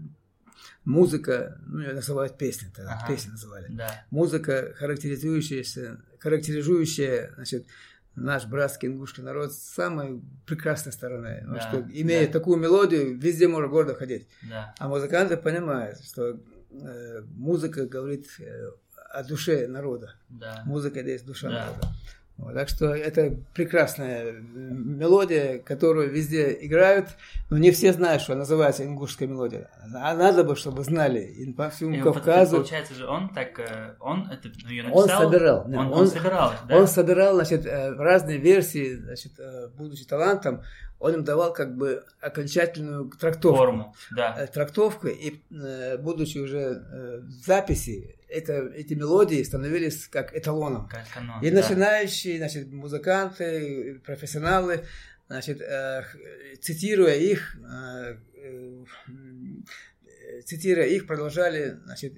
[0.85, 3.07] музыка, ну, ее называют песня, тогда ага.
[3.13, 3.67] песня называли.
[3.71, 4.05] Да.
[4.11, 7.67] Музыка, характеризующаяся, характеризующая, значит,
[8.15, 11.45] наш братский ингушский народ с самой прекрасной стороны.
[11.47, 12.33] Да, что, имея да.
[12.33, 14.29] такую мелодию, везде можно гордо ходить.
[14.43, 14.75] Да.
[14.79, 18.71] А музыканты понимают, что э, музыка говорит э,
[19.11, 20.15] о душе народа.
[20.29, 20.63] Да.
[20.67, 21.67] Музыка есть душа да.
[21.67, 21.89] народа.
[22.41, 27.09] Вот, так что это прекрасная мелодия, которую везде играют,
[27.51, 29.71] но не все знают, что называется ингушская мелодия.
[29.95, 31.21] А надо бы, чтобы знали.
[31.21, 32.57] И по всему и Кавказу.
[32.57, 35.03] Получается же, он так, э, он это ее написал.
[35.03, 35.65] Он собирал.
[35.67, 36.77] Он, он, он собирал, да?
[36.79, 40.63] Он собирал, значит, э, разные версии, значит, э, будучи талантом,
[40.99, 43.59] он им давал как бы окончательную трактовку.
[43.59, 44.47] Форму, да.
[44.47, 45.43] Трактовку, и
[45.99, 50.89] будучи уже в записи, это, эти мелодии становились как эталоном.
[50.89, 51.61] Как канон, и да.
[51.61, 54.85] начинающие значит, музыканты, профессионалы,
[55.29, 56.03] значит, э,
[56.61, 58.85] цитируя их, э, э,
[60.45, 62.15] цитируя их, продолжали, значит,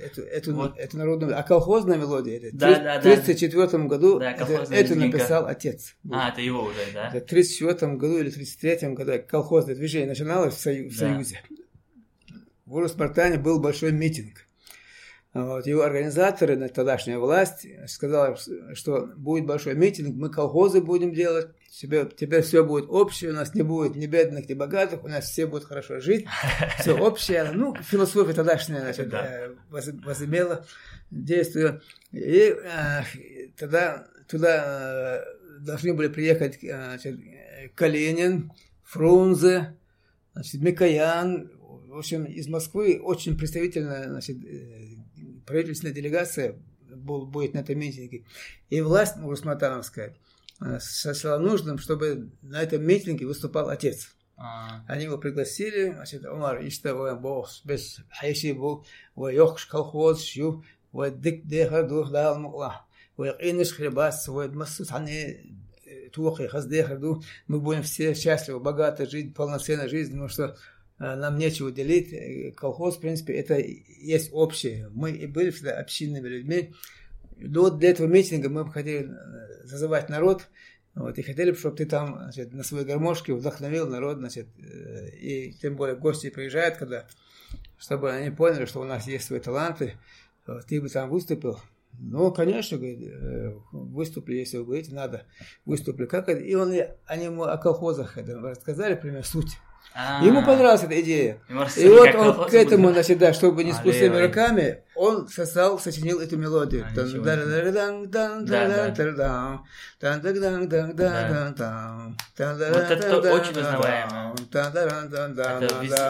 [0.00, 0.78] эту, эту, вот.
[0.78, 1.38] эту народную...
[1.38, 5.96] А колхозная мелодия, это да, в 1934 да, году да, это, это написал отец.
[6.10, 7.06] А, это его уже, да?
[7.10, 10.98] В 1934 году или 1933 году колхозное движение начиналось в, Сою, в да.
[10.98, 11.40] Союзе.
[12.66, 14.46] В Урус-Спартане был большой митинг.
[15.34, 18.36] Вот, его организаторы, тогдашняя власть, сказала,
[18.74, 23.54] что будет большой митинг, мы колхозы будем делать, теперь, теперь все будет общее, у нас
[23.54, 26.26] не будет ни бедных, ни богатых, у нас все будут хорошо жить,
[26.80, 27.50] все общее.
[27.54, 29.26] Ну, философия тогдашняя значит, да.
[29.26, 30.66] Э, возымела
[31.10, 31.80] действие.
[32.12, 33.02] И э,
[33.56, 37.18] тогда туда э, должны были приехать значит,
[37.74, 38.52] Калинин,
[38.84, 39.76] Фрунзе,
[40.34, 41.50] значит, Микоян,
[41.88, 44.38] в общем, из Москвы очень представительная значит,
[45.46, 46.56] правительственная делегация
[46.88, 48.24] будет на этом митинге.
[48.70, 50.16] И власть Урусматановская
[50.60, 54.14] э, сочла нужным, чтобы на этом митинге выступал отец.
[54.36, 54.84] А.
[54.88, 61.82] Они его пригласили, значит, Умар Иштава Бос, без Хайши Бу, Вайох колхоз Шу, Вайдик Деха
[61.82, 62.86] Дух Дал Мукла,
[63.16, 65.56] Вайиниш Хребас, Вайдмасус Хани
[66.12, 70.71] Тухи Хаздеха Ду, мы будем все счастливы, богато жить, полноценной жизнью, потому что Э,
[71.02, 72.12] нам нечего делить.
[72.12, 74.88] Э, колхоз, в принципе, это есть общее.
[74.92, 76.74] Мы и были всегда общинными людьми.
[77.38, 80.48] До, для этого митинга мы хотели э, зазывать народ,
[80.94, 85.54] вот, и хотели бы, чтобы ты там значит, на своей гармошке вдохновил народ, значит, и
[85.60, 87.06] тем более гости приезжают, когда,
[87.78, 89.94] чтобы они поняли, что у нас есть свои таланты,
[90.68, 91.58] ты бы там выступил.
[91.98, 93.10] Ну, конечно, говорит,
[93.72, 95.24] выступили, если вы говорите, надо,
[95.64, 96.04] выступили.
[96.04, 96.42] Как это?
[96.42, 96.74] И он,
[97.06, 99.56] они ему о колхозах это рассказали, пример, суть.
[99.94, 100.24] А-а-а.
[100.24, 101.38] Ему понравилась эта идея.
[101.76, 106.20] И вот он к этому, значит, да, чтобы не с пустыми руками, он сосал, сочинил
[106.20, 106.84] эту мелодию.
[106.84, 106.94] Вот
[112.90, 114.34] это очень узнаваемо.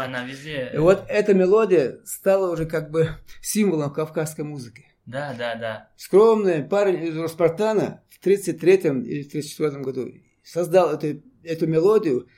[0.04, 0.70] Она везде.
[0.72, 3.08] И вот эта мелодия стала уже как бы
[3.40, 4.86] символом кавказской музыки.
[5.06, 5.88] Да, да, да.
[5.96, 10.08] Скромный парень из Роспартана в 33-м или 34-м году
[10.44, 12.28] создал эту, эту мелодию,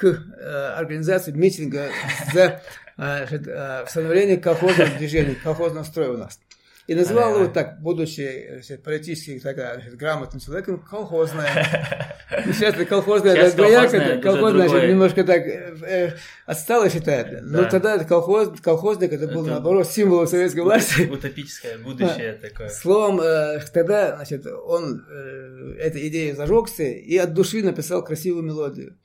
[0.00, 1.90] к э, организации митинга
[2.32, 2.62] за
[2.96, 6.40] э, э, становление колхозного движения, колхозного строя у нас.
[6.86, 12.08] И назвал его так, будучи значит, политически тогда значит, грамотным человеком, колхозная.
[12.46, 16.16] Ну, сейчас колхозная, сейчас это двояко, колхозная, значит, немножко так э,
[16.46, 17.42] отстало считает.
[17.42, 21.02] Но тогда это колхоз, колхозник, это был, это наоборот, символ советской власти.
[21.02, 22.70] Утопическое будущее такое.
[22.70, 28.96] Словом, э, тогда, значит, он э, этой идеей зажегся и от души написал красивую мелодию.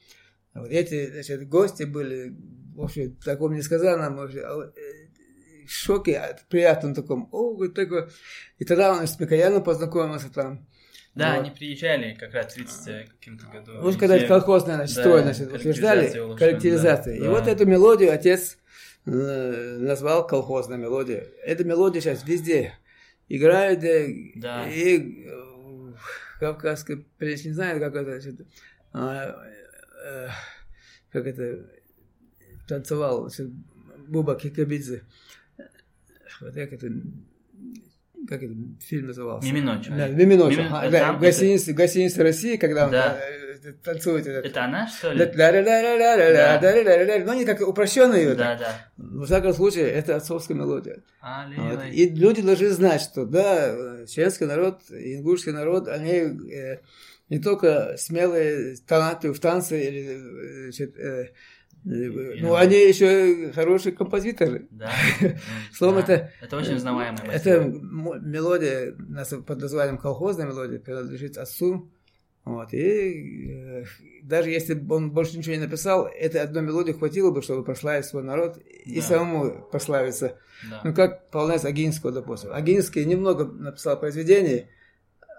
[0.56, 2.34] Вот эти значит, гости были,
[2.76, 4.72] в общем, в таком несказанном а э,
[5.68, 7.28] шоке, приятном таком.
[7.32, 8.08] О, вот такой.
[8.58, 10.66] И тогда он с Микояном познакомился там.
[11.14, 11.42] Да, вот.
[11.42, 13.82] они приезжали как раз в 30 каким-то году.
[13.82, 17.14] Вот когда это колхозное значит, да, строй, значит, утверждали, коллективизация.
[17.14, 17.20] Да.
[17.20, 17.30] И да.
[17.32, 18.58] вот эту мелодию отец
[19.06, 21.26] э, назвал колхозная мелодия.
[21.44, 22.74] Эта мелодия сейчас везде
[23.28, 23.82] играет,
[24.36, 24.70] да.
[24.70, 25.94] и э,
[26.40, 28.42] кавказская, не знаю, как это, значит,
[28.92, 29.42] а,
[30.06, 30.30] э,
[31.12, 31.66] как это,
[32.68, 33.30] танцевал
[34.08, 35.04] Буба Кикабидзе.
[36.42, 36.88] Вот как это,
[38.28, 39.48] как это фильм назывался?
[39.48, 39.88] Миминочь.
[39.88, 40.58] Да, Миминочь.
[40.58, 40.74] Мимин...
[40.74, 41.78] Ага, да, в гостинице, это...
[41.78, 43.18] гостинице России, когда да.
[43.66, 44.28] он танцует.
[44.28, 44.46] Этот...
[44.46, 45.26] Это она, что ли?
[45.26, 46.60] Да.
[47.26, 48.36] Ну, они как упрощенные.
[48.36, 48.92] Да, да.
[48.98, 51.04] В всяком случае, это отцовская мелодия.
[51.22, 51.86] А, вот.
[51.92, 56.82] И люди должны знать, что, да, чеченский народ, ингушский народ, они
[57.30, 61.32] не только смелые таланты в танце, или, значит, э,
[61.86, 64.68] э, ну, они еще хорошие композиторы.
[64.72, 64.92] Да.
[65.74, 66.02] Словом, да.
[66.02, 66.32] это...
[66.42, 68.96] Это очень узнаваемая Это мелодия,
[69.46, 71.92] под названием колхозная мелодия, принадлежит отцу.
[72.46, 73.86] Вот, и э,
[74.22, 78.06] даже если бы он больше ничего не написал, этой одной мелодии хватило бы, чтобы прославить
[78.06, 79.02] свой народ и да.
[79.02, 80.38] самому прославиться.
[80.70, 80.82] Да.
[80.84, 82.54] Ну, как Полнес Агинского, допустим.
[82.54, 84.68] Агинский немного написал произведений,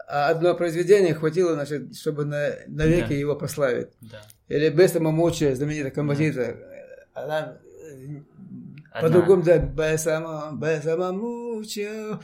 [0.08, 3.14] а одно произведение хватило, значит, чтобы на, навеки да.
[3.14, 3.88] его прославить.
[4.00, 4.22] Да.
[4.48, 6.56] Или Беса Мамуча, знаменитый композитор,
[7.14, 7.22] да.
[7.22, 7.58] она
[9.00, 10.20] по-другому, да, Беса
[10.96, 12.20] Мамуча.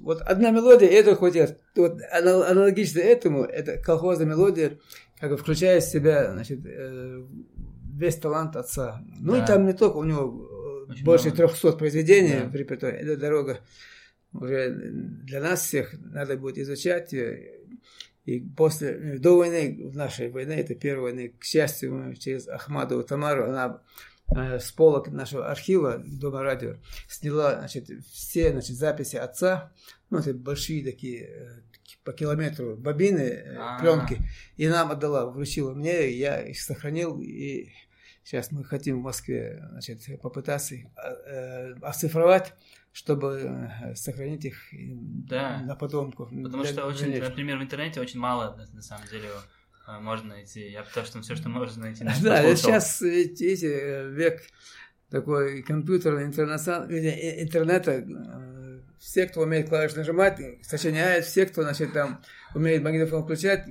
[0.00, 1.58] Вот одна мелодия, это хватит.
[1.74, 4.78] Вот аналогично этому, это колхозная мелодия,
[5.18, 7.24] как бы включая в себя, значит, э,
[7.94, 9.02] весь талант отца.
[9.20, 9.42] Ну да.
[9.42, 11.48] и там не только у него Очень больше много.
[11.48, 12.48] 300 произведений да.
[12.48, 12.98] в репертуаре.
[12.98, 13.58] Это дорога
[14.32, 17.12] уже для нас всех надо будет изучать.
[17.14, 17.58] Э,
[18.24, 23.02] и после, до войны, в нашей войне, это первая войны, к счастью, мы через Ахмадову
[23.02, 23.82] Тамару, она
[24.34, 26.76] э, с полок нашего архива Дома радио
[27.08, 29.72] сняла значит, все значит, записи отца,
[30.10, 31.64] ну, это большие такие,
[32.04, 33.80] по километру бобины, А-а-а.
[33.80, 34.18] пленки,
[34.56, 37.70] и нам отдала, вручила мне, я их сохранил, и
[38.22, 40.86] сейчас мы хотим в Москве значит, попытаться их
[41.82, 42.54] оцифровать,
[42.92, 45.60] чтобы сохранить их да.
[45.60, 46.30] на потомков.
[46.30, 49.28] Потому что, очень, например, в интернете очень мало, на самом деле,
[50.00, 50.70] можно найти.
[50.70, 54.42] Я потому что все, что можно найти, на Да, сейчас, видите, век
[55.10, 58.06] такой компьютерный интернета,
[58.98, 62.22] все, кто умеет клавиш нажимать, сочиняет, все, кто, значит, там
[62.54, 63.66] умеет магнитофон включать,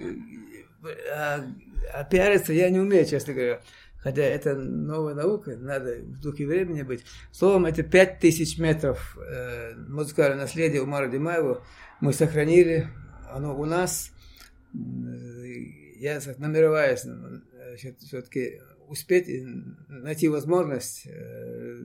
[1.13, 1.45] а,
[1.93, 3.61] а пиариться я не умею, честно говоря.
[4.01, 7.03] Хотя это новая наука, надо в духе времени быть.
[7.31, 11.63] Словом, это пять тысяч метров э, музыкального наследия Умара Димаева
[11.99, 12.87] мы сохранили,
[13.29, 14.11] оно у нас.
[14.73, 17.05] Я намереваюсь
[17.99, 19.27] все-таки успеть
[19.87, 21.77] найти возможность э,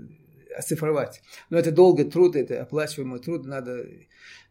[0.56, 1.22] оцифровать.
[1.50, 4.06] Но это долгий труд, это оплачиваемый труд, надо э,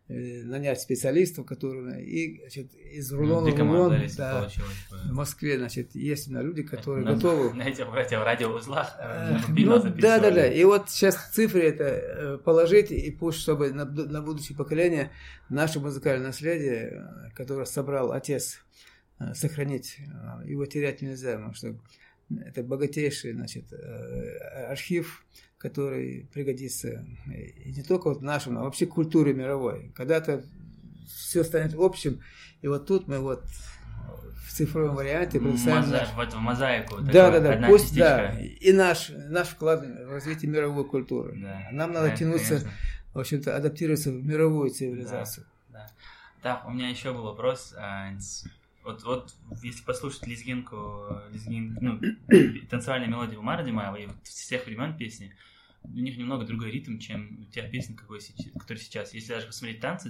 [0.08, 4.48] нанять специалистов, которые и значит, из рулона в рулон да,
[4.90, 7.54] в Москве, значит, есть на люди, которые на, готовы.
[7.54, 10.48] На этих, в этих радиоузлах э, ну, да, да, да.
[10.48, 15.12] И вот сейчас цифры это э, положить, и пусть, чтобы на, на будущее поколение
[15.50, 18.60] наше музыкальное наследие, которое собрал отец,
[19.34, 19.98] сохранить.
[20.46, 21.76] Его терять нельзя, потому что
[22.46, 23.66] это богатейший значит,
[24.70, 25.26] архив
[25.66, 29.92] который пригодится и не только вот нашему, а вообще культуре мировой.
[29.96, 30.46] Когда-то
[31.08, 32.22] все станет общим,
[32.62, 33.44] и вот тут мы вот
[34.46, 35.78] в цифровом варианте представим...
[35.78, 36.08] Моза...
[36.16, 36.34] Наш...
[36.34, 37.02] В мозаику.
[37.02, 38.36] Да, да, да, пусть, частичка.
[38.36, 41.36] да, и наш, наш вклад в развитие мировой культуры.
[41.36, 42.72] Да, Нам надо да, тянуться, конечно.
[43.16, 45.48] в общем-то, адаптироваться в мировую цивилизацию.
[45.70, 45.88] Да, да.
[46.44, 47.74] Так, у меня еще был вопрос.
[47.76, 48.12] А,
[48.84, 49.34] вот, вот
[49.64, 52.00] если послушать лезгинку, лезгин, ну,
[52.70, 55.36] танцевальные мелодии Умара Димаева и вот с тех времен песни,
[55.94, 58.20] у них немного другой ритм, чем у тех песен, какой,
[58.60, 59.14] который сейчас.
[59.14, 60.10] Если даже посмотреть танцы,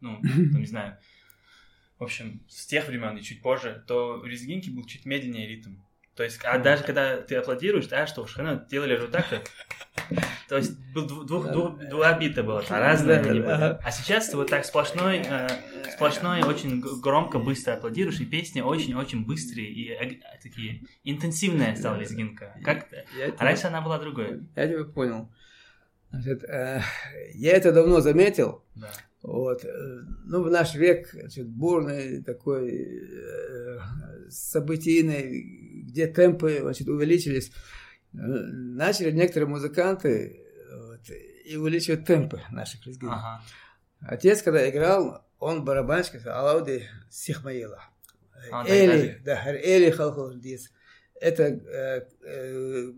[0.00, 0.98] ну, там, не знаю,
[1.98, 5.76] в общем, с тех времен и чуть позже, то у Резгинки был чуть медленнее ритм.
[6.16, 9.26] То есть, а даже когда ты аплодируешь, да, что уж, ну, делали вот так,
[10.48, 13.42] то есть двух, двух, двух, два бита было, а разные они были.
[13.42, 15.48] А сейчас ты вот так сплошной, э,
[15.92, 22.58] сплошной, очень громко, быстро аплодируешь, и песни очень-очень быстрые и э, такие интенсивные стала лезгинка.
[22.64, 22.86] Как
[23.38, 24.40] а раньше она была другой.
[24.56, 25.30] Я тебя понял.
[26.10, 26.80] Значит, э,
[27.34, 28.64] я это давно заметил.
[28.74, 28.90] Да.
[29.22, 29.64] Вот.
[29.64, 29.68] Э,
[30.24, 33.78] ну, в наш век, значит, бурный такой э,
[34.28, 37.50] событийный, где темпы значит, увеличились,
[38.14, 40.40] э, начали некоторые музыканты
[40.72, 41.00] вот,
[41.44, 43.14] и увеличивать темпы наших лезгинов.
[43.14, 43.42] Ага.
[44.00, 47.82] Отец, когда играл, он барабанщик, Алауди Сихмаила.
[48.52, 50.70] А, Эли, да, Эли Халхулдис.
[51.20, 52.92] Это э, э,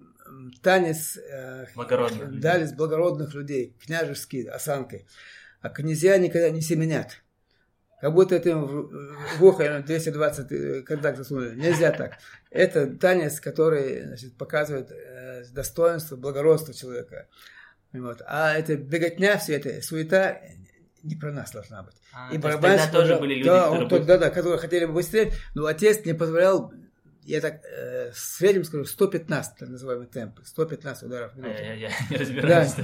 [0.62, 5.06] танец э, благородных, дали благородных людей, княжеский осанкой
[5.60, 7.22] а князья никогда не семенят.
[8.00, 11.56] Как будто это в ухо 220 э, контакт засунули.
[11.56, 12.18] Нельзя так.
[12.50, 17.26] Это танец, который значит, показывает э, достоинство, благородство человека.
[17.92, 18.22] Вот.
[18.26, 20.40] А это беготня, все это суета
[21.02, 21.96] не про нас должна быть.
[22.12, 24.00] А, и барабанщик, тоже были люди, да, которые...
[24.00, 26.72] Он, да, да, которые хотели бы быстрее, но отец не позволял
[27.28, 31.60] я так э, среднем скажу, 115, так называемый темп, 115 ударов в минуту.
[31.60, 32.74] Я, я, я не разбираюсь.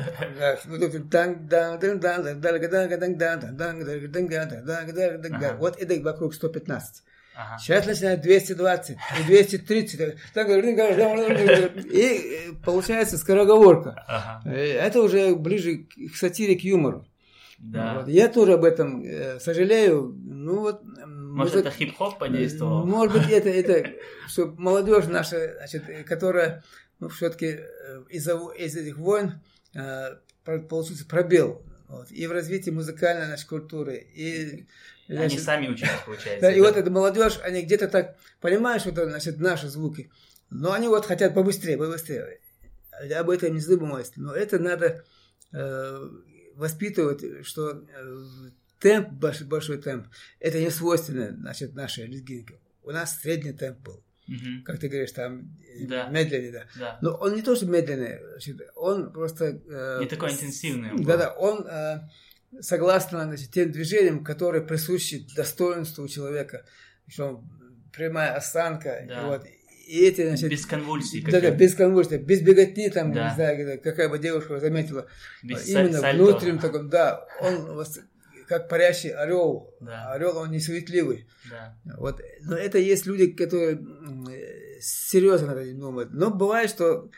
[5.59, 7.03] Вот это вокруг 115.
[7.37, 7.59] Ага.
[7.59, 10.19] Сейчас начинает 220 и 230.
[11.91, 14.05] И получается скороговорка.
[14.07, 14.51] Ага.
[14.53, 17.07] Это уже ближе к сатире, к юмору.
[17.59, 17.95] Да.
[18.01, 18.09] Вот.
[18.09, 20.15] Я тоже об этом э, сожалею.
[20.23, 20.83] Ну вот.
[21.35, 22.87] Может, это хип-хоп подействовал?
[22.87, 23.93] Может быть, это, это
[24.29, 26.63] что молодежь наша, значит, которая,
[27.01, 29.41] ну, все-таки э, из-за из этих войн
[29.75, 34.67] э, получился пробел вот, и в развитии музыкальной нашей культуры, и
[35.09, 36.41] значит, они сами учатся, получается.
[36.41, 40.11] Да, и вот эта молодежь, они где-то так понимают, что это значит наши звуки,
[40.51, 42.41] но они вот хотят побыстрее, побыстрее.
[43.19, 45.05] Об этом не задумываюсь, но это надо
[45.53, 46.09] э,
[46.55, 48.25] воспитывать, что э,
[48.81, 50.09] темп, большой, большой темп,
[50.41, 52.61] это не свойственно значит, нашей лезгинке.
[52.83, 54.05] У нас средний темп был.
[54.27, 54.65] Угу.
[54.65, 56.09] Как ты говоришь, там э, да.
[56.09, 56.67] медленный, да.
[56.77, 56.99] да.
[57.03, 59.61] Но он не то, что медленный, значит, он просто...
[59.69, 60.91] Э, не такой интенсивный.
[61.05, 62.09] Да-да, он э,
[62.61, 66.65] согласно значит, тем движениям, которые присущи достоинству человека,
[67.07, 67.45] что
[67.93, 69.27] прямая осанка, да.
[69.27, 69.47] вот,
[69.87, 71.23] и эти, значит, без конвульсий.
[71.23, 73.29] Да, да, без конвульсий, без беготни, там, да.
[73.29, 75.07] не знаю, какая бы девушка заметила.
[75.43, 76.23] Без именно сальто.
[76.23, 77.67] внутренним таком, да, он
[78.47, 79.75] как парящий орел.
[79.81, 80.13] Да.
[80.13, 81.27] Орел, он не суетливый.
[81.51, 81.77] Да.
[81.99, 82.21] Вот.
[82.43, 83.81] Но это есть люди, которые
[84.81, 86.11] серьезно над этим думают.
[86.13, 87.11] Но бывает, что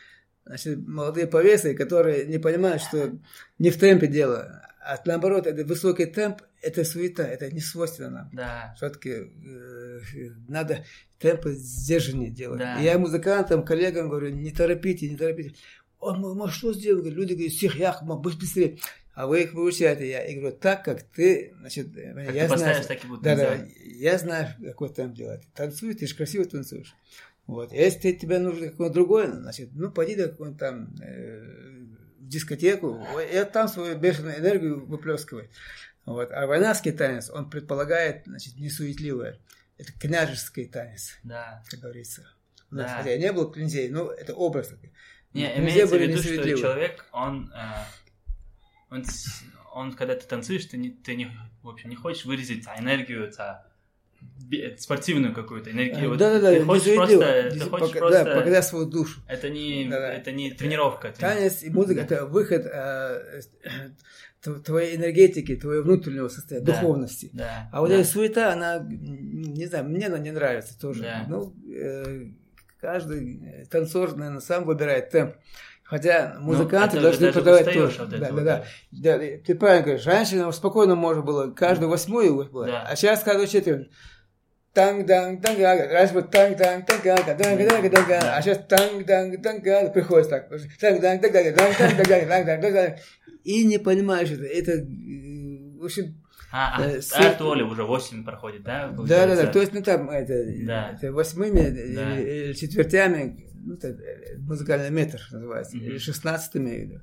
[0.44, 3.18] значит, молодые повесы, которые не понимают, что
[3.58, 8.30] не в темпе дело, А наоборот, это высокий темп, это суета, это не свойственно нам.
[8.32, 8.74] Да.
[8.76, 10.00] Все-таки э,
[10.48, 10.84] надо
[11.18, 12.60] темпы сдержаннее делать.
[12.60, 12.80] Да.
[12.80, 15.54] И я музыкантам, коллегам говорю, не торопите, не торопите.
[15.98, 17.02] Он, мы что сделал?
[17.04, 18.78] Люди говорят, всех я будь быстрее.
[19.16, 20.06] А вы их выучаете.
[20.06, 23.34] Я и говорю, так как ты, значит, Как я ты знаю, так и будут да,
[23.34, 25.42] да, я знаю, какой темп делать.
[25.54, 26.94] Танцуй, ты же красиво танцуешь.
[27.46, 27.72] Вот.
[27.72, 31.40] Если тебе нужно какое-то другое, значит, ну, пойди до какой-нибудь там э,
[32.18, 33.00] в дискотеку,
[33.32, 35.48] и там свою бешеную энергию выплескивай.
[36.04, 36.30] Вот.
[36.32, 39.38] А войнарский танец, он предполагает, значит, несуетливое.
[39.78, 41.62] Это княжеский танец, Да.
[41.70, 42.28] как говорится.
[42.70, 42.98] У нас, Да.
[42.98, 44.92] хотя не было князей, но это образ такой.
[45.32, 47.84] Не, имеется в виду, что человек, он, э,
[48.90, 49.04] он,
[49.74, 51.30] он, когда ты танцуешь, ты не, ты не,
[51.62, 53.30] в общем, не хочешь выразить энергию,
[54.78, 56.10] спортивную какую-то энергию.
[56.10, 59.20] Вот Да-да-да, ты хочешь просто, ты хочешь пока- просто, Да, показать свою душу.
[59.28, 60.12] это не, Да-да.
[60.12, 61.12] это не тренировка.
[61.18, 63.40] Танец и музыка– это выход э,
[64.42, 66.72] тв- твоей энергетики, твоего внутреннего состояния, Да.
[66.80, 67.30] духовности.
[67.32, 67.68] Да.
[67.72, 67.96] А вот да.
[67.96, 71.02] эта суета, она, не знаю, мне она не нравится тоже.
[71.02, 71.26] Да.
[71.28, 72.26] Ну, э,
[72.80, 75.34] каждый танцор, наверное, сам выбирает темп.
[75.88, 78.02] Хотя музыканты это должны продавать тоже.
[78.02, 79.24] от Да, этого, да, да, да.
[79.44, 82.82] Ты правильно говоришь, раньше нам спокойно можно было, каждую восьмую было, Да.
[82.88, 83.88] а сейчас каждую четверть.
[84.74, 89.42] танг данг танг раньше вот танг данг танг танг танг танг а сейчас танг данг
[89.42, 90.48] танг приходится так
[90.80, 92.96] танг данг танг танг танг танг танг танг танг
[93.44, 96.20] и не понимаешь это это э, в общем
[96.52, 98.88] А, а, э, а свет- то ли уже 8 проходит, да?
[98.88, 100.90] да, да, да, то есть, ну там это, Да.
[100.94, 102.18] это восьмыми Да.
[102.20, 105.86] или четвертями, ну, это э, музыкальный метр называется, Мгм.
[105.86, 106.70] или шестнадцатыми.
[106.70, 107.02] или-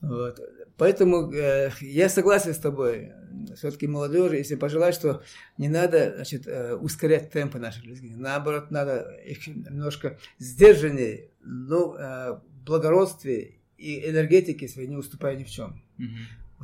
[0.00, 0.40] Вот.
[0.76, 3.12] Поэтому э, я согласен с тобой.
[3.56, 5.22] Все-таки молодежи, если пожелать, что
[5.58, 8.14] не надо значит, э, ускорять темпы наших людей.
[8.16, 15.50] Наоборот, надо их немножко сдержаннее, но э, благородстве и энергетике своей не уступая ни в
[15.50, 15.82] чем.
[15.98, 16.16] Мгм.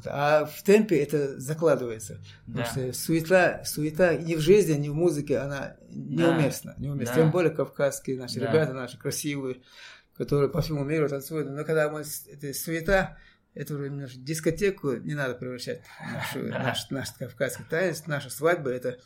[0.05, 0.13] Вот.
[0.13, 2.21] А в темпе это закладывается.
[2.47, 2.63] Да.
[2.63, 6.75] Потому что суета, суета ни в жизни, ни в музыке, она неуместна.
[6.79, 7.15] неуместна.
[7.15, 7.23] Да.
[7.23, 8.49] Тем более кавказские наши Да.
[8.51, 9.63] ребята, наши красивые,
[10.17, 11.51] которые по всему миру танцуют.
[11.51, 12.01] Но когда мы
[12.33, 13.19] это суета,
[13.55, 16.59] это уже немножко дискотеку не надо превращать в нашу, Да.
[16.63, 18.99] наш, наш кавказский танец, наша свадьба это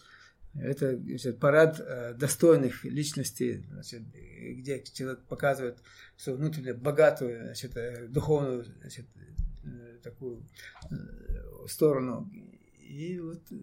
[0.57, 5.79] это значит, парад э, достойных личностей, значит, где человек показывает
[6.17, 9.07] свою внутреннюю богатую значит, э, духовную значит,
[10.03, 10.45] такую
[10.91, 10.95] э,
[11.69, 12.31] сторону.
[12.81, 13.55] И вот э,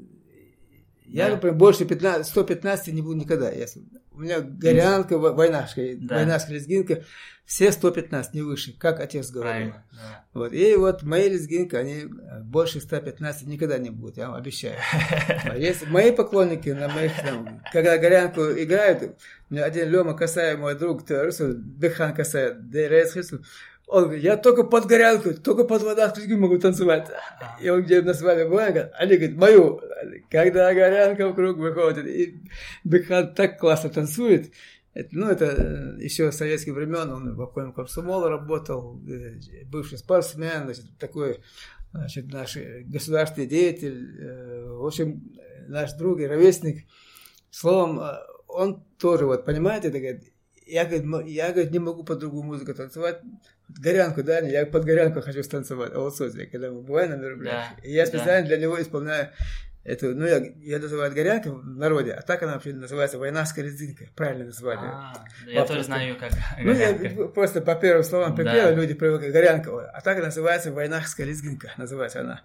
[1.06, 1.36] я, Да.
[1.36, 3.52] например, больше 15, 115 не буду никогда.
[3.52, 3.66] Я
[4.14, 6.16] у меня горянка, во- войнашка, Да.
[6.16, 7.04] войнашка, лезгинка,
[7.46, 9.52] все 115, не выше, как отец говорил.
[9.52, 9.86] Правильно.
[9.92, 10.26] да.
[10.34, 10.54] Вот.
[10.54, 14.78] И вот мои лезгинки, они э, больше 115 никогда не будут, я вам обещаю.
[15.46, 19.18] А Если мои поклонники, на моих, там, когда горянку играют,
[19.50, 23.44] у меня один Лема Касаев, мой друг, Бекхан Касаев, Дерес Хису,
[23.92, 27.10] он говорит, я только под горянку, только под водах могу танцевать.
[27.60, 29.82] И он где на с вами бывает, говорит, они говорят, мою,
[30.30, 32.42] когда горянка вокруг выходит, и
[32.86, 34.54] Бекхан так классно танцует,
[34.94, 39.98] это, ну, это э, еще с советских времен, он в обкоме комсомола работал, э, бывший
[39.98, 41.42] спортсмен, значит, такой,
[41.92, 45.34] значит, наш государственный деятель, э, в общем,
[45.68, 46.86] наш друг и ровесник.
[47.50, 48.02] Словом,
[48.48, 50.32] он тоже, вот, понимаете, это, говорит,
[50.66, 53.22] я, говорит, я, говорит, не могу под другую музыку танцевать,
[53.80, 57.78] горянку, да, я под горянку хочу станцевать, а вот Сози, когда мы бываем на мероприятиях.
[57.78, 58.08] Да, И я да.
[58.10, 59.30] специально для него исполняю
[59.84, 64.06] эту, ну, я, я называю горянка в народе, а так она вообще называется войнарская резинка,
[64.16, 64.92] правильное название.
[64.94, 65.14] А,
[65.46, 66.32] да, я тоже знаю, как
[66.62, 68.44] Ну, я просто по первым словам Да.
[68.44, 69.90] припела, люди привыкли горянка.
[69.90, 72.42] А так называется войнахская лезгинка, называется она.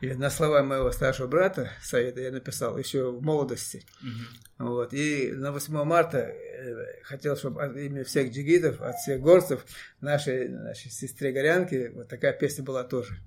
[0.00, 3.84] И на слова моего старшего брата Саида я написал еще в молодости.
[4.02, 4.68] Мгм.
[4.68, 4.92] Вот.
[4.92, 9.64] И на 8 марта э, хотел, чтобы от имени всех джигитов, от всех горцев,
[10.00, 13.18] нашей, нашей сестре Горянки, вот такая песня была тоже.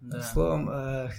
[0.00, 0.22] Да.
[0.22, 1.10] Словом, э,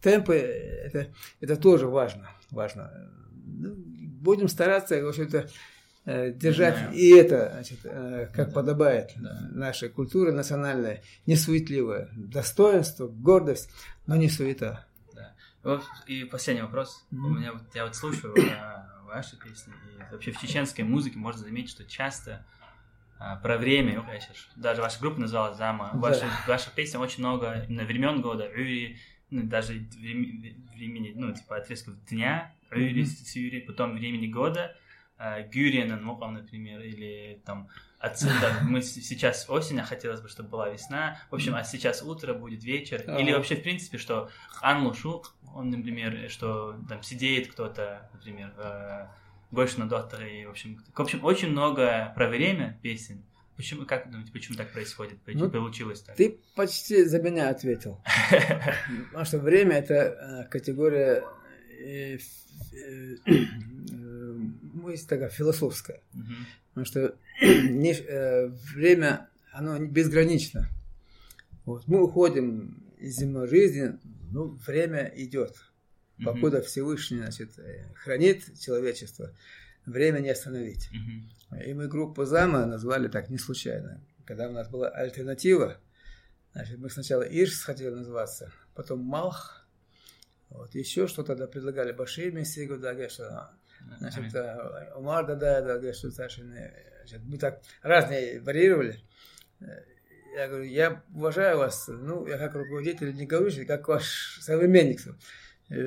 [0.00, 1.08] темпы это,
[1.40, 2.28] это тоже важно.
[2.50, 3.10] важно.
[3.44, 5.48] Ну, будем стараться, в общем-то, э,
[6.32, 6.92] держать Знаю.
[6.94, 8.54] и это, значит, э, как Да.
[8.54, 9.48] подобает Да.
[9.52, 12.08] нашей культуре национальной, не суетливое.
[12.16, 13.70] Достоинство, гордость,
[14.06, 14.86] но не суета.
[15.14, 15.34] Да.
[16.06, 17.04] И последний вопрос.
[17.10, 17.24] Мгм.
[17.26, 18.42] У меня вот, я вот слушаю э,
[19.06, 22.44] ваши песни, и вообще в чеченской музыке можно заметить, что часто
[23.20, 25.98] а, про время, щас- даже ваша группа называлась Зама, Да.
[25.98, 28.48] ваша, ваша песня очень много именно времен года,
[29.30, 29.72] ну, даже
[30.72, 32.52] времени, ну, типа отрезков дня.
[32.70, 34.76] Сюри, потом времени года,
[35.18, 37.68] Гюриен, например, или там
[37.98, 41.20] отсюда мы сейчас осень, а хотелось бы, чтобы была весна.
[41.30, 43.02] В общем, а сейчас утро будет вечер.
[43.02, 43.38] Или Ага.
[43.38, 44.30] вообще, в принципе, что
[44.60, 45.24] Анлушу,
[45.54, 49.06] он, например, что там сидит кто-то, например, э,
[49.50, 53.24] больше на докторе, и, в общем, в общем, очень много про время песен.
[53.56, 55.20] Почему, как думаете, почему так происходит?
[55.22, 56.14] Почему ну, получилось так?
[56.14, 58.00] Ты почти за меня ответил.
[59.06, 61.24] Потому что время– это э, категория
[64.88, 66.02] э, э, есть такая философская.
[66.74, 67.16] Потому что
[68.74, 70.68] время, оно безгранично.
[71.64, 71.86] Вот.
[71.86, 73.98] Мы уходим из земной жизни,
[74.30, 75.56] ну, время идет.
[76.24, 77.52] Покуда Всевышний значит,
[77.94, 79.32] хранит человечество,
[79.86, 80.90] время не остановить.
[81.64, 84.02] И мы группу ЗАМа назвали так не случайно.
[84.24, 85.78] Когда у нас была альтернатива,
[86.52, 89.66] значит, мы сначала Ирш хотели называться, потом Малх,
[90.50, 93.50] вот, еще что-то да, предлагали Башир Мессигу, да, говорят, что
[93.98, 96.44] значит, э, Умар, да, да, да, что значит,
[97.24, 99.00] мы так разные варьировали.
[100.36, 105.00] Я говорю, я уважаю вас, ну, я как руководитель не говорю, как ваш современник.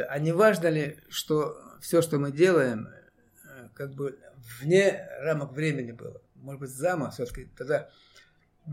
[0.09, 4.19] А не важно ли, что все, что мы делаем, э, как бы
[4.59, 6.21] вне рамок времени было.
[6.35, 7.89] Может быть, зама все-таки тогда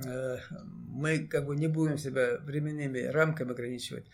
[0.05, 4.07] э, мы как бы не будем себя временными рамками ограничивать.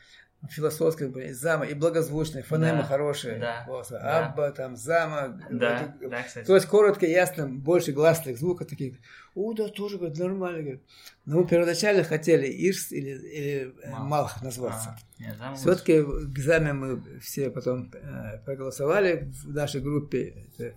[0.50, 3.38] Философская зама и благозвучная, фонема да, хорошая.
[3.38, 3.98] Да, голоса.
[3.98, 4.26] Да.
[4.26, 5.40] Абба, там, зама.
[5.50, 6.46] Да, вот, да, кстати.
[6.46, 8.96] То есть коротко, ясно, больше гласных звуков таких.
[9.34, 10.62] О, да, тоже, говорит, нормально.
[10.62, 10.82] Говорит.
[11.24, 14.96] Но мы первоначально хотели Ирс или, или э, Малх, Малх назваться.
[15.40, 20.46] А, Все-таки в экзамен мы все потом э, проголосовали в нашей группе.
[20.58, 20.74] Это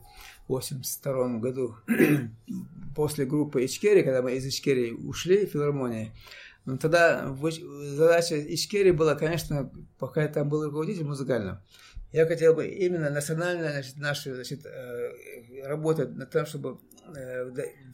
[0.48, 1.76] 1982 году
[2.95, 6.14] после группы Ичкери, когда мы из Ичкери ушли в филармонии,
[6.68, 7.34] ну, тогда
[7.95, 11.60] задача Ичкери была, конечно, пока я там был руководитель музыкальным,
[12.11, 16.80] я хотел бы именно национально значит, нашу значит, э, работать над тем, чтобы
[17.15, 17.45] э,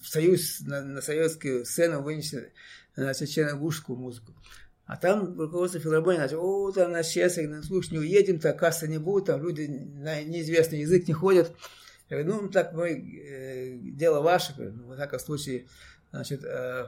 [0.01, 2.51] в союз, на, на советскую сцену вынести
[2.95, 4.33] значит, черногушскую музыку.
[4.87, 7.37] А там руководство филармонии начало, о, там на сейчас,
[7.67, 11.53] слушай, не уедем, то касса не будет, там люди на неизвестный язык не ходят.
[12.09, 15.67] Я говорю, ну, так мы, э, дело ваше, ну, в таком случае,
[16.11, 16.87] значит, э,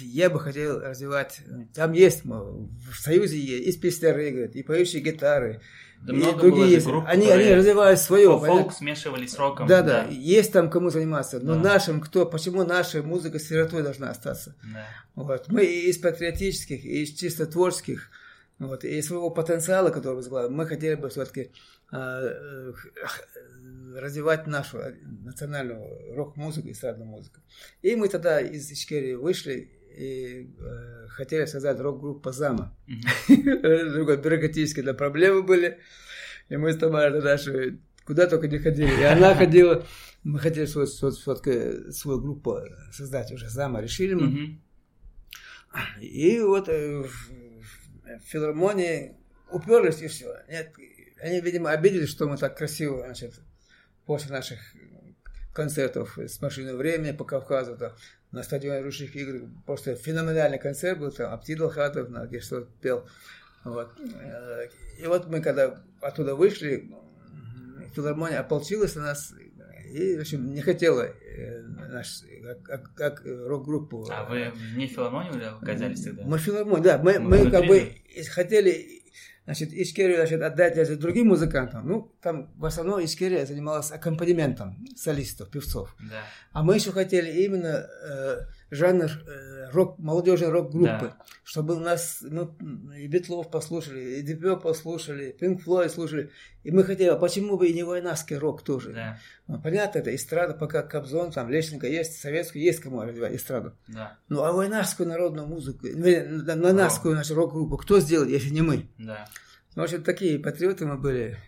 [0.00, 1.40] я бы хотел развивать,
[1.74, 5.60] там есть, в Союзе есть, и пестеры, говорит, и поющие гитары,
[6.02, 6.86] да и много другие есть.
[6.86, 8.28] Групп, они, они развивают свое.
[8.28, 8.72] Фолк понятно?
[8.72, 9.66] смешивали с роком.
[9.66, 11.40] Да, да, да, есть там кому заниматься.
[11.40, 11.60] Но да.
[11.60, 14.54] нашим, кто, почему наша музыка сиротой должна остаться?
[14.62, 14.86] Да.
[15.14, 15.48] Вот.
[15.48, 18.10] Мы из патриотических, и из чисто творческих,
[18.58, 21.48] вот, и своего потенциала, который мы мы хотели бы все-таки э,
[23.94, 27.40] развивать нашу национальную рок-музыку, эстрадную музыку.
[27.82, 32.76] И мы тогда из Ичкерии вышли и э, хотели создать рок-группу «Зама».
[33.28, 35.78] Другой бюрократические да, проблемы были.
[36.48, 37.38] И мы с Тамарой тогда
[38.04, 39.00] куда только не ходили.
[39.00, 39.86] И она ходила.
[40.22, 42.60] Мы хотели свою, свою, группу
[42.92, 43.80] создать уже «Зама».
[43.80, 44.60] Решили мы.
[46.00, 49.16] И вот э, в филармонии
[49.50, 50.36] уперлись и все.
[50.48, 50.72] Нет,
[51.20, 53.34] они, видимо, обиделись, что мы так красиво, значит,
[54.04, 54.58] после наших
[55.52, 57.92] концертов с машиной времени по Кавказу, там,
[58.30, 63.08] на стадионе русских игр, просто феноменальный концерт был, там, Аптид Алхатов, где что пел.
[63.64, 63.90] Вот.
[64.98, 66.90] И вот мы когда оттуда вышли,
[67.94, 69.34] филармония ополчилась на нас
[69.90, 72.22] и, в общем, не хотела э, наш,
[72.64, 74.06] как, как рок-группу.
[74.10, 76.24] А вы не филармонию оказались тогда?
[76.24, 76.98] Мы филармонию, да.
[76.98, 77.94] Мы, мы, мы как бы
[78.30, 79.04] хотели
[79.46, 81.88] значит, Ишкерию значит, отдать значит, другим музыкантам.
[81.88, 85.96] Ну, там в основном Ишкерия занималась аккомпанементом солистов, певцов.
[85.98, 86.22] Да.
[86.52, 88.40] А мы еще хотели именно э,
[88.70, 91.16] жанр э, рок, молодежной рок-группы, да.
[91.44, 92.54] чтобы у нас ну,
[92.96, 96.30] и Битлов послушали, и Дипё послушали, Пинк Флойд слушали.
[96.64, 98.92] И мы хотели, а почему бы и не войнарский рок тоже?
[98.92, 99.20] Да.
[99.46, 103.72] Ну, понятно, это эстрада, пока Кобзон, там, Лещенко есть, советскую, есть кому развивать эстраду.
[103.86, 104.18] Да.
[104.28, 108.88] Ну, а войнарскую народную музыку, войнарскую нашу рок-группу, кто сделал, если не мы?
[108.98, 109.28] Да.
[109.76, 111.38] Ну, общем, такие патриоты мы были,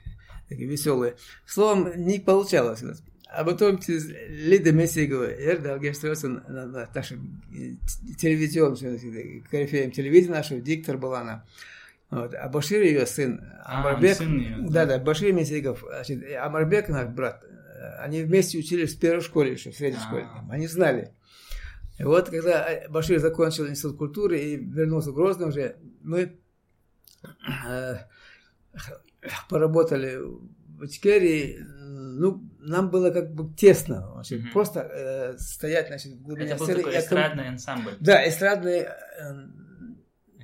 [0.48, 1.16] такие веселые.
[1.46, 2.84] Словом, не получалось.
[3.30, 7.42] А потом через Лида Мессигова, Эрдал Герстросон, нашим
[8.18, 8.78] телевизионным,
[9.50, 11.44] корифеем телевидения нашего, диктор была она.
[12.10, 12.34] Вот.
[12.34, 17.08] А Башир ее сын, а, Амарбек, сын ее, да, да, Башир Месигов, значит, Амарбек наш
[17.08, 17.44] брат,
[17.98, 20.46] они вместе учились в первой школе еще, в средней школе, а.
[20.50, 21.12] они знали.
[21.98, 26.38] И вот когда Башир закончил институт культуры и вернулся в Грозный уже, мы
[27.66, 27.96] э,
[29.50, 34.10] поработали в Ичкерии, ну, нам было как бы тесно.
[34.14, 34.52] Значит, mm-hmm.
[34.52, 36.82] Просто э, стоять значит, в глубине Это был сцены.
[36.82, 37.52] такой эстрадный ком...
[37.52, 37.96] ансамбль.
[38.00, 38.80] Да, эстрадный...
[38.80, 38.88] Э,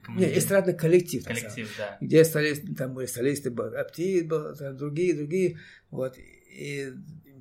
[0.08, 1.24] не, эстрадный коллектив.
[1.24, 1.96] Коллектив, да.
[2.00, 5.58] Где стали, там были солисты, Аптид был, там другие, другие.
[5.90, 6.16] Вот.
[6.18, 6.92] И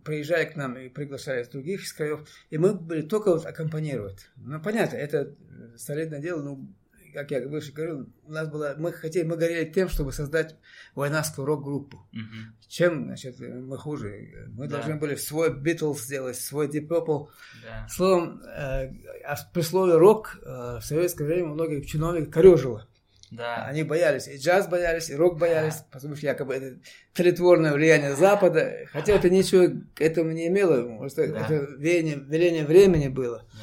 [0.03, 2.27] приезжали к нам и приглашали из других из краев.
[2.49, 4.29] И мы были только вот аккомпанировать.
[4.37, 5.35] Ну, понятно, это
[5.75, 6.73] солидное дело, ну,
[7.13, 10.55] как я выше говорил, у нас было, мы хотели, мы горели тем, чтобы создать
[10.95, 12.05] войнарскую рок-группу.
[12.11, 12.55] Мгм.
[12.67, 14.47] Чем, значит, мы хуже?
[14.49, 14.77] Мы Да.
[14.77, 17.27] должны были свой Битлз сделать, свой Deep Purple.
[17.63, 17.87] Да.
[17.89, 18.91] Словом, э,
[19.25, 22.87] а при слове рок э, в советское время многих чиновников корежило.
[23.31, 23.65] Да.
[23.65, 26.77] Они боялись, и джаз боялись, и рок боялись, потому что якобы это
[27.13, 28.85] тлетворное влияние Запада.
[28.91, 31.39] Хотя это ничего к этому не имело, просто Да.
[31.39, 33.39] это веяние, веление времени было.
[33.53, 33.59] Да.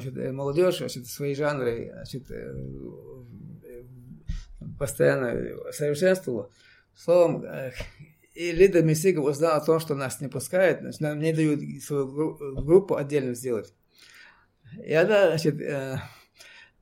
[0.00, 2.54] Значит, э, молодежь, значит, свои жанры значит, э,
[3.64, 3.82] э,
[4.78, 6.50] постоянно совершенствовала.
[6.94, 7.44] Словом,
[8.34, 12.06] и Лида Месигов узнала о том, что нас не пускают, значит, нам не дают свою
[12.06, 13.74] гру- группу отдельно сделать.
[14.84, 15.56] И она, значит,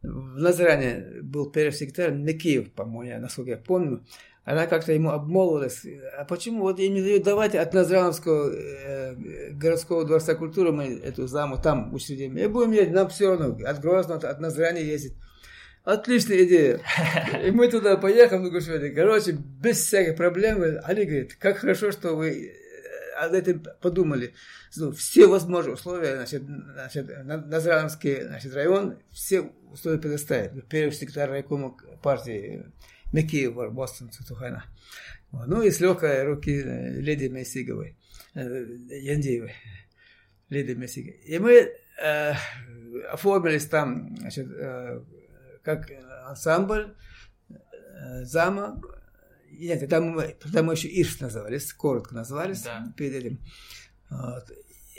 [0.03, 4.05] в Назаране был первый секретарь Микиев, по-моему, насколько я помню.
[4.45, 5.87] Она как-то ему обмолвилась,
[6.19, 11.29] а почему вот им не дают, давайте от Назрановского э, городского дворца культуры мы эту
[11.29, 12.37] заму там учредим.
[12.37, 15.15] И будем ездить, нам все равно, от Грозного, от Назрани ездить.
[15.85, 16.81] Отличная идея.
[17.45, 20.63] И мы туда поехали, ну, говорю, короче, без всяких проблем.
[20.85, 24.35] Они говорят, как хорошо, что вы э, об этом подумали.
[24.77, 30.67] Ну, все возможные условия, значит, значит, На- Назрановский значит, район, все условия предоставит.
[30.69, 32.65] Первый секретарь райкома партии
[33.13, 34.65] Микиев, Бостон, Цутухана.
[35.31, 37.97] Ну и с легкой руки э, леди Месиговой,
[38.35, 39.53] э, Яндеевой,
[40.51, 41.19] леди Месиговой.
[41.21, 41.73] И мы
[42.03, 42.33] э,
[43.11, 45.03] оформились там, значит, э,
[45.63, 45.91] как
[46.27, 46.95] ансамбль
[47.49, 48.81] э, зама.
[49.51, 52.93] Нет, там мы, тогда мы еще Ирш назывались, коротко назывались Да.
[52.97, 53.41] перед этим.
[54.11, 54.51] Вот.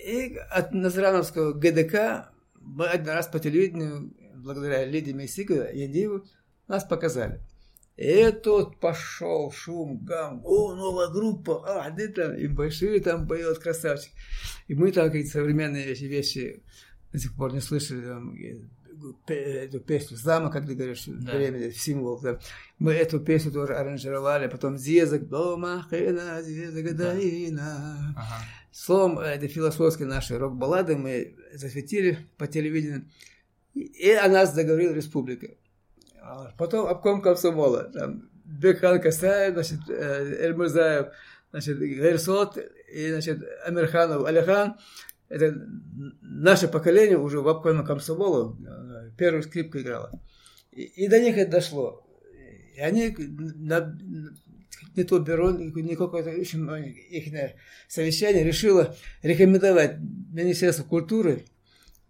[0.04, 6.26] И от Назрановского ГДК мы один раз по телевидению, благодаря Лиде Месиговой, Яндееву,
[6.68, 7.42] нас показали.
[7.96, 13.60] И тут пошел шум, гам, о, новая группа, а, где там, и большие там поет
[13.60, 14.12] красавчик.
[14.68, 16.64] И мы там какие-то современные вещи, вещи
[17.12, 18.36] до сих пор не слышали, там,
[19.28, 21.36] пе- эту песню «Зама», как ты говоришь, Да.
[21.38, 22.20] время, символ.
[22.20, 22.40] да.
[22.80, 28.16] Мы эту песню тоже аранжировали, потом «Зезак», «Дома хена, зезак даина».
[28.18, 28.46] Ага.
[28.72, 33.06] Словом, это философские наши рок-баллады мы засветили по телевидению.
[33.76, 35.48] И- о нас заговорила республика.
[36.26, 37.84] А Потом обком комсомола.
[37.94, 41.08] Там Бекхан Касаев, значит, э, Эльмурзаев,
[41.52, 42.58] значит, Гайрсот
[42.94, 44.76] и, значит, Амирханов Алихан.
[45.28, 45.54] Это
[46.22, 48.56] наше поколение уже в обкоме комсомола
[49.18, 50.22] первую скрипку играло.
[50.72, 52.08] И, и до них это дошло.
[52.76, 53.98] И они на,
[54.96, 56.50] не то бюро, не какое-то их
[57.88, 59.98] совещание решило рекомендовать
[60.32, 61.46] Министерству культуры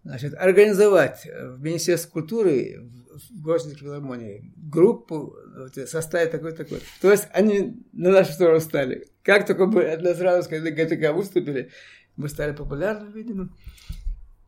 [0.04, 6.80] значит, организовать в Министерстве культуры в Государственной филармонии группу, вот, составить такой-такой.
[7.00, 9.06] То есть они на нашу сторону стали.
[9.22, 11.70] Как только мы от Назрановской до ГТК выступили,
[12.16, 13.50] мы стали популярны, видимо.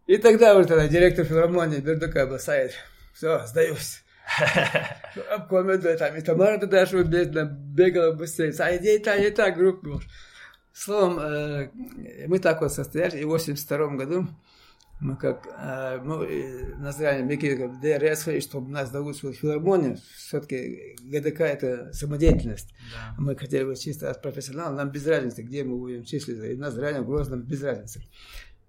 [0.06, 2.72] И тогда уже тогда директор филармонии Бердука бросает,
[3.12, 4.02] все, сдаюсь.
[5.30, 8.52] Обкоме, да, там и Тамара Дадашева бегала быстрее.
[8.58, 10.00] А иди и так, и так группу.
[10.72, 11.70] Словом, э,
[12.26, 14.28] мы так вот состояли, и в 82 году
[14.98, 21.40] мы как, э, ну, э, название Микки ДРС, чтобы нас зовут в филармонию, все-таки ГДК
[21.42, 22.74] это самодеятельность.
[22.94, 23.14] Да.
[23.18, 26.76] Мы хотели бы чисто от профессионала, нам без разницы, где мы будем числиться, и нас
[26.76, 28.02] реально в Грозном без разницы.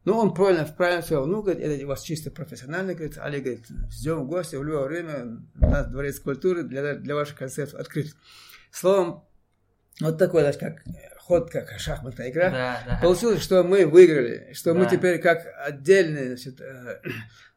[0.04, 3.66] Ну, он правильно, правильно сказал, ну, говорит, это у вас чисто профессионально, говорит, Али, говорит,
[3.90, 8.16] ждем гостя в любое время, у нас дворец культуры для, для ваших концертов открыт.
[8.72, 9.24] Словом,
[9.99, 10.84] вот такой, даже как
[11.28, 12.49] ход, как шахматная игра.
[12.49, 12.99] Да, да.
[13.02, 14.91] Получилось, что мы выиграли, что мы Да.
[14.91, 17.02] теперь как отдельный, значит, э,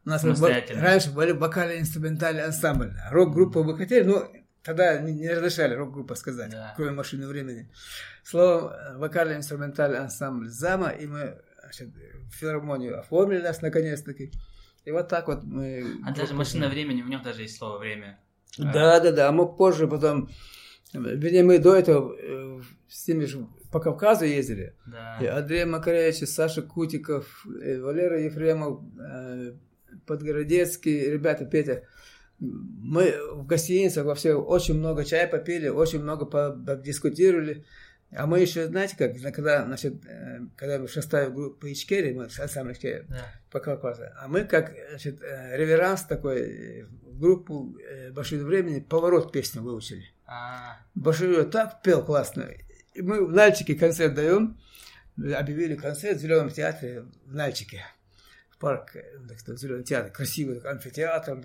[0.05, 2.91] у нас раньше были вокально-инструментальный ансамбль.
[3.11, 4.29] Рок-группу мы хотели, но
[4.61, 6.73] тогда не, не разрешали рок-группа сказать, Да.
[6.75, 7.71] кроме машины времени.
[8.23, 11.89] Словом, э, вокально-инструментальный ансамбль «Зама», и мы значит,
[12.33, 14.33] филармонию оформили нас наконец-таки.
[14.83, 15.85] И вот так вот мы...
[16.05, 18.19] А даже машина времени, в нем даже есть слово время.
[18.57, 19.29] Да, да, да.
[19.29, 20.29] А мы позже потом...
[20.93, 24.75] Вернее, мы до этого э, с ними же по Кавказу ездили.
[24.85, 25.17] Да.
[25.21, 29.53] И Андрей Макаревич, Саша Кутиков, Валера Ефремов, э,
[30.05, 31.83] Подгородецкий, ребята, Петя.
[32.39, 37.65] Мы в гостиницах во всех очень много чая попили, очень много подискутировали.
[38.13, 42.23] А мы еще, знаете как, когда, значит, э, когда мы в составе группы Ичкери, мы
[42.25, 43.25] ансамбль Ичкери, Да.
[43.51, 47.77] по Кавказу, а мы как, значит, э, реверанс такой, в группу
[48.11, 50.03] «Большое времени» «Поворот» песню выучили.
[50.25, 52.49] А, Баширов так пел классно.
[52.95, 54.57] Мы в Нальчике концерт даем.
[55.17, 57.83] Объявили концерт в Зеленом театре в Нальчике.
[58.49, 58.95] В парк,
[59.27, 60.11] так Зеленый театр.
[60.11, 61.41] Красивый амфитеатр.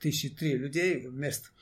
[0.00, 1.52] Тысячи три людей мест.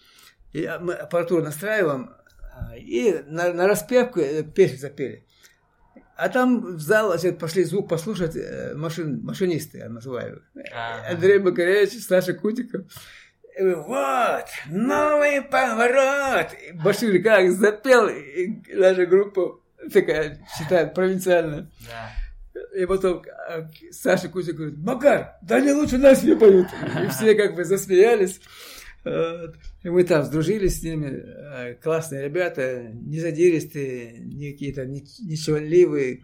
[0.53, 2.11] И а, мы аппаратуру настраиваем.
[2.53, 5.27] а, И на, на распевку э, песню запели.
[6.17, 10.43] А там в зал значит, пошли звук послушать э, машин, машинисты, я называю.
[10.73, 11.09] Ага.
[11.15, 12.83] Андрей Макаревич, Саша Кутиков.
[13.59, 16.49] Вот, новый поворот.
[16.83, 19.61] Башир как запел, и наша группа
[19.93, 21.71] такая, считают, провинциальная.
[21.87, 22.11] Да.
[22.75, 26.69] И потом а, Саша Кузя говорит, Макар, да они лучше нас не поют.
[27.05, 28.41] И все как бы засмеялись.
[29.05, 31.09] И мы там сдружились с ними.
[31.09, 36.23] Э, Классные ребята, не задиристые, не какие-то не, не швальливые.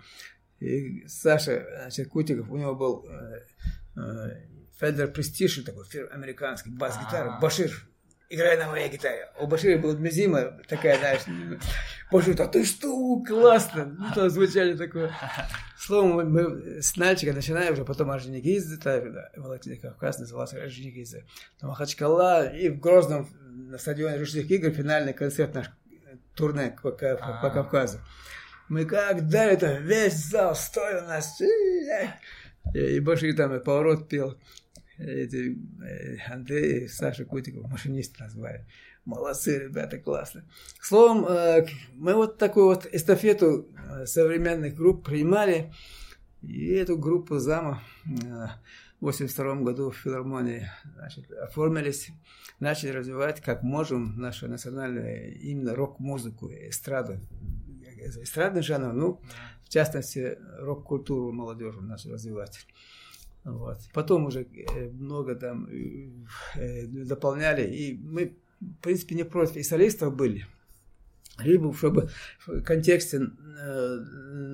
[0.61, 3.41] И Саша, значит, Кутиков, у него был э,
[3.97, 7.41] э, Федер Престиж, такой американский, бас-гитара, А.
[7.41, 7.73] Башир,
[8.29, 9.29] играй на моей гитаре.
[9.41, 11.23] У Башира была мизима такая, знаешь,
[12.13, 13.87] Башир, да ты что, классно.
[13.99, 15.13] Ну, там звучали такое.
[15.79, 18.79] Словом, мы, с Нальчика начинаем уже, потом Орджоникидзе,
[19.37, 21.25] Валентин Кавказ назывался Орджоникидзе.
[21.61, 23.29] Там Махачкала и в Грозном
[23.71, 25.67] на стадионе Русских игр финальный концерт наш
[26.35, 27.51] турне по, по- по А.
[27.51, 27.99] Кавказу.
[28.69, 31.41] Мы как дали это, весь зал стоя у нас.
[31.41, 34.39] И, и Башир там и поворот пел.
[34.99, 38.67] Эти, э, Андрей и Саша Кутиков, машинист назвали.
[39.05, 40.45] Молодцы, ребята, классно.
[40.81, 45.73] Словом, э, мы вот такую вот эстафету э, современных групп принимали.
[46.43, 52.11] И эту группу зама в 82 году в филармонии значит, оформились,
[52.61, 57.19] начали развивать как можем нашу национальную именно рок-музыку, эстраду.
[58.23, 59.21] Эстрадный жанр, ну,
[59.65, 62.67] в частности, рок-культуру молодежи начали развивать.
[63.53, 63.79] Вот.
[63.95, 66.11] Потом уже э, много там э,
[66.57, 70.47] э, дополняли, и мы, в принципе, не против и солистов были.
[71.41, 72.09] Либо чтобы
[72.47, 73.21] в контексте
[73.61, 73.99] э,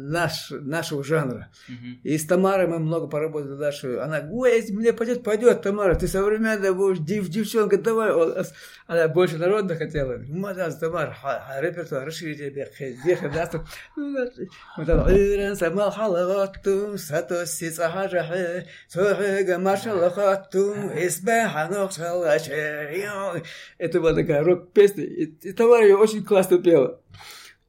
[0.06, 1.48] наш, нашего жанра.
[1.68, 2.00] Мгм.
[2.02, 3.98] И с Тамарой мы много поработали дальше.
[4.02, 8.10] Она, ой, если мне пойдет, пойдет, Тамара, ты современная будешь, дев, девчонка, давай.
[8.40, 8.52] Ас-
[8.86, 10.18] Она больше народно хотела.
[10.28, 11.16] Мадас, Тамара,
[11.60, 12.70] репертуар, расширить тебе,
[13.04, 13.64] ехать, да, что-
[13.96, 14.30] Ну, да,
[14.76, 23.44] мы там, «Ирен самал халаватту, сатоси цахажахе, цохега машалахатту, избе ханох шалаче».
[23.78, 26.73] Это была такая рок-песня, и, и Тамара ее очень классно пела.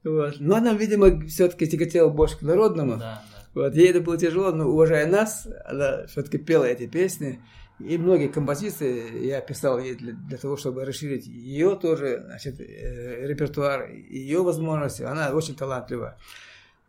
[0.04, 0.36] Вот.
[0.38, 2.96] Но она, видимо, все-таки тяготела больше к народному.
[2.96, 3.22] Да, да.
[3.54, 7.40] Вот, ей это было тяжело, но уважая нас, она все-таки пела эти песни.
[7.78, 13.26] И многие композиции я писал ей для, для того, чтобы расширить ее тоже, значит, э,
[13.26, 15.02] репертуар, ее возможности.
[15.02, 16.16] Она очень талантлива.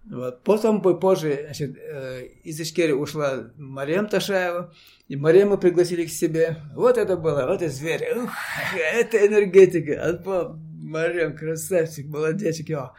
[0.09, 0.43] Вот.
[0.43, 4.73] Потом по- позже значит, э, из Ичкерии ушла Марем Ташаева,
[5.09, 6.57] и Марем мы пригласили к себе.
[6.73, 8.31] Вот это было, вот это зверь, ух,
[8.77, 10.21] это энергетика.
[10.87, 12.69] Марем, красавчик, молодечек.
[12.69, 12.93] я.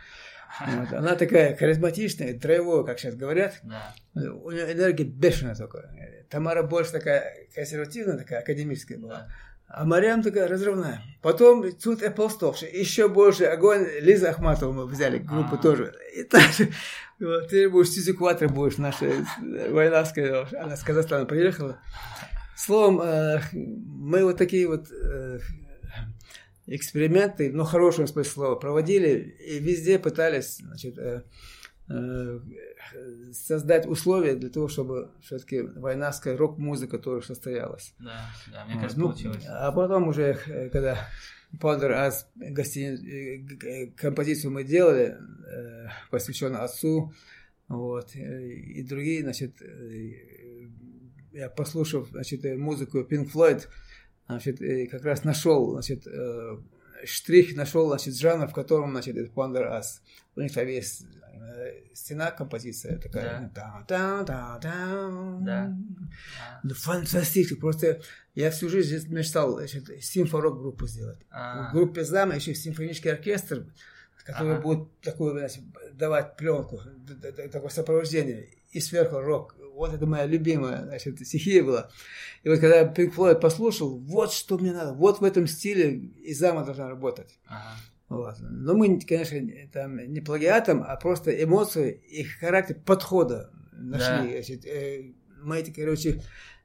[0.66, 0.92] Вот.
[0.92, 3.60] Она такая харизматичная, драйвовая, как сейчас говорят.
[3.62, 3.94] Да.
[4.14, 6.24] У нее энергия бешеная такая.
[6.30, 9.14] Тамара больше такая консервативная, такая академическая была.
[9.14, 9.28] Да.
[9.70, 11.02] А Мариам такая разрывная.
[11.20, 13.86] Потом тут Эпплстоп, еще больше огонь.
[14.00, 15.58] Лиза Ахматова мы взяли, группу А.
[15.58, 15.94] тоже.
[16.16, 16.70] И также,
[17.20, 21.78] вот, ты будешь Сизикватра будешь, наша э, войнавская, она с Казахстана приехала.
[22.56, 25.38] Словом, э, мы вот такие вот э,
[26.68, 31.22] эксперименты, ну, в хорошем смысле слова, проводили и везде пытались, значит, э,
[31.88, 32.40] э,
[33.32, 37.94] создать условия для того, чтобы все-таки войнавская рок-музыка тоже состоялась.
[37.98, 39.44] Да, да, мне кажется, ну, получилось.
[39.48, 41.08] А потом уже, э, когда
[41.60, 47.12] Пандер Аз гостини- э, э, композицию мы делали, э, посвященную отцу,
[47.68, 49.60] вот, и другие, значит,
[51.32, 53.66] я послушав, значит, музыку Pink Floyd,
[54.28, 56.58] значит, э, как раз нашел, значит, э,
[57.04, 60.02] штрих, нашел, значит, жанр, в котором, значит, это Пандер Аз.
[60.36, 63.50] У них там есть э, стена композиция такая.
[63.54, 65.38] Та-та-та-та.
[65.40, 65.76] Да.
[66.62, 67.58] Ну, фантастически.
[67.58, 68.00] Просто
[68.34, 71.18] я всю жизнь мечтал значит, симфорок группу сделать.
[71.30, 73.66] А, В группе Зама еще симфонический оркестр,
[74.24, 74.62] который Ага.
[74.62, 75.62] будет такую, значит,
[75.94, 76.80] давать пленку,
[77.50, 78.50] такое сопровождение.
[78.70, 79.56] И сверху рок.
[79.78, 81.88] Вот это моя любимая значит, стихия была.
[82.42, 85.92] И вот когда Pink Floyd послушал, вот что мне надо, вот в этом стиле
[86.24, 87.38] и Зама должна работать.
[87.46, 87.76] ага.
[88.08, 88.36] Вот.
[88.40, 89.38] Но мы, конечно,
[89.72, 94.30] там не плагиатом, а просто эмоции и характер подхода нашли.
[94.32, 96.22] Значит, э, мы эти, короче,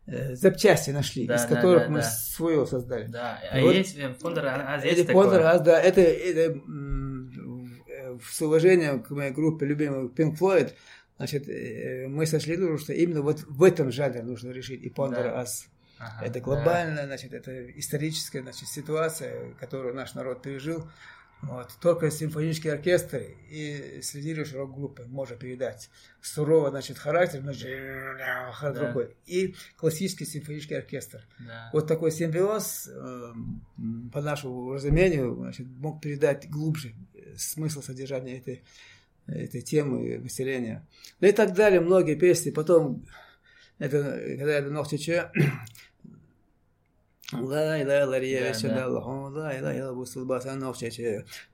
[0.07, 2.09] э, запчасти нашли, Да, из да, которых да, мы да.
[2.09, 3.07] свое создали.
[3.07, 3.75] Да, а Вот.
[3.75, 5.51] есть э, фондер, а, а есть такое?
[5.51, 10.71] а, да, это, это, м, э, с уважением к моей группе любимой Pink Floyd,
[11.17, 15.23] значит, э, мы сошли дружбу, что именно вот в этом жанре нужно решить и Пондер
[15.23, 15.41] Да.
[15.41, 15.67] Ас.
[15.99, 16.39] Ага, Это да.
[16.41, 20.89] глобальная, значит, это историческая, значит, ситуация, которую наш народ пережил.
[21.43, 21.71] Вот.
[21.81, 25.89] Только симфонический оркестр и с лидирующей рок-группой может передать
[26.21, 27.69] сурово, значит, характер, значит,
[28.17, 28.71] Да.
[28.71, 29.17] другой.
[29.25, 31.25] И классический симфонический оркестр.
[31.39, 31.69] Да.
[31.73, 32.91] Вот такой симбиоз, э,
[33.77, 38.63] м, по нашему разумению, значит, мог передать глубже э, смысл содержания этой,
[39.27, 40.85] этой темы выселения.
[41.19, 42.51] Да и так далее, многие песни.
[42.51, 43.05] Потом,
[43.79, 45.31] это, когда я думал, а че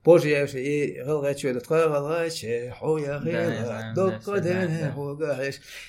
[0.04, 1.00] Позже я уже и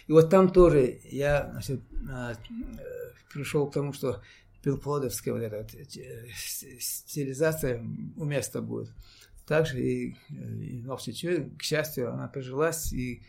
[0.06, 2.34] И вот там тоже я значит, а,
[3.32, 4.20] пришел к тому, что
[4.62, 5.66] пилплодовская вот эта
[5.98, 6.26] э,
[6.78, 7.82] стилизация
[8.16, 8.90] уместно будет
[9.50, 13.20] также и, и Новчичу, к счастью, она прижилась, и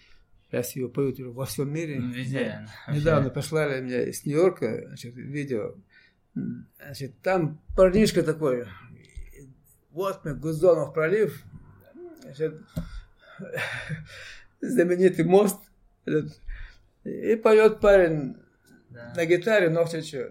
[0.46, 2.00] сейчас ее поют уже во всем мире.
[2.00, 2.68] Везде.
[2.88, 5.74] Недавно послали мне из Нью-Йорка значит, видео
[6.78, 8.68] Значит, там парнишка такой,
[9.90, 11.44] вот мы, Гузонов пролив,
[12.22, 12.62] значит,
[14.62, 15.60] знаменитый мост,
[17.04, 18.38] и поет парень
[18.92, 19.12] да.
[19.16, 20.30] на гитаре, но все что.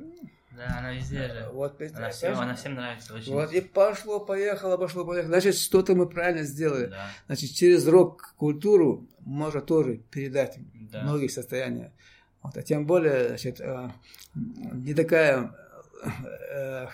[0.60, 1.48] Да, она везде же.
[1.52, 3.32] Вот, она, всем, она всем нравится очень.
[3.32, 5.32] Вот, и пошло, поехало, пошло, поехало.
[5.32, 6.86] Значит, что-то мы правильно сделали.
[6.86, 7.10] Да.
[7.26, 11.00] Значит, через рок-культуру можно тоже передать да.
[11.00, 11.92] многие состояния.
[12.42, 13.88] Вот, а тем более, значит, э,
[14.34, 15.54] не такая
[16.52, 16.86] э,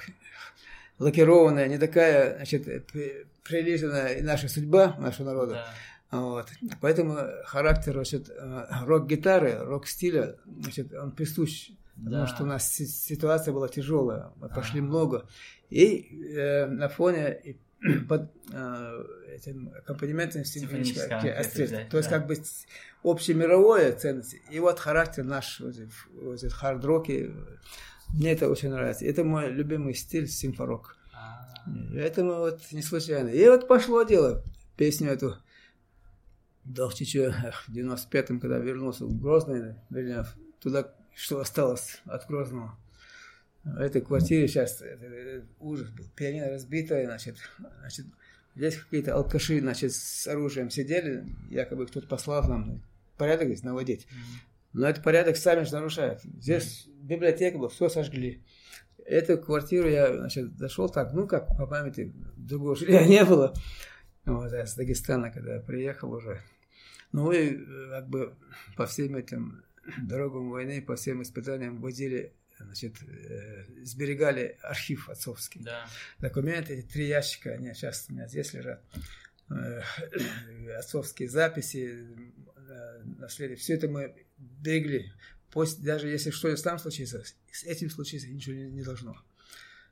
[1.00, 2.86] лакированная, не такая, значит,
[3.42, 5.66] прилизанная наша судьба нашего народа.
[6.12, 6.20] Да.
[6.20, 6.48] Вот.
[6.80, 11.72] Поэтому характер значит, э, рок-гитары, рок-стиля, значит, он присущ.
[11.96, 12.04] Да.
[12.04, 15.28] Потому что у нас ситуация была тяжелая, мы пошли много.
[15.70, 17.56] И э, на фоне
[18.08, 19.04] под э,
[19.34, 21.86] этим аккомпанементом симфонического оркестра.
[21.90, 22.18] То есть да.
[22.18, 22.36] как бы
[23.02, 24.42] общемировое ценности.
[24.50, 25.74] И вот характер наш, вот,
[26.14, 27.32] вот, хард-роки,
[28.10, 29.04] мне это очень нравится.
[29.04, 30.96] Это мой любимый стиль симфорок.
[31.12, 31.96] А-а-а.
[31.96, 33.28] Это вот не случайно.
[33.28, 34.44] И вот пошло дело.
[34.76, 35.36] Песню эту
[36.64, 37.32] Довчичу
[37.68, 40.26] в 95-м, когда вернулся в Грозный, вернее,
[40.60, 42.78] туда, что осталось от Грозного.
[43.64, 46.04] В этой квартире сейчас это, это ужас был.
[46.14, 47.36] Пианино разбитое, значит,
[47.80, 48.06] значит,
[48.54, 52.82] здесь какие-то алкаши, значит, с оружием сидели, якобы кто-то послал нам
[53.16, 54.06] порядок здесь наводить.
[54.74, 56.20] Но этот порядок сами же нарушают.
[56.22, 58.42] Здесь библиотека была, все сожгли.
[59.04, 63.54] Эту квартиру я, значит, зашел так, ну, как по памяти, другого жилья не было.
[64.26, 66.42] Вот, я с Дагестана, когда я приехал уже.
[67.12, 67.56] Ну, и
[67.88, 68.34] как бы
[68.76, 69.64] по всем этим
[70.02, 75.62] дорогам войны, по всем испытаниям возили значит, э, сберегали архив отцовский.
[75.62, 75.86] Да.
[76.18, 78.82] Документы, три ящика, они сейчас у меня здесь лежат.
[79.50, 79.82] Э,
[80.78, 82.06] отцовские записи,
[82.56, 83.56] э, наследие.
[83.56, 85.12] Все это мы берегли.
[85.50, 89.16] Пусть даже если что-то там случится, с этим случится ничего не, не должно.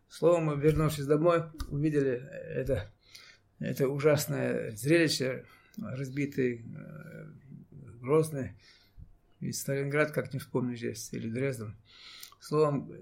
[0.08, 2.12] Словом, мы, вернувшись домой, увидели
[2.54, 2.92] это,
[3.58, 5.44] это ужасное зрелище,
[5.76, 7.26] разбитый, э,
[9.44, 11.76] И Сталинград, как не вспомню здесь, или Дрезден.
[12.40, 12.92] Словом,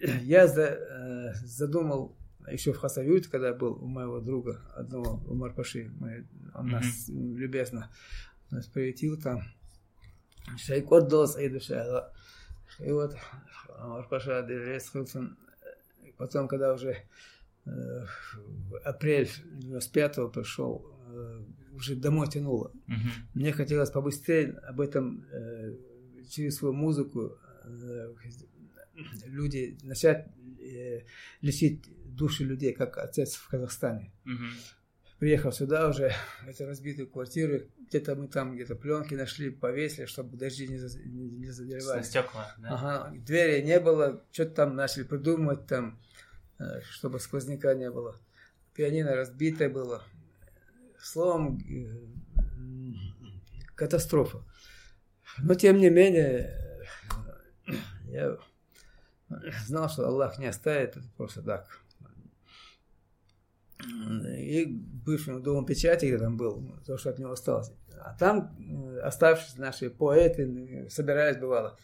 [0.22, 2.16] я э, задумал
[2.50, 6.70] еще в Хасавюте, когда был у моего друга, одного у Марпаши, мы, он mm-hmm.
[6.70, 7.90] нас любезно
[8.50, 9.42] нас приютил там.
[10.58, 11.84] Шейк отдал свои души.
[12.80, 13.16] И вот
[13.78, 15.38] Марпаша Дересхилсон,
[16.16, 16.96] потом, когда уже
[17.66, 18.06] э,
[18.84, 19.30] апрель
[19.60, 21.42] 95-го пришел, э,
[21.80, 22.72] уже домой тянуло.
[22.88, 23.10] Mm-hmm.
[23.34, 25.76] Мне хотелось побыстрее об этом э,
[26.30, 28.14] через свою музыку э,
[29.26, 30.28] люди начать
[30.60, 31.00] э,
[31.40, 34.12] лечить души людей, как отец в Казахстане.
[34.26, 34.44] Угу.
[35.18, 36.12] Приехал сюда уже,
[36.46, 41.30] это разбитые квартиры, где-то мы там где-то пленки нашли, повесили, чтобы дожди не, за, не,
[41.30, 42.02] не задевали.
[42.02, 42.68] Стекла, да?
[42.70, 46.00] Ага, двери не было, что-то там начали придумывать там,
[46.58, 48.16] э, чтобы сквозняка не было.
[48.74, 50.02] Пианино разбитое было.
[51.02, 52.10] Словом, э,
[53.74, 54.44] катастрофа.
[55.38, 56.56] Но тем не менее,
[58.06, 58.36] я
[59.66, 61.80] знал, что Аллах не оставит это просто так.
[64.36, 67.72] И бывшему дому печати, где там был, то, что от него осталось.
[68.02, 71.78] А там э, оставшиеся наши поэты собирались, бывало.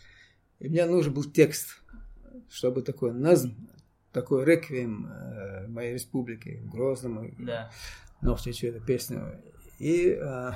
[0.58, 1.82] И мне нужен был текст,
[2.48, 3.70] чтобы такой назм,
[4.12, 7.70] такой реквием э, моей республики, Грозному, да.
[8.20, 9.40] Новчичу эту песню.
[9.78, 10.50] И э,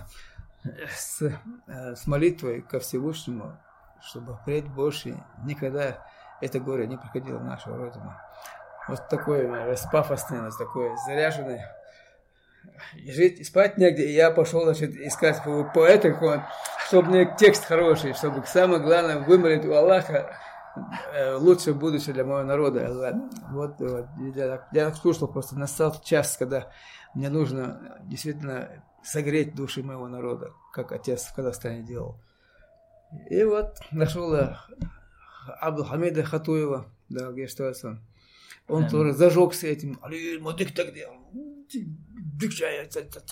[0.97, 3.59] с, э, с молитвой ко Всевышнему,
[4.03, 6.05] чтобы впредь больше никогда
[6.41, 8.15] это горе не приходило в нашу родину.
[8.89, 11.77] Вот такое, наверное, пафосное, такое заряженное.
[12.95, 14.05] И жить, и спать негде.
[14.05, 16.47] И я пошел, значит, искать поэта,
[16.87, 20.35] чтобы мне текст хороший, чтобы самое главное вымолить у Аллаха э,
[21.39, 23.29] лучшее будущее для моего народа.
[23.51, 26.71] Вот, вот я, я слушал, просто настал час, когда
[27.15, 32.21] мне нужно действительно согреть души моего народа, как отец в Казахстане делал.
[33.29, 34.37] И вот нашел
[35.61, 37.73] Абдулхамида Хатуева, да, где что
[38.69, 39.99] Он тоже зажегся этим.
[40.03, 41.17] Али, модик так делал.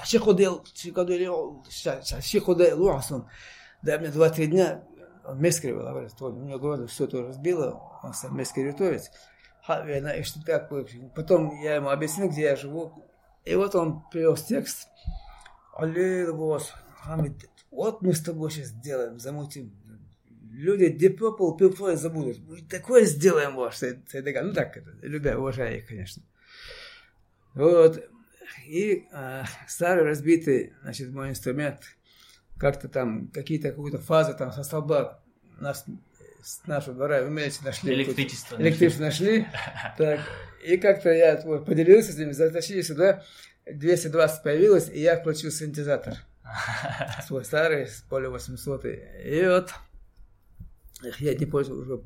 [0.04, 1.64] Шиходел, шиходел,
[2.20, 3.28] шиходел, уасон.
[3.82, 4.84] Да, мне два-три дня,
[5.28, 9.10] он мескри был, говорит, у него года все это разбило, он сам мескри готовит.
[9.68, 10.72] и что так.
[11.14, 13.04] Потом я ему объяснил, где я живу.
[13.44, 14.88] И вот он привез текст.
[15.74, 16.64] Аллилуйя,
[17.70, 19.72] вот мы с тобой сейчас сделаем, замутим.
[20.50, 22.38] Люди Deep Purple, Pink Floyd забудут.
[22.40, 23.82] Мы такое сделаем, ваш.
[23.82, 26.22] Ну так, это, любя, уважая их, конечно.
[27.54, 28.02] Вот.
[28.66, 31.82] И а, старый разбитый, значит, мой инструмент,
[32.58, 35.20] как-то там, какие-то, какую-то фазу там со столба
[35.60, 35.84] нас,
[36.42, 37.94] с нашего двора умельцы нашли.
[37.94, 38.56] Электричество.
[38.56, 39.46] Тут, электричество нашли.
[39.96, 40.20] так,
[40.64, 43.24] и как-то я вот, поделился с ними, затащили сюда,
[43.66, 46.14] 220 появилось, и я включил синтезатор.
[47.26, 48.84] Свой старый, более 800.
[48.84, 49.74] И вот,
[51.18, 52.02] я не пользовался, уже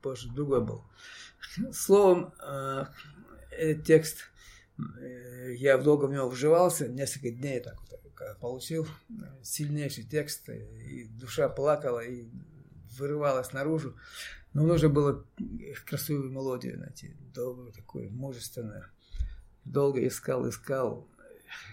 [0.00, 0.84] позже другой был.
[1.72, 2.86] Словом, э,
[3.50, 4.30] этот текст
[4.78, 8.00] Э, я долго в него вживался, несколько дней так вот
[8.40, 8.86] получил
[9.42, 12.28] сильнейший текст, и душа плакала, и
[12.98, 13.96] вырывалась наружу.
[14.52, 15.26] Но нужно было
[15.84, 18.84] красивую мелодию найти, добрую такую, мужественную.
[19.64, 21.08] Долго искал, искал.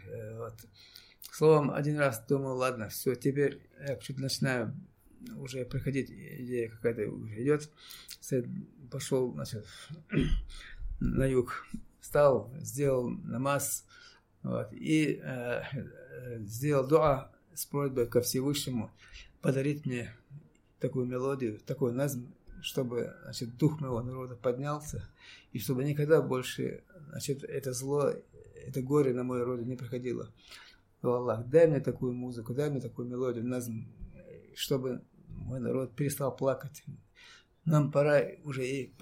[0.07, 0.55] Э, вот.
[1.31, 4.75] Словом, один раз думал, ладно, все, теперь я чуть начинаю
[5.35, 7.69] уже приходить, идея какая-то уже идет.
[8.89, 9.65] Пошел, значит,
[10.99, 11.65] на юг
[11.99, 13.85] встал, сделал намаз
[14.43, 15.61] вот, и э,
[16.39, 18.91] сделал дуа с просьбой ко Всевышнему
[19.41, 20.13] подарить мне
[20.79, 25.07] такую мелодию, такой назм, чтобы значит, дух моего народа поднялся,
[25.51, 28.13] и чтобы никогда больше значит, это зло,
[28.55, 30.29] это горе на мой род не приходило.
[31.01, 33.87] Аллах, дай мне такую музыку, дай мне такую мелодию, назм,
[34.55, 36.83] чтобы мой народ перестал плакать,
[37.65, 38.93] нам пора уже и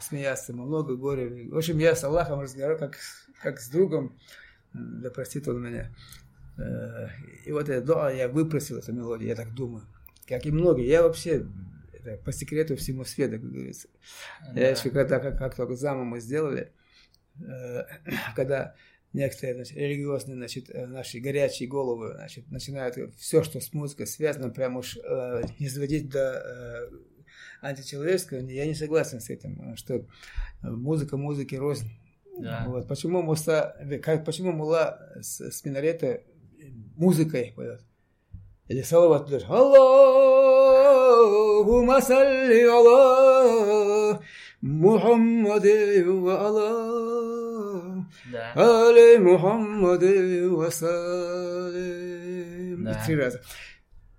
[0.00, 1.28] смеяться, мы много горя.
[1.50, 2.98] В общем, я с Аллахом разговариваю, как,
[3.42, 4.18] как с другом,
[4.72, 5.94] да простит он меня.
[6.58, 7.08] Э,
[7.44, 9.84] и вот эта дуа, я выпросил эту мелодию, я так думаю.
[10.26, 10.86] Как и многие.
[10.86, 11.46] Я вообще
[11.92, 13.88] это, по секрету всему свету, как говорится.
[14.52, 14.60] Да.
[14.60, 16.72] Я еще когда, как, как только заму мы сделали,
[17.40, 17.84] э,
[18.36, 18.74] когда
[19.12, 24.50] некоторые значит, религиозные значит, э, наши горячие головы значит, начинают все, что с музыкой связано,
[24.50, 26.90] прям уж э, изводить до
[27.60, 30.06] античеловеческого, я не согласен с этим, что
[30.62, 31.90] музыка музыки рознь.
[32.38, 32.64] Да.
[32.68, 32.86] Вот.
[32.86, 36.22] Почему Муса, как, почему Мула с, с минарета
[36.98, 37.80] музыкой поет?
[38.66, 39.78] Или салават даже Аллаху
[42.02, 44.20] салли ала
[44.60, 48.06] Мухаммади ва ала
[48.54, 52.08] Али Мухаммади ва салим.
[53.06, 53.40] Три раза.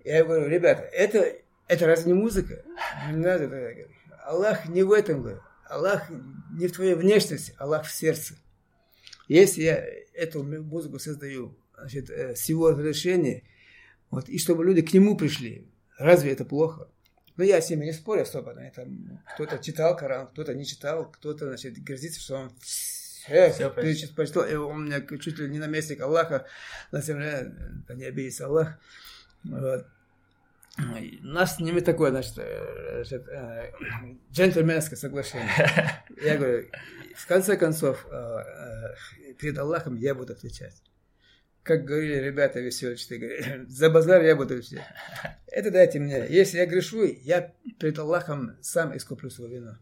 [0.03, 1.35] Я говорю, ребята, это
[1.67, 2.63] это разве не музыка?
[3.11, 3.87] Не надо говорить.
[4.25, 5.41] Аллах не в этом говорит.
[5.69, 6.09] Аллах
[6.51, 8.33] не в твоей внешности, Аллах в сердце.
[9.27, 9.85] Если я
[10.15, 13.43] эту музыку создаю значит, э, с его разрешения,
[14.11, 16.89] вот, и чтобы люди к нему пришли, разве это плохо?
[17.37, 19.21] Но я с ними не спорю особо на этом.
[19.33, 24.55] Кто-то читал Коран, кто-то не читал, кто-то, значит, грозится, что он все, все прочитал, и
[24.55, 26.45] он у меня чуть ли не наместник Аллаха
[26.91, 27.53] на земле,
[27.87, 28.77] да не обидится Аллах.
[29.43, 29.85] Вот.
[30.77, 33.71] У нас с ними такое, значит, э, значит э,
[34.31, 35.49] джентльменское соглашение.
[36.21, 36.67] Я говорю,
[37.15, 38.05] в конце концов,
[39.39, 40.81] перед Аллахом я буду отвечать.
[41.69, 42.97] Как говорили ребята веселые,
[43.67, 44.83] за базар я буду отвечать.
[45.45, 46.25] Это дайте мне.
[46.27, 49.77] Если я грешу, я перед Аллахом сам искуплю свою вину.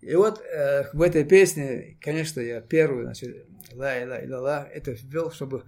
[0.00, 5.30] И вот э, в этой песне, конечно, я первую, значит, ла ила ила это ввел,
[5.30, 5.62] чтобы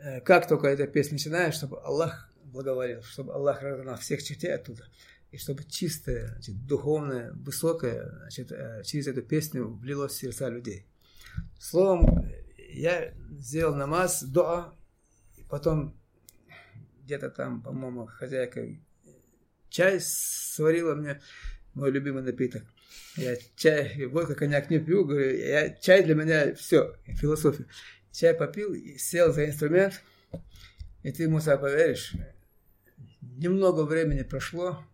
[0.00, 4.84] э, как только эта песня начинает, чтобы Аллах благоволил, чтобы Аллах разогнал всех чертей оттуда,
[5.30, 10.84] и чтобы чистое, значит, духовное, высокое, значит, э, через эту песню влилось в сердца людей.
[11.58, 14.79] Словом, я сделал намаз, дуа, и
[15.50, 15.96] потом
[17.04, 18.66] где-то там, по-моему, хозяйка
[19.68, 21.20] чай сварила мне,
[21.74, 22.62] мой любимый напиток.
[23.16, 27.66] Я чай, водка, коньяк не пью, говорю, я, чай для меня все, философия.
[28.12, 30.02] Чай попил, и сел за инструмент,
[31.02, 32.14] и ты, Муса, поверишь,
[33.20, 34.84] немного времени прошло,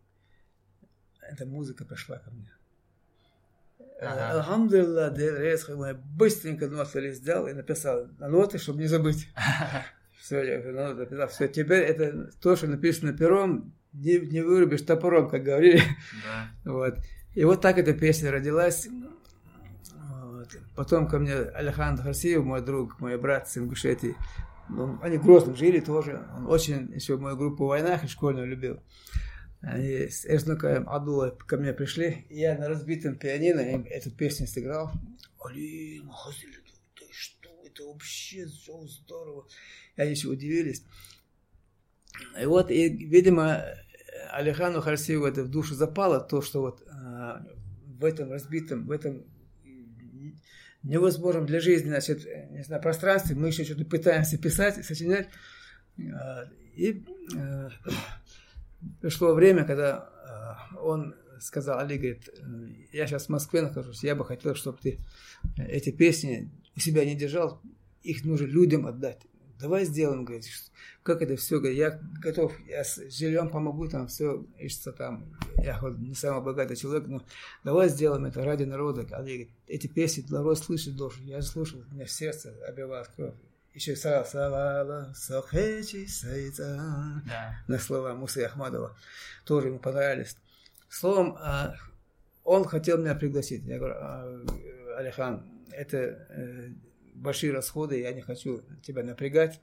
[1.20, 2.52] эта музыка пришла ко мне.
[4.00, 4.32] Ага.
[4.32, 9.28] Алхамдулилlah, я быстренько ноты сделал и написал на ноты, чтобы не забыть.
[10.26, 11.28] Все, ноты написал.
[11.28, 15.80] Все, теперь это то, что написано пером, не, не вырубишь топором, как говорили.
[16.24, 16.72] Да.
[16.72, 16.98] Вот.
[17.34, 18.88] И вот так эта песня родилась.
[19.94, 20.48] Вот.
[20.74, 24.16] Потом ко мне Алихан Харсиев, мой друг, мой брат с Ингушетии,
[24.68, 26.26] ну, они в Грозном жили тоже.
[26.36, 28.82] Он очень еще мою группу в войнах и школьную любил.
[29.60, 34.48] Они с Эрзнукаем Адула ко мне пришли, и я на разбитом пианино им эту песню
[34.48, 34.90] сыграл.
[35.38, 36.56] Махазиль,
[36.96, 39.46] ты что, это вообще все здорово.
[39.96, 40.84] Они еще удивились.
[42.40, 43.64] И вот, и, видимо,
[44.30, 47.46] Алихану Харсиеву это в душу запало, то, что вот а,
[47.86, 49.24] в этом разбитом, в этом
[50.82, 55.28] невозможном для жизни, значит, не знаю, пространстве, мы еще что-то пытаемся писать, сочинять.
[55.98, 57.04] А, и
[57.34, 57.70] э,
[59.00, 60.10] пришло время, когда
[60.74, 62.28] э, он сказал, Али, говорит,
[62.92, 64.98] я сейчас в Москве нахожусь, я бы хотел, чтобы ты
[65.56, 67.62] эти песни себя не держал,
[68.02, 69.22] их нужно людям отдать.
[69.58, 70.44] Давай сделаем, говорит,
[71.02, 75.74] как это все, говорит, я готов, я с жильем помогу, там все ищется там, я
[75.74, 77.22] хоть не самый богатый человек, но
[77.64, 79.02] давай сделаем это ради народа.
[79.16, 81.24] Али говорит, эти песни народ слышать должен.
[81.24, 83.34] Я слушал, у меня сердце обивает кровь
[83.76, 87.22] еще Савала, Сахечи, Сайца,
[87.68, 88.96] на слова Мусы Ахмадова,
[89.44, 90.36] тоже ему понравились.
[90.88, 91.74] Словом, а,
[92.42, 93.64] он хотел меня пригласить.
[93.64, 94.44] Я говорю, «А,
[94.96, 96.70] Алихан, это э,
[97.16, 99.60] большие расходы, я не хочу тебя напрягать.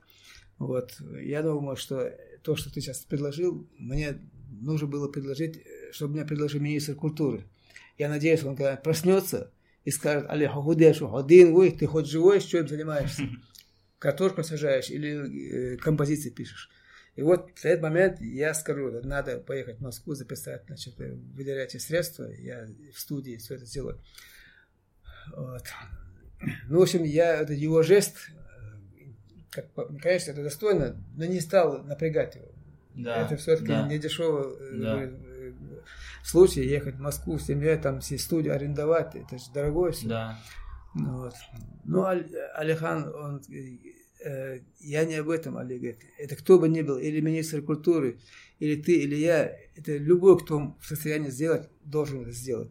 [0.58, 0.92] Вот.
[1.20, 2.12] Я думаю, что
[2.42, 4.18] то, что ты сейчас предложил, мне
[4.50, 5.62] нужно было предложить,
[5.92, 7.44] чтобы мне предложил министр культуры.
[7.98, 9.52] Я надеюсь, он когда проснется
[9.84, 13.22] и скажет, Али, худешу, один, ой, ты хоть живой, с чем занимаешься?
[14.04, 16.68] картошку сажаешь или э, композиции пишешь.
[17.16, 21.74] И вот в этот момент я скажу, надо поехать в Москву, записать, значит, э, выделять
[21.74, 23.98] эти средства, я в студии все это сделаю.
[25.34, 25.64] Вот.
[26.68, 29.04] Ну, в общем, я, это его жест, э,
[29.50, 29.66] как,
[30.00, 32.46] конечно, это достойно, но не стал напрягать его.
[32.94, 33.88] Да, это все-таки да.
[33.88, 35.02] не дешевый да.
[35.02, 35.52] Э,
[36.24, 40.08] случай ехать в Москву, семья, там все студию арендовать, это же дорогое все.
[40.08, 40.38] Да.
[40.94, 41.34] Вот.
[41.84, 43.42] Ну, Алихан, он,
[44.24, 46.00] э, я не об этом, Али говорит.
[46.18, 48.20] Это кто бы ни был, или министр культуры,
[48.58, 52.70] или ты, или я, это любой, кто в состоянии сделать, должен это сделать.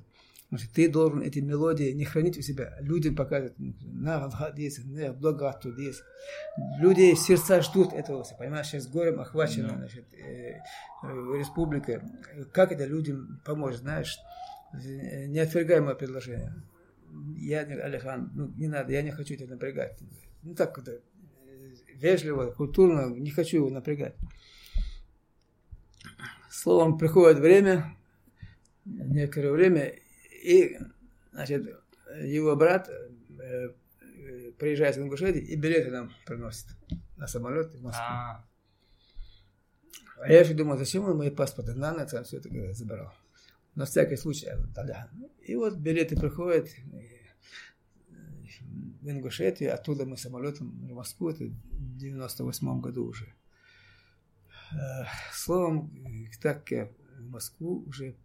[0.53, 3.55] Значит, ты должен эти мелодии не хранить у себя, людям показывать.
[6.77, 9.77] Люди сердца ждут этого, понимаешь, сейчас горем охвачена yeah.
[9.77, 10.59] значит, э,
[11.01, 11.07] э,
[11.39, 12.07] республика.
[12.51, 14.19] Как это людям поможет, знаешь?
[14.73, 16.53] Неотвергаемое предложение
[17.37, 19.97] я, Алихан, ну, не надо, я не хочу тебя напрягать.
[20.43, 20.99] Ну, так вот, э,
[21.95, 24.13] вежливо, культурно, не хочу его напрягать.
[26.47, 27.97] Словом, приходит время,
[28.85, 29.95] некоторое время,
[30.43, 30.77] и,
[31.31, 31.67] значит,
[32.21, 33.69] его брат э,
[34.57, 36.67] приезжает в Ингушетию и билеты нам приносит
[37.17, 38.03] на самолет в Москву.
[38.05, 38.45] А,
[40.17, 43.13] а я еще думал, зачем он мои паспорты на ночь, все это забрал
[43.75, 45.09] на всякий случай тогда.
[45.41, 46.69] И вот билеты приходят
[49.01, 53.33] в Ингушетию, оттуда мы самолетом в Москву, это в 98 году уже.
[54.71, 55.91] Э, словом,
[56.41, 58.15] так как в Москву уже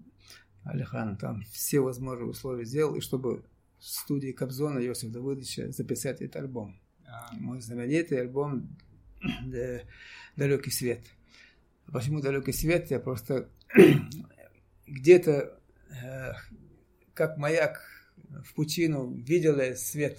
[0.69, 3.43] Алихан там все возможные условия сделал, и чтобы
[3.79, 6.79] в студии Кобзона Йосиф Давыдовича записать этот альбом.
[7.07, 7.33] А.
[7.35, 8.77] Мой знаменитый альбом
[10.37, 11.01] «Далекий свет».
[11.91, 12.91] Почему «Далекий свет»?
[12.91, 13.49] Я просто
[14.87, 15.59] где-то
[15.91, 16.33] э,
[17.15, 17.81] как маяк
[18.45, 20.19] в пучину видела свет,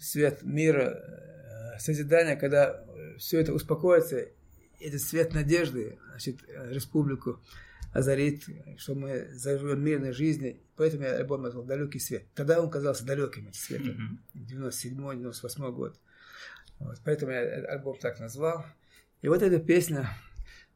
[0.00, 2.84] свет мира, э, созидания, когда
[3.18, 4.28] все это успокоится,
[4.80, 6.38] этот свет надежды, значит,
[6.70, 7.40] республику
[7.92, 8.44] озарит,
[8.76, 10.60] что мы заживем мирной жизни.
[10.76, 12.24] Поэтому я альбом назвал «Далекий свет».
[12.34, 15.32] Тогда он казался далеким, этот свет, mm-hmm.
[15.32, 15.98] 97-98 год.
[16.78, 18.64] Вот, поэтому я альбом так назвал.
[19.22, 20.08] И вот эта песня,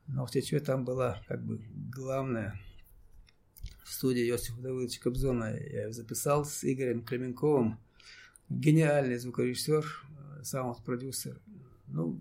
[0.08, 1.60] но в Тече там была как бы
[1.90, 2.58] главная–
[3.92, 7.78] в студии Иосифа Давыдовича Кобзона я записал с Игорем Кременковым.
[8.48, 11.38] Гениальный звукорежиссер, э, саунд-продюсер.
[11.88, 12.18] Ну,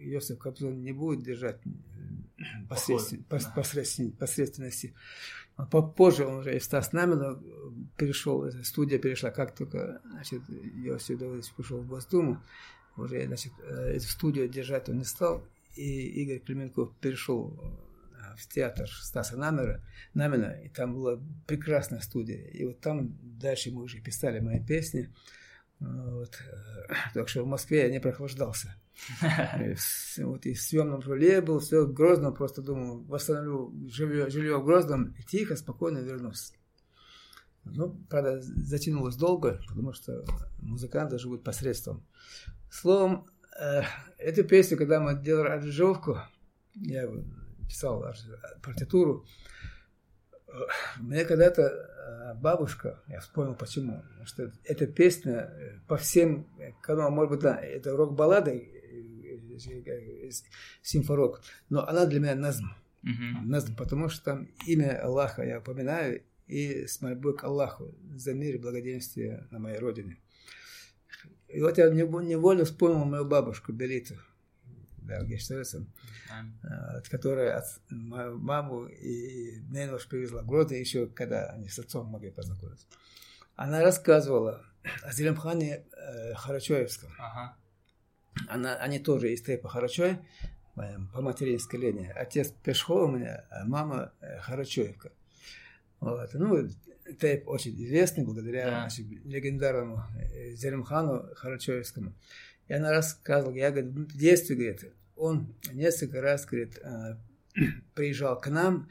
[0.00, 1.60] Иосиф Кобзон не будет держать
[2.68, 3.38] посредствен, да.
[3.54, 4.94] посредствен, посредственности.
[5.70, 7.40] Попозже он уже из Стас Намина
[7.96, 12.42] перешел, студия перешла, как только значит, Иосиф Давыдович пришел в Госдуму,
[12.96, 15.42] уже значит, э, эту студию держать он не стал,
[15.74, 17.58] и Игорь Клименков перешел
[18.36, 19.82] в театр Стаса Намера,
[20.14, 22.46] Намина, и там была прекрасная студия.
[22.48, 25.10] И вот там дальше мы уже писали мои песни.
[25.80, 26.38] Вот.
[27.14, 28.74] Так что в Москве я не прохлаждался.
[30.18, 34.64] Вот и в съемном жилье был, все в Грозном, просто думал, восстановлю жилье, жилье в
[34.64, 36.52] Грозном тихо, спокойно вернусь.
[37.64, 40.24] Ну, правда, затянулось долго, потому что
[40.58, 42.06] музыканты живут посредством.
[42.70, 43.26] Словом,
[43.60, 43.82] э,
[44.18, 46.18] эту песню, когда мы делали аранжировку,
[46.74, 47.08] я
[47.68, 48.04] писал
[48.62, 49.26] партитуру.
[50.98, 51.95] Мне когда-то э,
[52.34, 56.46] бабушка, я вспомнил почему, что эта песня э, по всем
[56.82, 60.30] каналам, может быть, да, это рок-баллада, э,
[60.82, 62.66] симфорок, но она для меня назм.
[63.02, 63.44] Uh-huh.
[63.44, 68.54] Назм, потому что там имя Аллаха я упоминаю, и с мольбой к Аллаху за мир
[68.56, 70.18] и благоденствие на моей родине.
[71.48, 74.14] И вот я невольно вспомнил мою бабушку Белиту
[75.06, 75.92] да, Гештельцем,
[76.70, 82.30] от которой от, маму и Нейнош привезла в город, еще когда они с отцом могли
[82.30, 82.86] познакомиться.
[83.56, 84.62] она рассказывала
[85.02, 87.10] о Зелимхане э, Харачоевском.
[87.18, 87.56] Ага.
[88.48, 90.18] Она, они тоже из Тейпа Харачой,
[90.76, 92.08] э, по материнской линии.
[92.14, 95.10] Отец Пешхов у меня, а мама э, Харачоевка.
[96.00, 96.30] Вот.
[96.34, 96.68] Ну,
[97.20, 98.80] Тейп очень известный благодаря Да.
[98.80, 102.12] значит, легендарному э, Зелимхану Харачоевскому.
[102.68, 107.16] И она рассказывала, я, говорит, в детстве, говорит, он несколько раз, говорит, э,
[107.94, 108.88] приезжал к нам,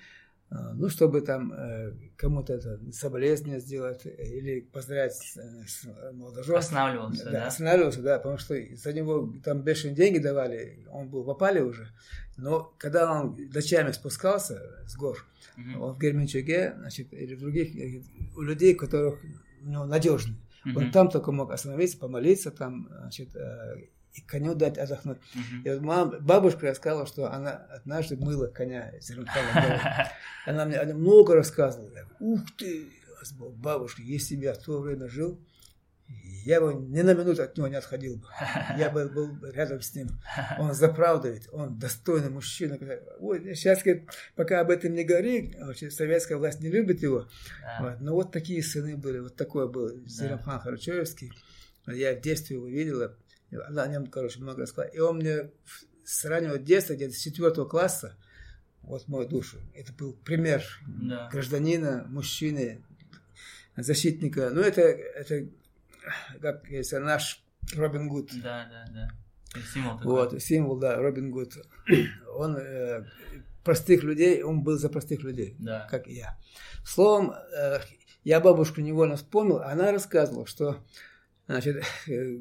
[0.50, 6.56] э, ну, чтобы там э, кому-то это соболезнование сделать или поздравить с, э, с молодожью.
[6.56, 7.48] Останавливался, Да, да?
[7.48, 11.90] останавливался, да, потому что за него там бешеные деньги давали, он был в опале уже.
[12.38, 15.26] Но когда он ночами спускался с гор,
[15.58, 15.82] Мгм.
[15.82, 18.02] он в Герменчуге, значит, или в других, э,
[18.36, 19.20] у людей, которых
[19.62, 19.86] ну,
[20.66, 20.86] надежны.
[20.86, 25.18] Он там только мог остановиться, помолиться, там, значит, э, и коню дать отдохнуть.
[25.34, 25.62] Мгм.
[25.64, 30.10] И вот мама, бабушка рассказала, что она однажды мыла коня Зеленкова.
[30.46, 31.90] Она мне она много рассказывала.
[32.20, 32.88] Ух ты,
[33.40, 35.40] бабушка, я в то время жил,
[36.46, 38.28] я бы ни на минуту от него не отходил бы.
[38.78, 40.10] Я бы был бы рядом с ним.
[40.60, 42.78] Он заправдывает, он достойный мужчина.
[43.20, 45.58] Ой, сейчас, говорит, пока об этом не говори,
[45.90, 47.28] советская власть не любит его.
[47.62, 47.78] Да.
[47.82, 48.02] Вот.
[48.02, 51.32] Но вот такие сыны были, вот такой был Зеремхан Харчевский.
[51.88, 53.18] Я в детстве его видела,
[53.68, 54.92] она о нем, короче, много рассказала.
[54.92, 55.50] И он мне
[56.04, 58.16] с раннего детства, где-то с четвертого класса,
[58.84, 61.28] вот мою душу, это был пример Да.
[61.32, 62.84] гражданина, мужчины,
[63.76, 64.52] защитника.
[64.52, 65.50] Ну, это, это
[66.42, 67.44] как говорится, наш
[67.76, 68.32] Робин Гуд.
[68.42, 69.62] Да, да, да.
[69.74, 70.12] Символ такой.
[70.12, 71.54] Вот, символ, да, Робин Гуд.
[72.36, 73.06] Он э,
[73.66, 75.88] простых людей, он был за простых людей Да.
[75.90, 76.38] как и я.
[76.86, 77.80] Словом, э,
[78.24, 80.86] я бабушку невольно вспомнил, она рассказывала, что
[81.48, 82.40] значит, э,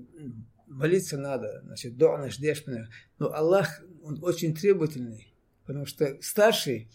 [0.67, 2.89] молиться надо, значит, до ждешь меня.
[3.19, 5.33] Но Аллах, он очень требовательный,
[5.65, 6.91] потому что старший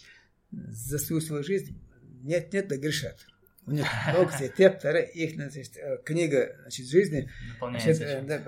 [0.52, 1.80] за всю свою жизнь
[2.22, 3.26] нет-нет, да грешат.
[3.70, 4.84] У них много теп,
[5.14, 7.94] их значит, э, книга значит, жизни Дополняется.
[7.94, 8.40] Значит, да,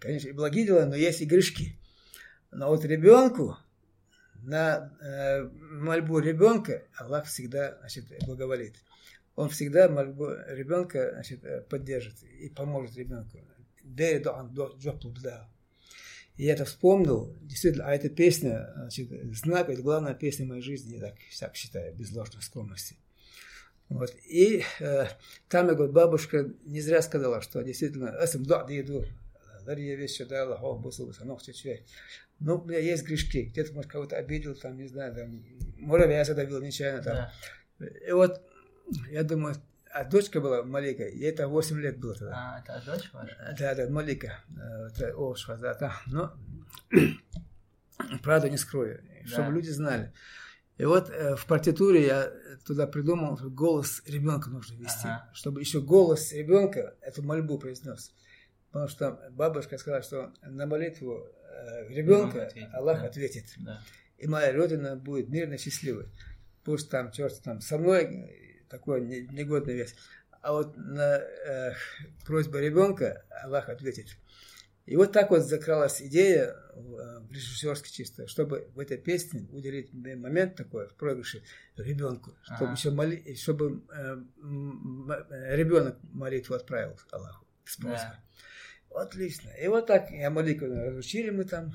[0.00, 1.78] конечно, и благие дела, но есть и грешки.
[2.50, 3.58] Но вот ребенку,
[4.42, 8.76] на э, мольбу ребенка Аллах всегда значит, благоволит.
[9.36, 13.38] Он всегда мольбу ребенка значит, э, поддержит и поможет ребенку.
[16.36, 20.94] И я это вспомнил, действительно, а эта песня, значит, знак, это главная песня моей жизни,
[20.94, 22.96] я так, так считаю, без ложной скромности.
[23.88, 24.14] Вот.
[24.28, 25.06] И э,
[25.48, 28.66] там, я говорю, бабушка не зря сказала, что действительно, «Эсэм да
[29.64, 31.84] дарья вещи, да, Аллах, бусу, санох, чечвей».
[32.40, 33.42] Ну, у меня есть грешки.
[33.42, 35.44] Где-то, может, кого-то обидел, там, не знаю, там,
[35.78, 37.16] муравья задавил нечаянно, там.
[37.78, 37.86] Да.
[37.86, 38.42] И вот,
[39.10, 39.54] я думаю,
[39.90, 42.34] а дочка была Малика, ей это 8 лет было тогда.
[42.34, 43.54] А, это дочь ваша?
[43.56, 44.40] Да, да, Малика.
[44.56, 45.94] э, Это Ошва, да, да.
[46.06, 46.34] Но
[48.22, 49.54] правду не скрою, чтобы Да.
[49.54, 50.12] люди знали.
[50.76, 52.32] И вот э, в партитуре я
[52.66, 55.30] туда придумал, что голос ребенка нужно вести, Ага.
[55.32, 58.12] чтобы еще голос ребенка эту мольбу произнес.
[58.72, 63.06] Потому что бабушка сказала, что на молитву э, ребенка ответит, Аллах да.
[63.06, 63.44] ответит.
[63.58, 63.80] Да.
[64.18, 66.08] И моя родина будет мирно счастливой.
[66.64, 69.94] Пусть там, черт там, со мной э, такой не- негодный вес.
[70.42, 71.72] А вот на э,
[72.26, 74.08] просьбу ребенка Аллах ответит.
[74.86, 79.92] И вот так вот закралась идея в, э, режиссерской чисто, чтобы в этой песне уделить
[79.92, 81.42] момент такой в проигрыше
[81.76, 88.10] ребенку, чтобы еще моли, чтобы э, м, ребенок молитву отправил Аллаху с просьбой.
[88.90, 89.02] Да.
[89.02, 89.50] Отлично.
[89.50, 91.72] И вот так я Малику разучили мы там,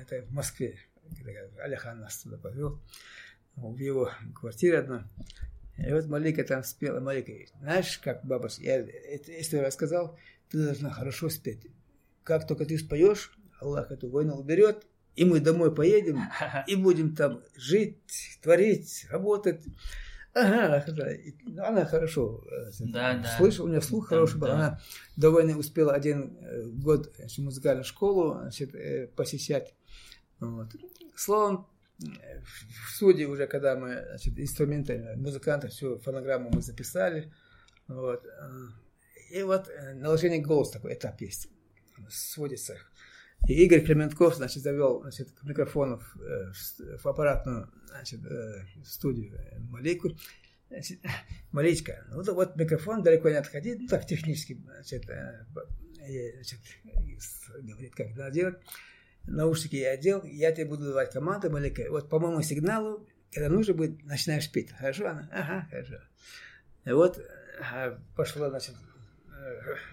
[0.00, 0.78] это в Москве,
[1.24, 2.80] когда Аляхан нас туда повел,
[3.56, 5.10] в его квартире одна.
[5.78, 10.18] И вот Малика там спела, Малика, знаешь, как бабушка, я эту историю рассказал,
[10.50, 11.66] ты должна хорошо спеть.
[12.24, 14.86] Как только ты споешь, Аллах эту войну уберет,
[15.16, 16.20] и мы домой поедем,
[16.66, 17.98] и будем там жить,
[18.42, 19.62] творить, работать.
[20.32, 21.66] Ага, да.
[21.66, 23.36] Она хорошо э, Да, да.
[23.36, 24.46] слышала, у нее слух Да, хороший был.
[24.46, 24.54] да.
[24.54, 24.80] Она
[25.16, 29.74] до войны успела один э, год музыкальную школу значит, э, посещать.
[30.38, 30.68] Вот.
[31.16, 31.66] Словом,
[31.98, 37.32] в суде уже, когда мы значит, инструменты, музыканты, всю фонограмму мы записали.
[37.88, 38.24] Вот.
[39.30, 41.48] И вот э, наложение голоса такой этап есть.
[42.08, 42.76] Сводится.
[43.48, 49.58] И Игорь Клеменков, значит, завел значит, микрофонов э, в, в аппаратную значит, э, студию э,
[49.60, 50.10] Малику.
[50.68, 51.00] Значит,
[51.52, 56.60] Маличка, ну вот микрофон далеко не отходит, ну так технически, значит, значит,
[57.62, 58.56] говорит, как надо делать.
[59.24, 61.84] Наушники я одел, я тебе буду давать команды, Малика.
[61.90, 64.70] Вот по моему сигналу, когда нужно будет, начинаешь петь.
[64.72, 65.08] Хорошо?
[65.08, 66.00] Она, ага, хорошо.
[66.84, 68.74] И вот э, пошла, значит,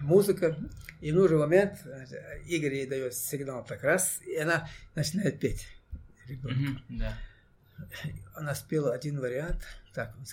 [0.00, 0.56] музыка,
[1.00, 5.66] и в нужный момент значит, Игорь ей дает сигнал так раз, и она начинает петь.
[6.28, 7.16] Мгм, Да.
[8.34, 9.64] Она спела один вариант,
[9.94, 10.24] так, он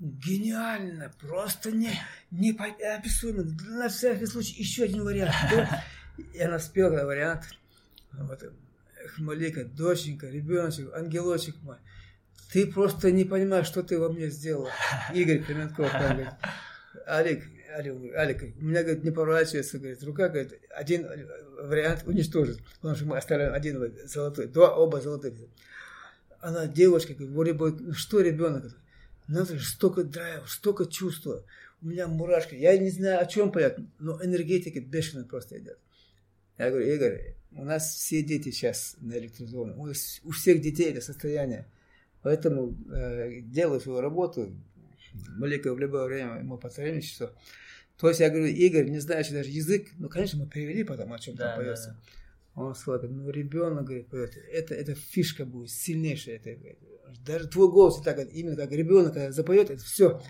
[0.00, 1.90] Гениально, просто не,
[2.30, 3.42] неописуемо.
[3.66, 5.34] На всякий случай еще один вариант.
[5.50, 5.84] Да?
[6.34, 7.44] И она спела вариант.
[8.12, 8.44] Вот,
[9.18, 11.78] Малика, доченька, ребеночек, ангелочек мой.
[12.52, 14.68] Ты просто не понимаешь, что ты во мне сделал.
[15.12, 16.28] Игорь Кременков говорит,
[17.06, 21.06] Алик, Алик, Алик, у меня, говорит, не поворачивается, говорит, рука, говорит, один
[21.62, 25.34] вариант уничтожит, потому что мы оставляем один золотой, два, оба золотых.
[26.40, 28.74] Она девушка, говорит, вроде ну что ребенок?
[29.26, 31.44] Надо же, столько драйва, столько чувства.
[31.82, 32.54] У меня мурашки.
[32.54, 35.78] Я не знаю, о чем поет, но энергетика бешено просто идет.
[36.56, 39.78] Я говорю, Игорь, у нас все дети сейчас на электризованном.
[39.78, 41.66] У, у всех детей это состояние.
[42.22, 44.52] Поэтому э, делай свою работу.
[45.36, 47.32] Малика в любое время ему посредничество.
[47.98, 51.18] То есть я говорю, Игорь, не знаешь даже язык, ну, конечно, мы перевели потом, о
[51.18, 51.88] чем да, там поется.
[51.88, 52.62] Да, да.
[52.62, 56.36] Он сказал, ну, ребенок, говорит, поет, это, это фишка будет сильнейшая.
[56.36, 56.76] Это,
[57.24, 60.20] даже твой голос, так, именно как ребенок, когда запоет, это все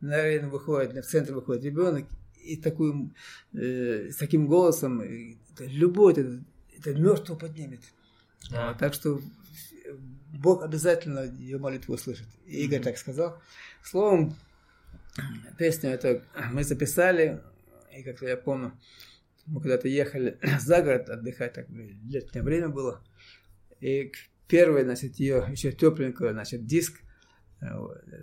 [0.00, 2.06] на арену выходит, в центр выходит ребенок,
[2.42, 3.10] и такой,
[3.54, 6.44] э, с таким голосом, это, любой, это,
[6.76, 7.80] это мертвого поднимет.
[8.50, 8.68] Да.
[8.68, 9.20] Вот, так что
[9.98, 12.26] Бог обязательно ее молитву услышит.
[12.46, 12.84] И Игорь mm-hmm.
[12.84, 13.42] так сказал.
[13.82, 14.36] Словом,
[15.58, 17.42] песню это мы записали,
[17.96, 18.72] и как-то я помню,
[19.46, 23.02] мы когда-то ехали за город отдыхать, так летнее время было,
[23.80, 24.12] и
[24.48, 27.00] первый, значит, ее еще тепленькую, значит, диск
[27.60, 27.66] э,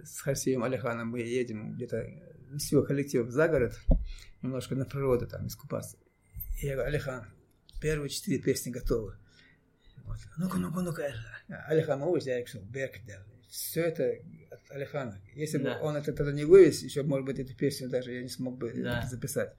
[0.03, 2.05] с Хасием Алиханом мы едем где-то
[2.57, 3.79] всего коллектив за город,
[4.41, 5.97] немножко на природу там искупаться.
[6.61, 7.25] И я говорю, Алихан,
[7.81, 9.15] первые четыре песни готовы.
[10.37, 11.13] Ну-ка, ну-ка, ну-ка.
[11.67, 12.95] Алихан Мауз, я решил, Берк,
[13.49, 14.15] Все это
[14.49, 15.21] от Алихана.
[15.33, 15.77] Если да.
[15.77, 18.57] бы он это тогда не вывез, еще, может быть, эту песню даже я не смог
[18.57, 19.07] бы да.
[19.07, 19.55] записать.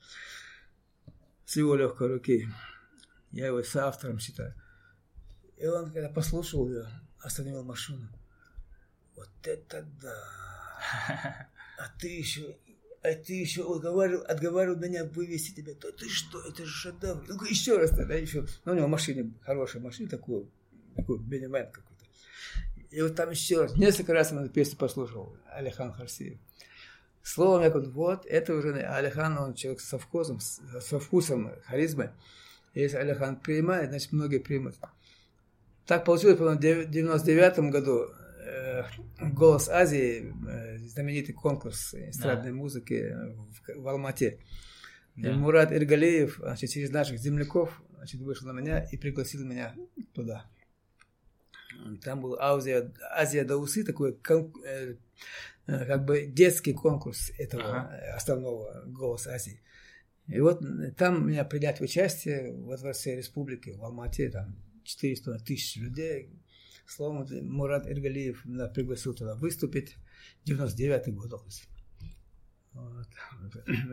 [1.44, 2.48] С его легкой руки.
[3.31, 4.55] Я его соавтором считаю.
[5.56, 6.86] И он, когда послушал ее,
[7.20, 8.09] остановил машину.
[9.16, 11.48] Вот это да!
[11.78, 12.59] А ты еще
[13.03, 15.74] а ты еще отговаривал, отговаривал меня вывести тебя.
[15.81, 17.24] Да ты что, это же шедевр.
[17.29, 18.47] Ну еще раз тогда еще.
[18.65, 20.47] Ну, у него в машине, хорошая машина, такой,
[20.95, 22.05] такой Бенемайн какой-то.
[22.91, 26.39] И вот там еще раз, несколько раз он эту песню послушал, Алихан Харсиев.
[27.24, 32.11] Словом, я говорю, вот, это уже Алихан, он человек со вкусом, со вкусом, харизмой.
[32.74, 34.77] Если Алихан принимает, значит, многие примут.
[35.87, 38.11] Так получилось, по-моему, в 99 году
[39.20, 42.56] «Голос Азии», э, знаменитый конкурс эстрадной да.
[42.56, 44.39] музыки в, в Алмате.
[45.16, 45.31] Да.
[45.31, 49.74] И Мурат Иргалеев, значит, через наших земляков, значит, вышел на меня и пригласил меня
[50.14, 50.47] туда.
[52.02, 54.94] Там был Азия, Азия Даусы, такой э,
[55.66, 58.14] как бы детский конкурс этого ага.
[58.14, 59.60] основного «Голос Азии».
[60.28, 60.62] И вот
[60.97, 66.31] там меня принять в участие во Дворце Республики в Алмате, там 400 тысяч людей,
[66.93, 69.97] Словом, Мурат Эргалиев меня пригласил туда выступить.
[70.47, 71.32] 99-й год.
[72.73, 73.06] Вот.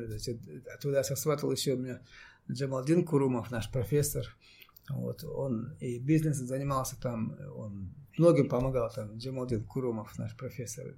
[0.07, 0.39] Значит,
[0.81, 2.01] туда сосватал еще меня
[2.51, 4.26] Джамалдин Курумов, наш профессор.
[4.89, 9.17] Вот, он и бизнесом занимался там, он многим помогал там.
[9.17, 10.95] Джамалдин Курумов, наш профессор,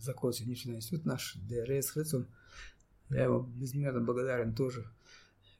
[0.00, 2.26] закончил нефтяной институт наш, ДРС Хрицун.
[3.10, 4.84] Я ему безмерно благодарен тоже.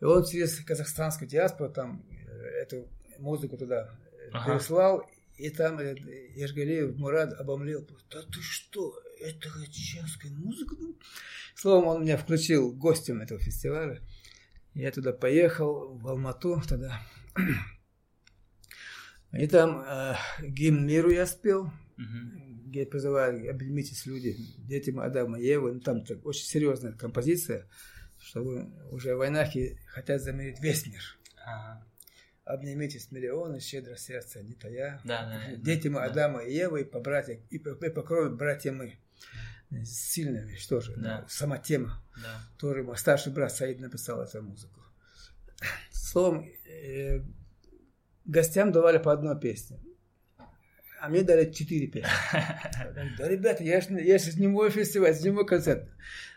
[0.00, 2.32] И он через казахстанскую диаспору там э,
[2.62, 2.88] эту
[3.18, 3.90] музыку туда
[4.32, 4.52] ага.
[4.52, 7.86] переслал, и там Ержгалеев Мурат обомлел.
[8.11, 10.77] Да ты что, это чешская музыка?
[11.56, 14.01] Словом, он меня включил гостем этого фестиваля.
[14.74, 17.01] Я туда поехал, в Алмату тогда.
[19.32, 21.65] И там э, гимн миру я спел,
[21.98, 22.66] uh-huh.
[22.66, 25.73] где призываю, обнимитесь люди, дети Адама и Евы.
[25.73, 27.69] Ну, там так, очень серьезная композиция,
[28.20, 28.43] что
[28.93, 29.48] уже в войнах
[29.89, 31.02] хотят заменить весь мир.
[31.36, 31.82] Uh-huh
[32.44, 35.00] обнимитесь миллионы, щедро сердце, не то я.
[35.04, 36.06] Да, да, Дети мы да.
[36.06, 38.98] Адама и Евы, и по братьям, и по, и по крови братья мы.
[39.84, 40.94] Сильная вещь тоже.
[40.96, 41.24] Да.
[41.28, 42.02] Сама тема.
[42.16, 42.40] Да.
[42.58, 44.80] Тоже старший брат Саид написал эту музыку.
[45.90, 47.22] Словом, э,
[48.24, 49.80] гостям давали по одной песне.
[51.00, 52.08] А мне дали четыре песни.
[53.18, 55.88] Да, ребята, я же, я же не мой фестиваль, не мой концерт.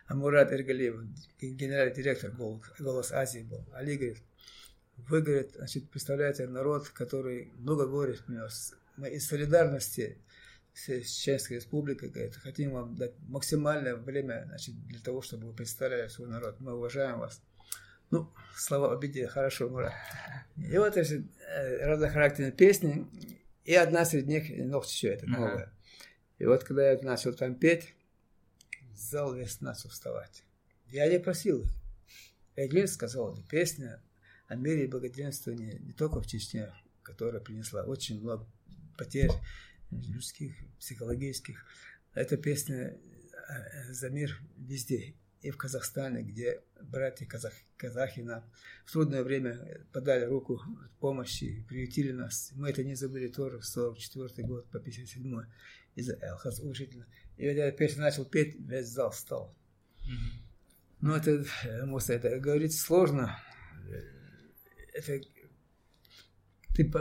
[0.07, 1.03] А Мурат Эргалиев,
[1.39, 3.65] генеральный директор «Голос Азии» был.
[3.73, 4.23] Али говорит,
[4.98, 10.18] вы, говорит, значит, представляете народ, который много говорит, мы из солидарности
[10.74, 16.07] с Чеченской Республикой, говорит, хотим вам дать максимальное время значит, для того, чтобы вы представляли
[16.07, 16.60] свой народ.
[16.60, 17.41] Мы уважаем вас.
[18.10, 19.94] Ну, слова обидели, хорошо, Мурат.
[20.56, 21.28] И вот эти
[21.82, 23.07] разнохарактерные песни,
[23.65, 25.74] и одна среди них «Ногти еще» это новая.
[26.38, 27.95] И вот когда я начал там петь,
[28.94, 30.44] зал весь начал вставать.
[30.88, 31.69] Я не просил их.
[32.56, 34.02] Эглин сказал, песня
[34.48, 38.48] о мире и благоденствовании не только в Чечне, которая принесла очень много
[38.98, 39.32] потерь
[39.91, 41.65] людских, психологических.
[42.14, 42.98] Эта песня
[43.49, 45.15] э, за мир везде.
[45.41, 48.44] И в Казахстане, где братья казах, казахи нам
[48.86, 50.60] в трудное время подали руку
[50.99, 52.52] помощи, приютили нас.
[52.56, 55.44] Мы это не забыли тоже, 44 год по 57
[55.95, 57.06] из Элхаз учительно.
[57.38, 59.56] И вот я песню начал петь, весь зал стал.
[60.02, 60.48] Mm-hmm.
[61.02, 61.45] Ну, это,
[61.86, 63.38] Муса, это говорить сложно.
[64.98, 65.22] Это
[66.76, 66.91] ты,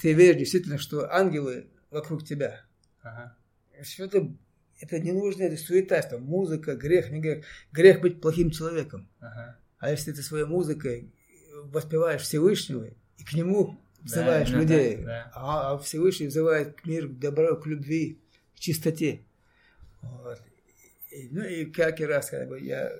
[0.00, 2.64] ты веришь действительно, что ангелы вокруг тебя.
[3.02, 3.36] Ага.
[3.82, 4.34] Что это,
[4.80, 7.44] это не нужно, это суета, это музыка, грех, не грех.
[7.72, 9.08] Грех быть плохим человеком.
[9.20, 9.58] Ага.
[9.78, 11.12] А если ты своей музыкой
[11.64, 12.84] воспеваешь Всевышнего
[13.18, 15.32] и к нему взываешь да, людей, да, да.
[15.34, 18.20] А, а Всевышний взывает к миру, к добру, к любви,
[18.56, 19.22] к чистоте.
[20.00, 20.40] Вот.
[21.10, 22.92] И, ну и как и раз, когда я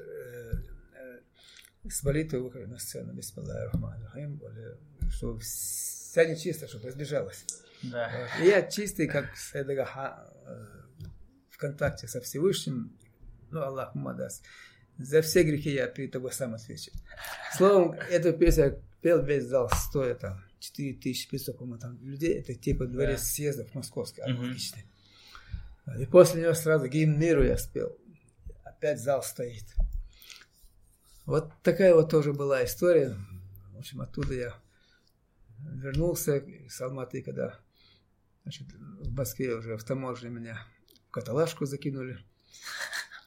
[1.88, 4.78] с молитвой выхожу на сцену, Бисмиллахи
[5.10, 7.44] что вся нечисто, чтобы разбежалась.
[7.82, 8.10] Да.
[8.10, 8.44] Вот.
[8.44, 10.32] И я чистый, как Сайдагаха,
[11.50, 12.96] в контакте со Всевышним,
[13.50, 14.44] ну, Аллах даст.
[14.98, 16.92] За все грехи я перед тобой сам отвечу.
[17.56, 22.38] Словом, эту песню пел весь зал, стоя там 4500, по-моему, там людей.
[22.38, 23.26] Это типа дворец да.
[23.26, 24.84] съездов московский, аналогичный.
[25.86, 26.00] Угу.
[26.00, 27.98] И после него сразу гимн миру я спел.
[28.64, 29.64] Опять зал стоит.
[31.27, 33.16] Вот такая вот тоже была история.
[33.74, 34.55] В общем, оттуда я
[35.59, 37.59] вернулся с Алматы, когда
[38.43, 40.59] значит, в Москве уже в таможне меня
[41.09, 42.19] в каталажку закинули.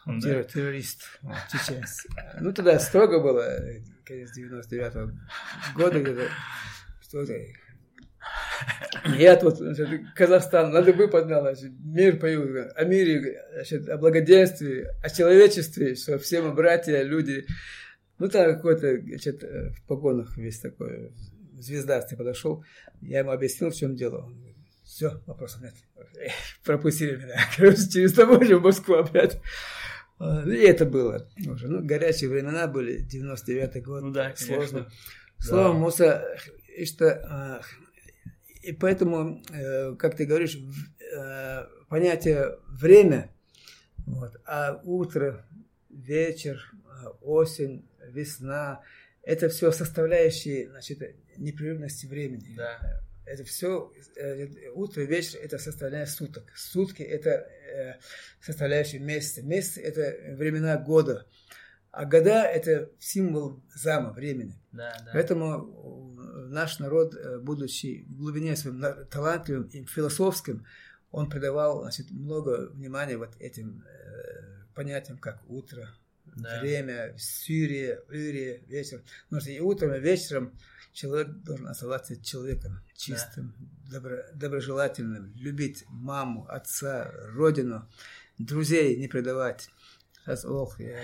[0.08, 0.44] Да.
[0.44, 2.06] Террорист, вот, чеченец.
[2.40, 3.58] Ну, тогда строго было,
[4.04, 5.12] конец 99-го
[5.76, 6.30] года где-то.
[7.02, 7.34] Что-то.
[9.18, 14.86] Я тут, значит, Казахстан, надо бы поднял, значит, мир появился, о мире, значит, о благоденствии,
[15.02, 17.48] о человечестве, что все мы братья, люди.
[18.18, 21.12] Ну, там какой-то, значит, в погонах весь такой,
[21.60, 22.64] звездастый подошел,
[23.02, 24.26] я ему объяснил, в чем дело.
[24.26, 25.74] Он говорит, все, вопросов нет.
[26.64, 27.40] Пропустили меня.
[27.58, 29.40] Короче, через таможню в Москву опять.
[30.20, 31.68] И это было уже.
[31.68, 34.04] Ну, горячие времена были, 99-й год.
[34.04, 34.90] Ну да, Сложно.
[35.40, 35.74] Слово да.
[35.74, 36.38] Муса,
[36.86, 37.12] что...
[37.30, 37.62] А,
[38.62, 43.30] и поэтому, э, как ты говоришь, э, понятие время,
[44.06, 45.46] вот, а утро,
[45.90, 47.86] вечер, а, осень,
[48.16, 48.82] весна,
[49.22, 51.00] это все составляющие значит,
[51.38, 52.56] непрерывности времени.
[52.56, 53.02] Да.
[53.26, 56.52] Это все, э, утро, вечер– это составляющая суток.
[56.56, 57.94] Сутки– это э,
[58.40, 59.42] составляющие месяца.
[59.42, 61.26] Месяцы– это времена года.
[61.90, 64.62] А года– это символ зама, времени.
[64.72, 65.12] Да, да.
[65.14, 66.16] Поэтому
[66.50, 70.66] наш народ, э, будучи в глубине своим талантливым и философским,
[71.10, 75.90] он придавал значит, много внимания вот этим э, понятиям, как утро,
[76.36, 76.62] да.
[76.62, 79.04] время, Сирия, Ирия, вечер.
[79.26, 80.58] Потому что и утром, и вечером
[80.94, 83.54] человек должен оставаться человеком чистым,
[83.86, 84.00] да.
[84.00, 87.90] добро, доброжелательным, любить маму, отца, родину,
[88.38, 89.70] друзей не предавать.
[90.22, 91.00] Сейчас, ох, я,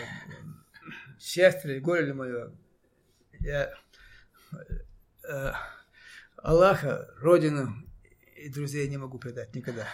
[1.19, 2.51] счастье ли, горе ли мое,
[3.39, 3.73] я
[5.23, 5.51] э,
[6.37, 7.73] Аллаха, родину
[8.35, 9.87] и друзей не могу предать никогда.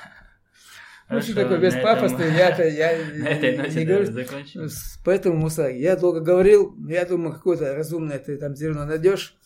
[1.10, 4.69] Ну, что такое беспафосный, я-то, я не говорю.
[5.06, 9.38] Поэтому, Муса, я долго говорил, я думаю, какое-то разумное ты там зерно найдешь.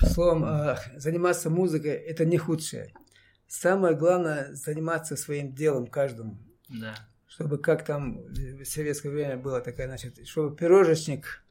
[0.00, 2.92] Словом, а, заниматься музыкой– это не худшее.
[3.46, 6.38] Самое главное– заниматься своим делом каждому.
[6.68, 6.94] Да.
[7.28, 11.44] Чтобы как там в советское время было такая, значит, чтобы пирожечник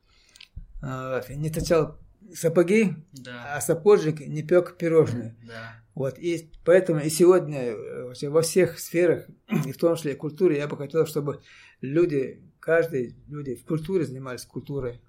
[0.82, 2.00] э, не точал
[2.34, 3.56] сапоги, да.
[3.56, 5.36] а сапожник не пек пирожные.
[5.48, 5.76] Да.
[5.94, 9.28] Вот, и поэтому и сегодня э, во всех сферах,
[9.66, 11.42] и в том числе и культуре, я бы хотел, чтобы
[11.80, 15.02] люди, каждый люди в культуре занимались культурой.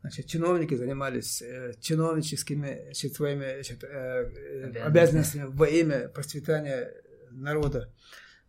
[0.00, 6.92] Значит, чиновники занимались э, чиновническими значит, своими значит, э, обязанностями во имя процветания
[7.30, 7.92] народа.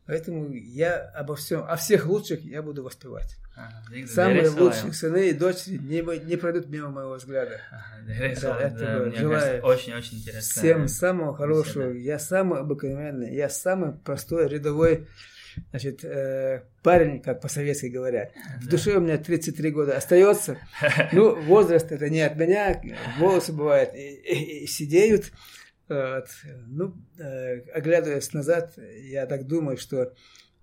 [0.05, 3.37] Поэтому я обо всем, о всех лучших я буду воспевать.
[3.55, 7.61] Ага, Самые лучшие сыны и дочери не, не пройдут мимо моего взгляда.
[7.71, 10.61] Ага, да, да, желаю очень-очень интересно.
[10.61, 11.89] Всем самого хорошего.
[11.89, 11.99] Беседа.
[11.99, 15.07] Я самый обыкновенный, я самый простой рядовой
[15.69, 18.31] значит, э, парень, как по-советски говорят.
[18.61, 20.57] В душе у меня 33 года остается.
[21.11, 22.81] Ну, возраст это не от меня,
[23.19, 25.31] волосы бывают и, и, и сидеют.
[25.89, 26.27] Вот.
[26.67, 30.13] Ну, э, оглядываясь назад, я так думаю, что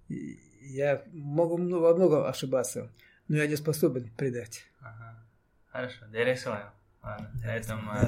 [0.09, 2.91] я могу во многом ошибаться,
[3.29, 4.65] но я не способен предать.
[4.81, 5.25] Ага.
[5.71, 6.67] Хорошо, директор.
[7.03, 7.31] Ладно,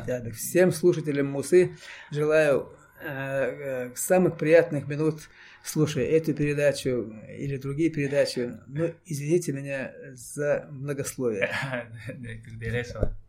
[0.06, 1.76] э, Всем слушателям Мусы
[2.10, 2.68] желаю
[3.00, 5.28] э, самых приятных минут,
[5.64, 8.52] слушая эту передачу или другие передачи.
[8.66, 11.50] Ну, извините меня за многословие.